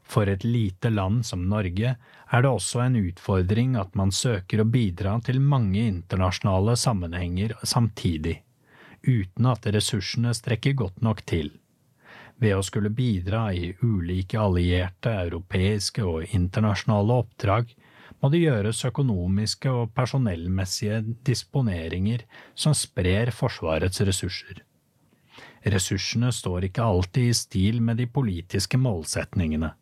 [0.07, 4.69] For et lite land som Norge er det også en utfordring at man søker å
[4.71, 8.41] bidra til mange internasjonale sammenhenger samtidig
[9.07, 11.51] uten at ressursene strekker godt nok til.
[12.37, 17.71] Ved å skulle bidra i ulike allierte, europeiske og internasjonale oppdrag
[18.21, 22.23] må det gjøres økonomiske og personellmessige disponeringer
[22.55, 24.63] som sprer Forsvarets ressurser.
[25.67, 29.73] Ressursene står ikke alltid i stil med de politiske målsetningene.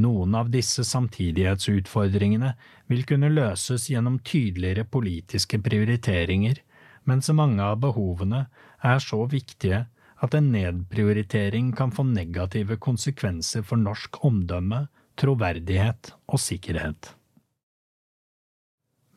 [0.00, 2.52] Noen av disse samtidighetsutfordringene
[2.90, 6.62] vil kunne løses gjennom tydeligere politiske prioriteringer
[7.10, 8.44] mens mange av behovene
[8.86, 9.84] er så viktige
[10.20, 14.84] at en nedprioritering kan få negative konsekvenser for norsk omdømme,
[15.20, 17.14] troverdighet og sikkerhet.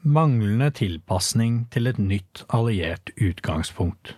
[0.04, 4.18] Manglende tilpasning til et nytt alliert utgangspunkt.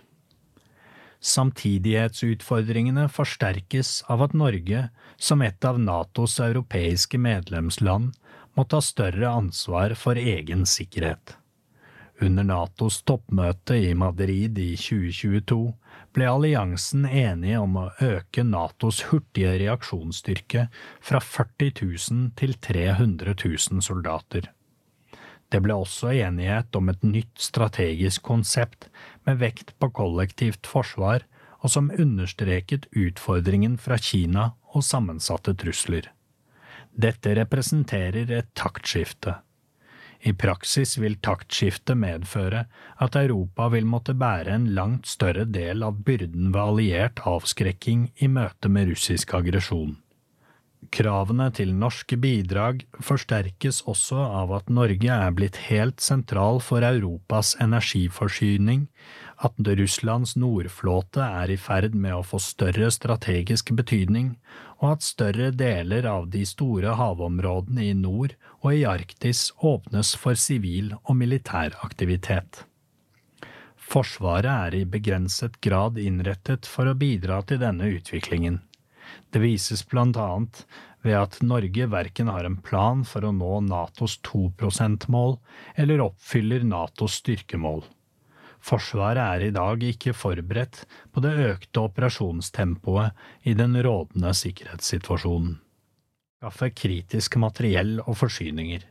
[1.22, 8.12] Samtidighetsutfordringene forsterkes av at Norge, som et av Natos europeiske medlemsland,
[8.54, 11.36] må ta større ansvar for egen sikkerhet.
[12.20, 15.60] Under Natos toppmøte i Madrid i 2022
[16.16, 20.66] ble alliansen enige om å øke Natos hurtige reaksjonsstyrke
[21.04, 24.55] fra 40 000 til 300 000 soldater.
[25.52, 28.88] Det ble også enighet om et nytt strategisk konsept
[29.28, 31.22] med vekt på kollektivt forsvar,
[31.62, 36.10] og som understreket utfordringen fra Kina og sammensatte trusler.
[36.96, 39.38] Dette representerer et taktskifte.
[40.26, 42.64] I praksis vil taktskiftet medføre
[43.04, 48.30] at Europa vil måtte bære en langt større del av byrden ved alliert avskrekking i
[48.32, 49.98] møte med russisk aggresjon.
[50.92, 57.54] Kravene til norske bidrag forsterkes også av at Norge er blitt helt sentral for Europas
[57.60, 58.86] energiforsyning,
[59.44, 64.36] at Russlands nordflåte er i ferd med å få større strategisk betydning,
[64.80, 70.38] og at større deler av de store havområdene i nord og i Arktis åpnes for
[70.40, 72.64] sivil og militær aktivitet.
[73.76, 78.62] Forsvaret er i begrenset grad innrettet for å bidra til denne utviklingen.
[79.30, 80.66] Det vises annet
[81.02, 85.38] ved at Norge verken har en plan for å nå Natos 2 %-mål
[85.76, 87.84] eller oppfyller Natos styrkemål.
[88.66, 90.82] Forsvaret er i dag ikke forberedt
[91.12, 95.60] på det økte operasjonstempoet i den rådende sikkerhetssituasjonen.
[96.40, 98.82] Skaffe kritisk materiell og forsyninger.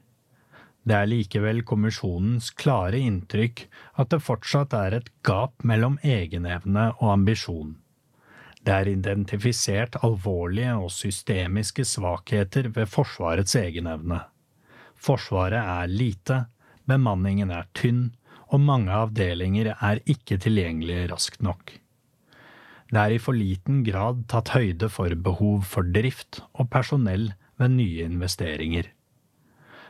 [0.85, 3.65] Det er likevel kommisjonens klare inntrykk
[4.01, 7.75] at det fortsatt er et gap mellom egenevne og ambisjon.
[8.65, 14.23] Det er identifisert alvorlige og systemiske svakheter ved Forsvarets egenevne.
[14.97, 16.45] Forsvaret er lite,
[16.89, 18.07] bemanningen er tynn,
[18.49, 21.75] og mange avdelinger er ikke tilgjengelige raskt nok.
[22.89, 27.73] Det er i for liten grad tatt høyde for behov for drift og personell ved
[27.73, 28.89] nye investeringer.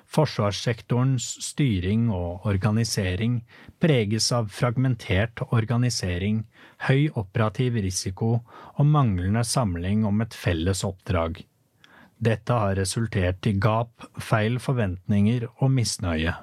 [0.05, 3.39] Forsvarssektorens styring og organisering
[3.81, 6.43] preges av fragmentert organisering,
[6.87, 8.31] høy operativ risiko
[8.75, 11.41] og manglende samling om et felles oppdrag.
[12.15, 16.35] Dette har resultert i gap, feil forventninger og misnøye.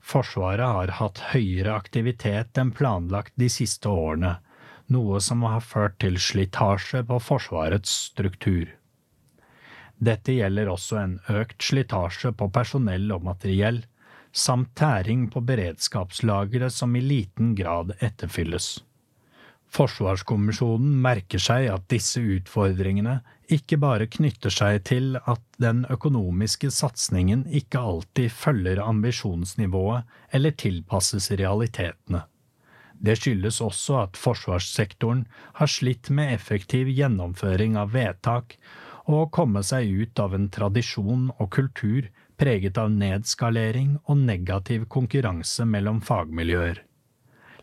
[0.00, 4.38] Forsvaret har hatt høyere aktivitet enn planlagt de siste årene,
[4.90, 8.79] noe som har ført til slitasje på Forsvarets struktur.
[10.00, 13.82] Dette gjelder også en økt slitasje på personell og materiell,
[14.32, 18.78] samt tæring på beredskapslagre som i liten grad etterfylles.
[19.70, 23.20] Forsvarskommisjonen merker seg at disse utfordringene
[23.54, 31.30] ikke bare knytter seg til at den økonomiske satsingen ikke alltid følger ambisjonsnivået eller tilpasses
[31.38, 32.24] realitetene.
[33.00, 35.24] Det skyldes også at forsvarssektoren
[35.60, 38.58] har slitt med effektiv gjennomføring av vedtak
[39.16, 42.08] og komme seg ut av en tradisjon og kultur
[42.40, 46.80] preget av nedskalering og negativ konkurranse mellom fagmiljøer.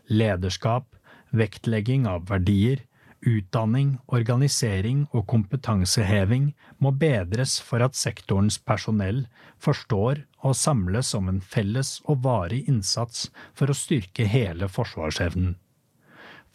[0.08, 0.86] Lederskap,
[1.34, 2.84] vektlegging av verdier,
[3.26, 9.24] utdanning, organisering og kompetanseheving må bedres for at sektorens personell
[9.58, 13.26] forstår og samles om en felles og varig innsats
[13.58, 15.56] for å styrke hele forsvarsevnen.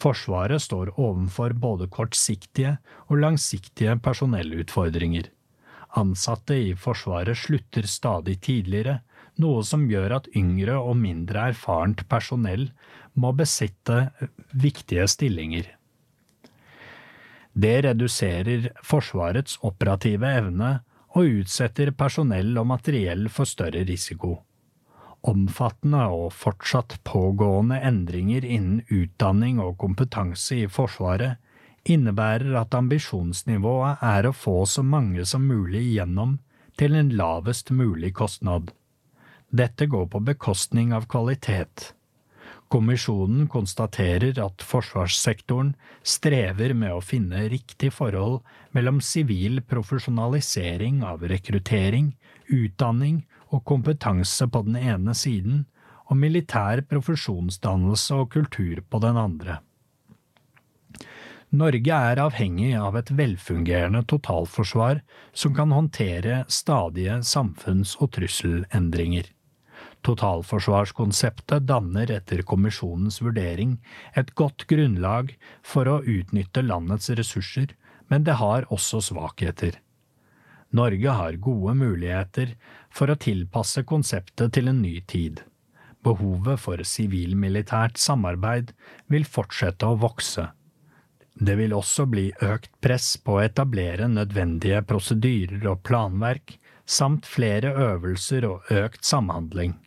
[0.02, 2.76] Forsvaret står overfor både kortsiktige
[3.08, 5.30] og langsiktige personellutfordringer.
[5.96, 8.98] Ansatte i Forsvaret slutter stadig tidligere,
[9.38, 12.68] noe som gjør at yngre og mindre erfarent personell
[13.14, 14.08] må besitte
[14.50, 15.68] viktige stillinger.
[17.54, 20.72] Det reduserer Forsvarets operative evne
[21.14, 24.40] og utsetter personell og materiell for større risiko.
[25.24, 31.40] Omfattende og fortsatt pågående endringer innen utdanning og kompetanse i Forsvaret
[31.88, 36.38] innebærer at ambisjonsnivået er å få så mange som mulig igjennom
[36.80, 38.72] til en lavest mulig kostnad.
[39.48, 41.92] Dette går på bekostning av kvalitet.
[42.72, 48.40] Kommisjonen konstaterer at forsvarssektoren strever med å finne riktig forhold
[48.74, 52.14] mellom sivil profesjonalisering av rekruttering,
[52.48, 53.22] utdanning
[53.52, 55.66] og kompetanse på den ene siden,
[56.10, 59.60] og militær profesjonsdannelse og kultur på den andre.
[61.54, 69.28] Norge er avhengig av et velfungerende totalforsvar som kan håndtere stadige samfunns- og trusselendringer.
[70.04, 73.78] Totalforsvarskonseptet danner etter kommisjonens vurdering
[74.18, 75.32] et godt grunnlag
[75.64, 77.72] for å utnytte landets ressurser,
[78.12, 79.80] men det har også svakheter.
[80.74, 82.56] Norge har gode muligheter
[82.92, 85.40] for å tilpasse konseptet til en ny tid.
[86.04, 88.74] Behovet for sivil-militært samarbeid
[89.12, 90.50] vil fortsette å vokse.
[91.34, 97.72] Det vil også bli økt press på å etablere nødvendige prosedyrer og planverk, samt flere
[97.72, 99.78] øvelser og økt samhandling.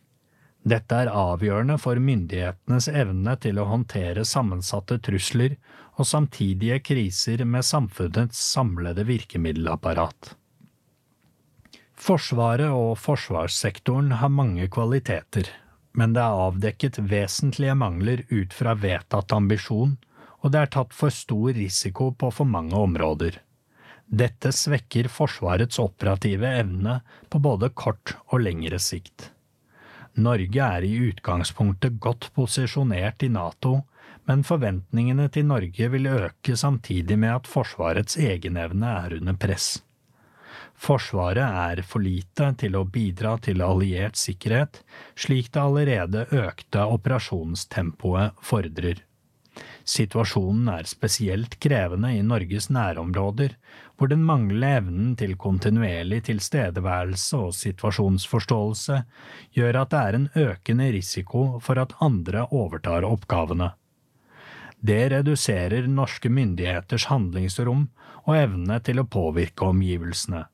[0.68, 5.54] Dette er avgjørende for myndighetenes evne til å håndtere sammensatte trusler
[5.96, 10.34] og samtidige kriser med samfunnets samlede virkemiddelapparat.
[11.98, 15.48] Forsvaret og forsvarssektoren har mange kvaliteter,
[15.98, 19.96] men det er avdekket vesentlige mangler ut fra vedtatt ambisjon,
[20.42, 23.40] og det er tatt for stor risiko på for mange områder.
[24.08, 29.32] Dette svekker Forsvarets operative evne på både kort og lengre sikt.
[30.18, 33.82] Norge er i utgangspunktet godt posisjonert i NATO,
[34.28, 39.78] men forventningene til Norge vil øke samtidig med at Forsvarets egenevne er under press.
[40.78, 44.82] Forsvaret er for lite til å bidra til alliert sikkerhet,
[45.18, 49.02] slik det allerede økte operasjonstempoet fordrer.
[49.88, 53.56] Situasjonen er spesielt krevende i Norges nærområder,
[53.98, 59.00] hvor den manglende evnen til kontinuerlig tilstedeværelse og situasjonsforståelse
[59.58, 63.72] gjør at det er en økende risiko for at andre overtar oppgavene.
[64.78, 67.88] Det reduserer norske myndigheters handlingsrom
[68.22, 70.44] og evne til å påvirke omgivelsene.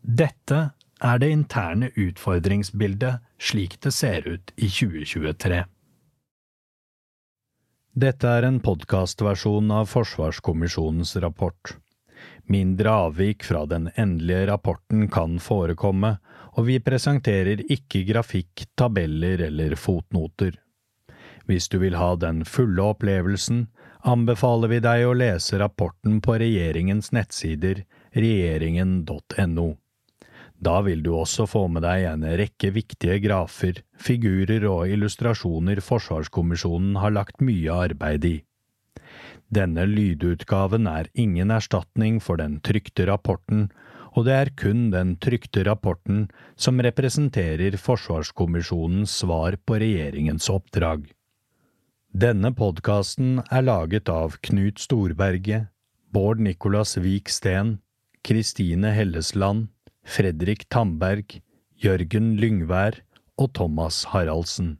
[0.00, 0.60] Dette
[1.00, 5.64] er det interne utfordringsbildet slik det ser ut i 2023.
[8.00, 11.72] Dette er en podkastversjon av Forsvarskommisjonens rapport.
[12.50, 16.16] Mindre avvik fra den endelige rapporten kan forekomme,
[16.58, 20.56] og vi presenterer ikke grafikk, tabeller eller fotnoter.
[21.46, 23.68] Hvis du vil ha den fulle opplevelsen,
[24.02, 27.84] anbefaler vi deg å lese rapporten på regjeringens nettsider
[28.18, 29.68] regjeringen.no.
[30.60, 36.98] Da vil du også få med deg en rekke viktige grafer, figurer og illustrasjoner Forsvarskommisjonen
[37.00, 38.36] har lagt mye arbeid i.
[39.50, 43.68] Denne lydutgaven er ingen erstatning for den trykte rapporten,
[44.14, 46.28] og det er kun den trykte rapporten
[46.58, 51.08] som representerer Forsvarskommisjonens svar på regjeringens oppdrag.
[52.10, 55.68] Denne podkasten er laget av Knut Storberget,
[56.10, 57.76] Bård Nicolas Vik Steen,
[58.26, 59.68] Kristine Hellesland,
[60.02, 61.38] Fredrik Tamberg,
[61.78, 62.98] Jørgen Lyngvær
[63.38, 64.79] og Thomas Haraldsen.